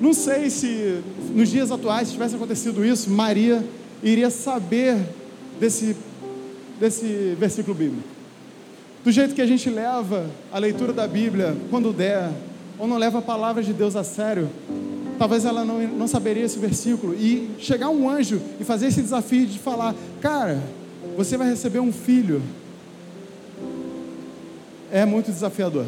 Não 0.00 0.12
sei 0.12 0.50
se 0.50 1.00
nos 1.34 1.48
dias 1.48 1.70
atuais, 1.70 2.08
se 2.08 2.14
tivesse 2.14 2.34
acontecido 2.34 2.84
isso, 2.84 3.10
Maria 3.10 3.64
iria 4.02 4.30
saber 4.30 4.98
desse, 5.58 5.96
desse 6.78 7.36
versículo 7.38 7.74
bíblico. 7.74 8.13
Do 9.04 9.12
jeito 9.12 9.34
que 9.34 9.42
a 9.42 9.46
gente 9.46 9.68
leva 9.68 10.24
a 10.50 10.58
leitura 10.58 10.90
da 10.90 11.06
Bíblia 11.06 11.54
quando 11.68 11.92
der, 11.92 12.30
ou 12.78 12.88
não 12.88 12.96
leva 12.96 13.18
a 13.18 13.22
palavra 13.22 13.62
de 13.62 13.74
Deus 13.74 13.94
a 13.96 14.02
sério, 14.02 14.48
talvez 15.18 15.44
ela 15.44 15.62
não, 15.62 15.86
não 15.86 16.08
saberia 16.08 16.42
esse 16.42 16.58
versículo. 16.58 17.14
E 17.14 17.50
chegar 17.58 17.90
um 17.90 18.08
anjo 18.08 18.40
e 18.58 18.64
fazer 18.64 18.86
esse 18.86 19.02
desafio 19.02 19.46
de 19.46 19.58
falar: 19.58 19.94
Cara, 20.22 20.58
você 21.18 21.36
vai 21.36 21.50
receber 21.50 21.80
um 21.80 21.92
filho. 21.92 22.40
É 24.90 25.04
muito 25.04 25.30
desafiador. 25.30 25.84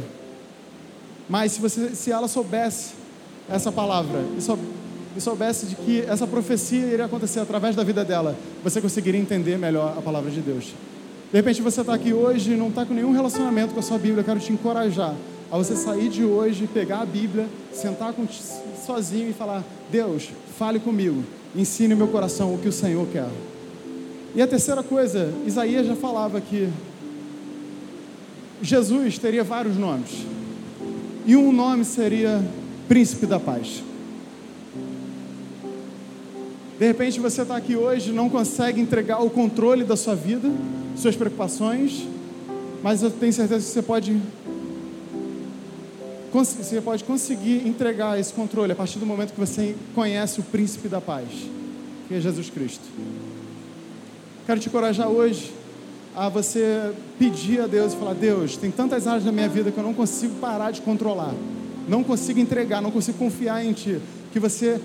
Mas 1.27 1.53
se, 1.53 1.61
você, 1.61 1.95
se 1.95 2.13
ela 2.13 2.29
soubesse 2.29 2.93
essa 3.49 3.73
palavra 3.73 4.21
e, 4.37 4.43
sou, 4.43 4.59
e 5.17 5.21
soubesse 5.23 5.65
de 5.65 5.75
que 5.75 6.03
essa 6.03 6.27
profecia 6.27 6.85
iria 6.85 7.07
acontecer 7.07 7.41
através 7.41 7.75
da 7.75 7.83
vida 7.83 8.05
dela, 8.05 8.37
você 8.63 8.79
conseguiria 8.79 9.21
entender 9.21 9.57
melhor 9.57 9.95
a 9.97 10.03
palavra 10.03 10.31
de 10.31 10.41
Deus. 10.43 10.75
De 11.37 11.41
repente 11.41 11.61
você 11.61 11.83
está 11.83 11.93
aqui 11.93 12.15
hoje 12.15 12.53
e 12.53 12.57
não 12.57 12.69
está 12.69 12.87
com 12.87 12.95
nenhum 12.95 13.13
relacionamento 13.13 13.75
com 13.75 13.81
a 13.81 13.83
sua 13.83 13.99
Bíblia, 13.99 14.21
eu 14.21 14.25
quero 14.25 14.41
te 14.41 14.55
encorajar 14.55 15.15
a 15.53 15.59
você 15.59 15.77
sair 15.77 16.09
de 16.09 16.25
hoje, 16.25 16.67
pegar 16.67 17.01
a 17.01 17.05
Bíblia, 17.05 17.47
sentar 17.75 18.15
sozinho 18.87 19.29
e 19.29 19.33
falar: 19.35 19.63
Deus, 19.93 20.31
fale 20.59 20.81
comigo, 20.81 21.23
ensine 21.55 21.95
meu 21.95 22.09
coração 22.09 22.55
o 22.55 22.59
que 22.59 22.67
o 22.67 22.73
Senhor 22.73 23.07
quer. 23.09 23.29
E 24.35 24.41
a 24.41 24.47
terceira 24.47 24.83
coisa, 24.83 25.31
Isaías 25.47 25.87
já 25.87 25.95
falava 25.95 26.41
que 26.41 26.71
Jesus 28.63 29.19
teria 29.19 29.45
vários 29.45 29.77
nomes, 29.77 30.25
e 31.27 31.37
um 31.37 31.53
nome 31.53 31.85
seria 31.85 32.43
Príncipe 32.89 33.27
da 33.27 33.39
Paz. 33.39 33.83
De 36.79 36.87
repente 36.87 37.21
você 37.21 37.43
está 37.43 37.57
aqui 37.59 37.77
hoje, 37.77 38.11
não 38.11 38.31
consegue 38.31 38.81
entregar 38.81 39.23
o 39.23 39.29
controle 39.29 39.85
da 39.85 39.97
sua 39.97 40.15
vida, 40.15 40.51
suas 40.97 41.15
preocupações, 41.15 42.07
mas 42.83 43.03
eu 43.03 43.11
tenho 43.11 43.33
certeza 43.33 43.65
que 43.65 43.73
você 43.73 43.83
pode 43.83 44.21
você 46.33 46.83
pode 46.83 47.03
conseguir 47.03 47.67
entregar 47.67 48.21
esse 48.21 48.31
controle 48.31 48.71
a 48.71 48.77
partir 48.77 48.99
do 48.99 49.07
momento 49.07 49.33
que 49.33 49.41
você 49.41 49.75
conhece 49.95 50.39
o 50.39 50.43
príncipe 50.43 50.87
da 50.87 51.01
paz, 51.01 51.27
que 52.07 52.15
é 52.15 52.21
Jesus 52.21 52.51
Cristo. 52.51 52.85
Quero 54.45 54.61
te 54.61 54.69
encorajar 54.69 55.09
hoje 55.09 55.55
a 56.15 56.29
você 56.29 56.93
pedir 57.19 57.61
a 57.61 57.67
Deus 57.67 57.95
e 57.95 57.97
falar: 57.97 58.13
Deus, 58.13 58.57
tem 58.57 58.71
tantas 58.71 59.07
áreas 59.07 59.25
da 59.25 59.33
minha 59.33 59.49
vida 59.49 59.71
que 59.71 59.79
eu 59.79 59.85
não 59.85 59.95
consigo 59.95 60.35
parar 60.35 60.73
de 60.73 60.83
controlar, 60.83 61.35
não 61.89 62.05
consigo 62.05 62.39
entregar, 62.39 62.83
não 62.83 62.91
consigo 62.91 63.17
confiar 63.17 63.65
em 63.65 63.73
Ti. 63.73 63.99
Que 64.31 64.39
você 64.39 64.79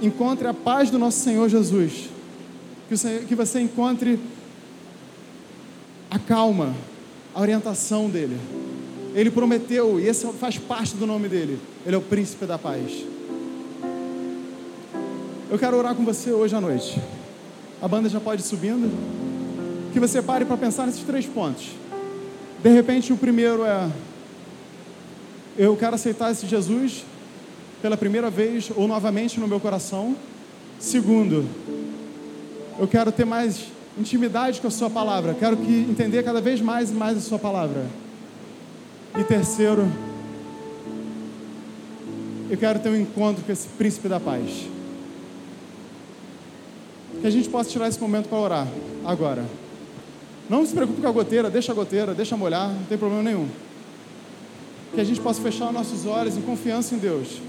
encontre 0.00 0.48
a 0.48 0.54
paz 0.54 0.90
do 0.90 0.98
nosso 0.98 1.18
Senhor 1.18 1.48
Jesus, 1.50 2.08
que 2.88 2.96
você, 2.96 3.24
que 3.28 3.34
você 3.34 3.60
encontre 3.60 4.18
a 6.14 6.18
calma, 6.18 6.74
a 7.34 7.40
orientação 7.40 8.08
dEle 8.08 8.38
ele 9.14 9.30
prometeu, 9.30 10.00
e 10.00 10.08
esse 10.08 10.26
faz 10.32 10.58
parte 10.58 10.96
do 10.96 11.06
nome 11.06 11.28
dele. 11.28 11.58
Ele 11.86 11.94
é 11.94 11.98
o 11.98 12.02
príncipe 12.02 12.44
da 12.46 12.58
paz. 12.58 13.04
Eu 15.48 15.56
quero 15.56 15.76
orar 15.76 15.94
com 15.94 16.04
você 16.04 16.32
hoje 16.32 16.54
à 16.56 16.60
noite. 16.60 17.00
A 17.80 17.86
banda 17.86 18.08
já 18.08 18.18
pode 18.18 18.42
ir 18.42 18.44
subindo. 18.44 18.90
Que 19.92 20.00
você 20.00 20.20
pare 20.20 20.44
para 20.44 20.56
pensar 20.56 20.86
nesses 20.86 21.04
três 21.04 21.26
pontos. 21.26 21.68
De 22.60 22.68
repente, 22.70 23.12
o 23.12 23.16
primeiro 23.16 23.64
é: 23.64 23.88
eu 25.56 25.76
quero 25.76 25.94
aceitar 25.94 26.32
esse 26.32 26.48
Jesus 26.48 27.04
pela 27.80 27.96
primeira 27.96 28.28
vez 28.28 28.68
ou 28.74 28.88
novamente 28.88 29.38
no 29.38 29.46
meu 29.46 29.60
coração. 29.60 30.16
Segundo, 30.80 31.46
eu 32.80 32.88
quero 32.88 33.12
ter 33.12 33.24
mais 33.24 33.66
intimidade 33.98 34.60
com 34.60 34.68
a 34.68 34.70
Sua 34.70 34.90
palavra. 34.90 35.34
Quero 35.34 35.56
que 35.56 35.72
entender 35.72 36.22
cada 36.22 36.40
vez 36.40 36.60
mais 36.60 36.90
e 36.90 36.94
mais 36.94 37.16
a 37.16 37.20
Sua 37.20 37.38
palavra. 37.38 37.86
E 39.16 39.22
terceiro, 39.22 39.88
eu 42.50 42.56
quero 42.56 42.78
ter 42.78 42.88
um 42.88 42.96
encontro 42.96 43.44
com 43.44 43.52
esse 43.52 43.68
príncipe 43.68 44.08
da 44.08 44.18
paz. 44.18 44.68
Que 47.20 47.26
a 47.26 47.30
gente 47.30 47.48
possa 47.48 47.70
tirar 47.70 47.88
esse 47.88 48.00
momento 48.00 48.28
para 48.28 48.38
orar 48.38 48.68
agora. 49.04 49.44
Não 50.48 50.66
se 50.66 50.74
preocupe 50.74 51.00
com 51.00 51.08
a 51.08 51.12
goteira, 51.12 51.48
deixa 51.48 51.72
a 51.72 51.74
goteira, 51.74 52.12
deixa 52.12 52.36
molhar, 52.36 52.68
não 52.68 52.84
tem 52.84 52.98
problema 52.98 53.22
nenhum. 53.22 53.48
Que 54.94 55.00
a 55.00 55.04
gente 55.04 55.20
possa 55.20 55.40
fechar 55.40 55.72
nossos 55.72 56.04
olhos 56.04 56.36
em 56.36 56.42
confiança 56.42 56.94
em 56.94 56.98
Deus. 56.98 57.40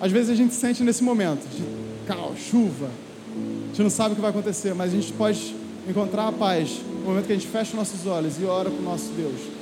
Às 0.00 0.10
vezes 0.10 0.30
a 0.30 0.34
gente 0.34 0.54
sente 0.54 0.82
nesse 0.82 1.04
momento 1.04 1.46
de 1.48 1.62
caos, 2.06 2.38
chuva, 2.40 2.90
a 3.34 3.68
gente 3.68 3.82
não 3.82 3.90
sabe 3.90 4.12
o 4.12 4.14
que 4.16 4.20
vai 4.20 4.30
acontecer, 4.30 4.74
mas 4.74 4.92
a 4.92 4.96
gente 4.96 5.12
pode 5.12 5.54
encontrar 5.88 6.28
a 6.28 6.32
paz 6.32 6.80
no 7.00 7.10
momento 7.10 7.26
que 7.26 7.32
a 7.32 7.36
gente 7.36 7.48
fecha 7.48 7.76
nossos 7.76 8.06
olhos 8.06 8.40
e 8.40 8.44
ora 8.44 8.70
para 8.70 8.80
o 8.80 8.82
nosso 8.82 9.10
Deus 9.16 9.54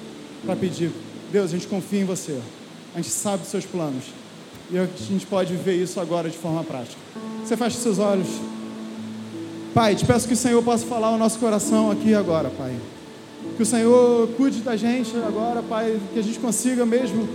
para 0.45 0.57
pedir 0.57 0.91
Deus, 1.31 1.51
a 1.51 1.53
gente 1.55 1.67
confia 1.67 2.01
em 2.01 2.05
você. 2.05 2.39
A 2.95 2.99
gente 2.99 3.11
sabe 3.11 3.39
dos 3.39 3.51
seus 3.51 3.65
planos. 3.65 4.05
E 4.71 4.79
a 4.79 4.87
gente 5.09 5.27
pode 5.27 5.55
ver 5.57 5.77
isso 5.77 5.99
agora 5.99 6.29
de 6.29 6.37
forma 6.37 6.63
prática. 6.63 7.01
Você 7.43 7.57
fecha 7.57 7.77
os 7.77 7.83
seus 7.83 7.99
olhos. 7.99 8.29
Pai, 9.73 9.95
te 9.95 10.05
peço 10.05 10.29
que 10.29 10.35
o 10.35 10.37
Senhor 10.37 10.63
possa 10.63 10.85
falar 10.87 11.11
o 11.11 11.19
nosso 11.19 11.39
coração 11.39 11.91
aqui 11.91 12.15
agora, 12.15 12.51
Pai. 12.51 12.75
Que 13.57 13.63
o 13.63 13.67
Senhor 13.67 14.29
cuide 14.37 14.61
da 14.61 14.77
gente 14.77 15.17
agora, 15.17 15.63
Pai. 15.63 15.99
Que 16.13 16.19
a 16.19 16.23
gente 16.23 16.39
consiga 16.39 16.85
mesmo, 16.85 17.27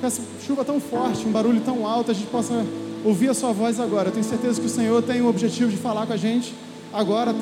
com 0.00 0.06
essa 0.06 0.20
chuva 0.46 0.64
tão 0.64 0.78
forte, 0.78 1.26
um 1.26 1.32
barulho 1.32 1.60
tão 1.60 1.86
alto, 1.86 2.10
a 2.10 2.14
gente 2.14 2.28
possa 2.28 2.66
ouvir 3.04 3.30
a 3.30 3.34
Sua 3.34 3.52
voz 3.52 3.80
agora. 3.80 4.08
Eu 4.08 4.12
tenho 4.12 4.24
certeza 4.24 4.60
que 4.60 4.66
o 4.66 4.70
Senhor 4.70 5.02
tem 5.02 5.22
o 5.22 5.28
objetivo 5.28 5.70
de 5.70 5.76
falar 5.76 6.06
com 6.06 6.12
a 6.12 6.18
gente 6.18 6.54
agora, 6.92 7.32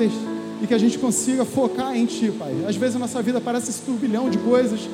e 0.62 0.66
que 0.66 0.74
a 0.74 0.78
gente 0.78 0.98
consiga 0.98 1.44
focar 1.44 1.96
em 1.96 2.06
Ti, 2.06 2.32
Pai. 2.38 2.52
Às 2.68 2.76
vezes 2.76 2.96
a 2.96 2.98
nossa 2.98 3.20
vida 3.22 3.40
parece 3.40 3.70
esse 3.70 3.82
turbilhão 3.82 4.30
de 4.30 4.38
coisas, 4.38 4.88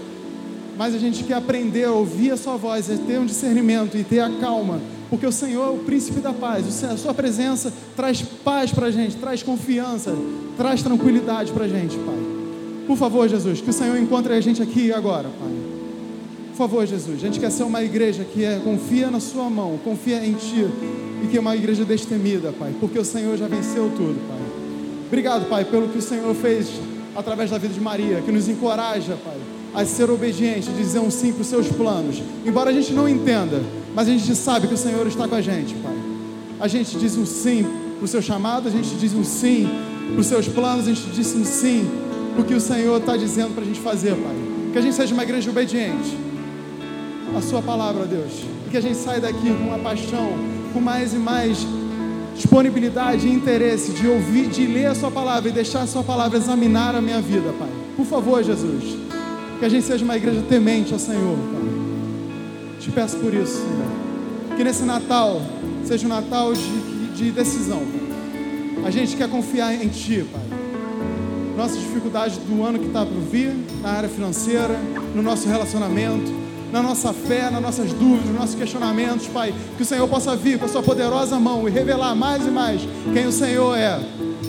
mas 0.77 0.95
a 0.95 0.99
gente 0.99 1.25
quer 1.25 1.35
aprender 1.35 1.85
a 1.85 1.93
ouvir 1.93 2.33
a 2.33 2.37
Sua 2.37 2.57
voz, 2.57 2.91
a 2.91 2.97
ter 2.97 3.19
um 3.19 3.27
discernimento 3.27 3.97
e 3.97 4.05
ter 4.05 4.21
a 4.21 4.31
calma, 4.41 4.81
porque 5.09 5.27
o 5.27 5.33
Senhor 5.33 5.67
é 5.67 5.71
o 5.71 5.79
príncipe 5.79 6.21
da 6.21 6.33
paz. 6.33 6.83
A 6.85 6.97
Sua 6.97 7.15
presença 7.15 7.73
traz 7.95 8.23
paz 8.23 8.73
para 8.73 8.87
a 8.87 8.91
gente, 8.91 9.17
traz 9.17 9.43
confiança, 9.43 10.17
traz 10.57 10.83
tranquilidade 10.83 11.53
para 11.53 11.65
a 11.65 11.69
gente, 11.69 11.97
Pai. 11.99 12.19
Por 12.87 12.97
favor, 12.97 13.29
Jesus, 13.29 13.61
que 13.61 13.71
o 13.71 13.73
Senhor 13.73 13.97
encontre 13.97 14.35
a 14.35 14.41
gente 14.41 14.63
aqui 14.63 14.93
agora, 14.93 15.29
Pai. 15.39 15.53
Por 16.51 16.57
favor, 16.57 16.87
Jesus, 16.87 17.17
a 17.17 17.21
gente 17.21 17.41
quer 17.41 17.51
ser 17.51 17.63
uma 17.63 17.83
igreja 17.83 18.25
que 18.25 18.45
é, 18.45 18.61
confia 18.63 19.11
na 19.11 19.21
Sua 19.21 19.49
mão, 19.49 19.79
confia 19.83 20.25
em 20.25 20.35
Ti 20.35 20.67
e 21.23 21.29
que 21.29 21.37
é 21.37 21.41
uma 21.41 21.57
igreja 21.57 21.85
destemida, 21.85 22.53
Pai, 22.53 22.75
porque 22.79 22.99
o 22.99 23.05
Senhor 23.05 23.37
já 23.39 23.47
venceu 23.47 23.91
tudo, 23.97 24.19
Pai. 24.29 24.42
Obrigado, 25.13 25.45
Pai, 25.45 25.63
pelo 25.63 25.91
que 25.91 25.99
o 25.99 26.01
Senhor 26.01 26.35
fez 26.35 26.71
através 27.15 27.51
da 27.51 27.59
vida 27.59 27.75
de 27.75 27.81
Maria, 27.81 28.23
que 28.23 28.33
nos 28.33 28.49
encoraja, 28.49 29.15
Pai, 29.23 29.37
a 29.75 29.85
ser 29.85 30.09
obediente, 30.09 30.71
dizer 30.71 31.01
um 31.01 31.11
sim 31.11 31.35
para 31.35 31.43
os 31.43 31.49
seus 31.49 31.69
planos. 31.69 32.23
Embora 32.47 32.71
a 32.71 32.73
gente 32.73 32.95
não 32.95 33.07
entenda, 33.07 33.61
mas 33.95 34.09
a 34.09 34.11
gente 34.11 34.35
sabe 34.35 34.69
que 34.69 34.73
o 34.73 34.77
Senhor 34.79 35.07
está 35.07 35.29
com 35.29 35.35
a 35.35 35.43
gente, 35.43 35.75
Pai. 35.75 35.95
A 36.59 36.67
gente 36.67 36.97
diz 36.97 37.15
um 37.19 37.27
sim 37.27 37.63
para 37.99 38.07
o 38.07 38.09
seu 38.09 38.23
chamado, 38.23 38.69
a 38.69 38.71
gente 38.71 38.89
diz 38.95 39.13
um 39.13 39.23
sim 39.23 39.69
para 40.13 40.19
os 40.23 40.27
seus 40.29 40.49
planos, 40.49 40.87
a 40.87 40.95
gente 40.95 41.05
diz 41.11 41.37
um 41.37 41.45
sim 41.45 41.87
para 42.33 42.41
o 42.41 42.47
que 42.47 42.55
o 42.55 42.61
Senhor 42.61 42.99
está 42.99 43.15
dizendo 43.15 43.53
para 43.53 43.65
a 43.65 43.67
gente 43.67 43.81
fazer, 43.81 44.15
Pai. 44.15 44.37
Que 44.73 44.79
a 44.79 44.81
gente 44.81 44.97
seja 44.97 45.13
uma 45.13 45.25
igreja 45.25 45.51
obediente. 45.51 46.17
A 47.37 47.43
Sua 47.43 47.61
palavra, 47.61 48.07
Deus. 48.07 48.33
E 48.67 48.71
que 48.71 48.79
a 48.79 48.81
gente 48.81 48.97
saia 48.97 49.21
daqui 49.21 49.51
com 49.51 49.65
uma 49.65 49.79
paixão, 49.79 50.33
com 50.73 50.81
mais 50.81 51.13
e 51.13 51.19
mais 51.19 51.59
disponibilidade 52.35 53.27
e 53.27 53.33
interesse 53.33 53.93
de 53.93 54.07
ouvir, 54.07 54.49
de 54.49 54.67
ler 54.67 54.87
a 54.87 54.95
Sua 54.95 55.11
palavra 55.11 55.49
e 55.49 55.53
deixar 55.53 55.83
a 55.83 55.87
Sua 55.87 56.03
palavra 56.03 56.39
examinar 56.39 56.95
a 56.95 57.01
minha 57.01 57.21
vida, 57.21 57.53
Pai. 57.59 57.69
Por 57.97 58.07
favor, 58.07 58.43
Jesus, 58.43 58.97
que 59.59 59.65
a 59.65 59.69
gente 59.69 59.85
seja 59.85 60.05
uma 60.05 60.17
igreja 60.17 60.43
temente 60.49 60.93
ao 60.93 60.99
Senhor, 60.99 61.37
Pai. 61.37 61.63
Te 62.81 62.91
peço 62.91 63.17
por 63.19 63.33
isso, 63.33 63.59
Senhor. 63.59 64.57
Que 64.57 64.65
nesse 64.65 64.83
Natal 64.83 65.41
seja 65.85 66.07
um 66.07 66.11
Natal 66.11 66.53
de, 66.53 67.09
de 67.15 67.31
decisão, 67.31 67.79
Pai. 67.79 68.87
A 68.87 68.91
gente 68.91 69.17
quer 69.17 69.29
confiar 69.29 69.75
em 69.75 69.89
Ti, 69.89 70.25
Pai. 70.33 70.59
Nossas 71.57 71.79
dificuldades 71.79 72.39
do 72.39 72.65
ano 72.65 72.79
que 72.79 72.87
está 72.87 73.05
por 73.05 73.21
vir, 73.21 73.55
na 73.83 73.91
área 73.91 74.09
financeira, 74.09 74.81
no 75.15 75.23
nosso 75.23 75.47
relacionamento, 75.47 76.42
na 76.73 76.83
nossa 76.83 77.13
fé, 77.13 77.51
nas 77.51 77.61
nossas 77.61 77.93
dúvidas, 77.93 78.31
nos 78.31 78.41
nossos 78.41 78.55
questionamentos, 78.55 79.29
Pai. 79.29 79.55
Que 79.77 79.83
o 79.83 79.87
Senhor 79.87 80.09
possa 80.09 80.35
vir 80.35 80.59
com 80.59 80.65
a 80.65 80.69
Sua 80.69 80.83
poderosa 80.83 81.39
mão 81.39 81.69
e 81.69 81.71
revelar 81.71 82.15
mais 82.15 82.47
e 82.47 82.51
mais 82.51 82.81
quem 83.13 83.27
o 83.27 83.33
Senhor 83.33 83.77
é 83.77 84.01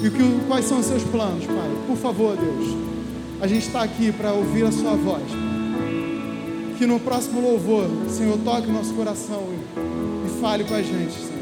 e 0.01 0.09
que, 0.09 0.47
quais 0.47 0.65
são 0.65 0.79
os 0.79 0.85
seus 0.85 1.03
planos, 1.03 1.45
Pai. 1.45 1.69
Por 1.85 1.97
favor, 1.97 2.37
Deus, 2.37 2.75
a 3.41 3.47
gente 3.47 3.67
está 3.67 3.83
aqui 3.83 4.11
para 4.13 4.31
ouvir 4.31 4.65
a 4.65 4.71
Sua 4.71 4.95
voz, 4.95 5.23
Pai. 5.23 6.73
Que 6.77 6.85
no 6.87 6.99
próximo 6.99 7.41
louvor, 7.41 7.87
Senhor 8.09 8.37
toque 8.37 8.67
o 8.67 8.73
nosso 8.73 8.93
coração 8.93 9.43
e, 9.51 10.27
e 10.27 10.41
fale 10.41 10.63
com 10.63 10.73
a 10.73 10.81
gente, 10.81 11.13
Senhor. 11.13 11.33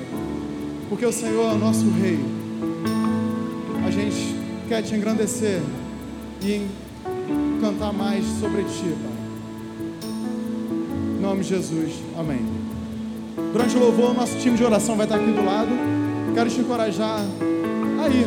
Porque 0.89 1.05
o 1.05 1.13
Senhor 1.13 1.51
é 1.51 1.53
o 1.53 1.57
nosso 1.59 1.87
Rei. 1.91 2.19
A 3.85 3.91
gente 3.91 4.35
quer 4.67 4.81
te 4.81 4.95
engrandecer 4.95 5.61
e 6.41 6.67
cantar 7.61 7.93
mais 7.93 8.25
sobre 8.39 8.63
Ti, 8.63 8.95
Pai. 9.01 9.10
Em 11.21 11.23
nome 11.23 11.43
de 11.43 11.49
Jesus. 11.49 12.01
Amém. 12.17 12.43
Durante 13.53 13.77
o 13.77 13.79
louvor, 13.79 14.11
nosso 14.11 14.39
time 14.39 14.57
de 14.57 14.63
oração 14.63 14.95
vai 14.97 15.05
estar 15.05 15.17
aqui 15.17 15.31
do 15.31 15.45
lado. 15.45 15.69
Quero 16.33 16.49
te 16.49 16.59
encorajar 16.59 17.19
a 17.19 18.09
ir 18.09 18.25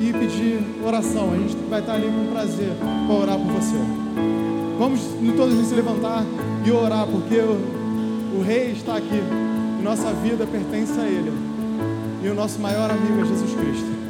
e 0.00 0.10
pedir 0.10 0.58
oração. 0.82 1.34
A 1.34 1.36
gente 1.36 1.54
vai 1.68 1.80
estar 1.80 1.92
ali 1.92 2.06
com 2.06 2.32
prazer 2.32 2.70
para 3.06 3.14
orar 3.14 3.36
por 3.36 3.52
você. 3.52 3.76
Vamos 4.78 5.02
todos 5.36 5.66
se 5.66 5.74
levantar 5.74 6.24
e 6.64 6.70
orar, 6.72 7.06
porque 7.06 7.36
o, 7.40 8.38
o 8.38 8.42
Rei 8.42 8.72
está 8.72 8.96
aqui 8.96 9.20
e 9.78 9.82
nossa 9.82 10.10
vida 10.14 10.46
pertence 10.46 10.98
a 10.98 11.04
Ele. 11.04 11.30
E 12.24 12.28
o 12.28 12.34
nosso 12.34 12.58
maior 12.58 12.90
amigo 12.90 13.20
é 13.20 13.26
Jesus 13.26 13.52
Cristo. 13.52 14.09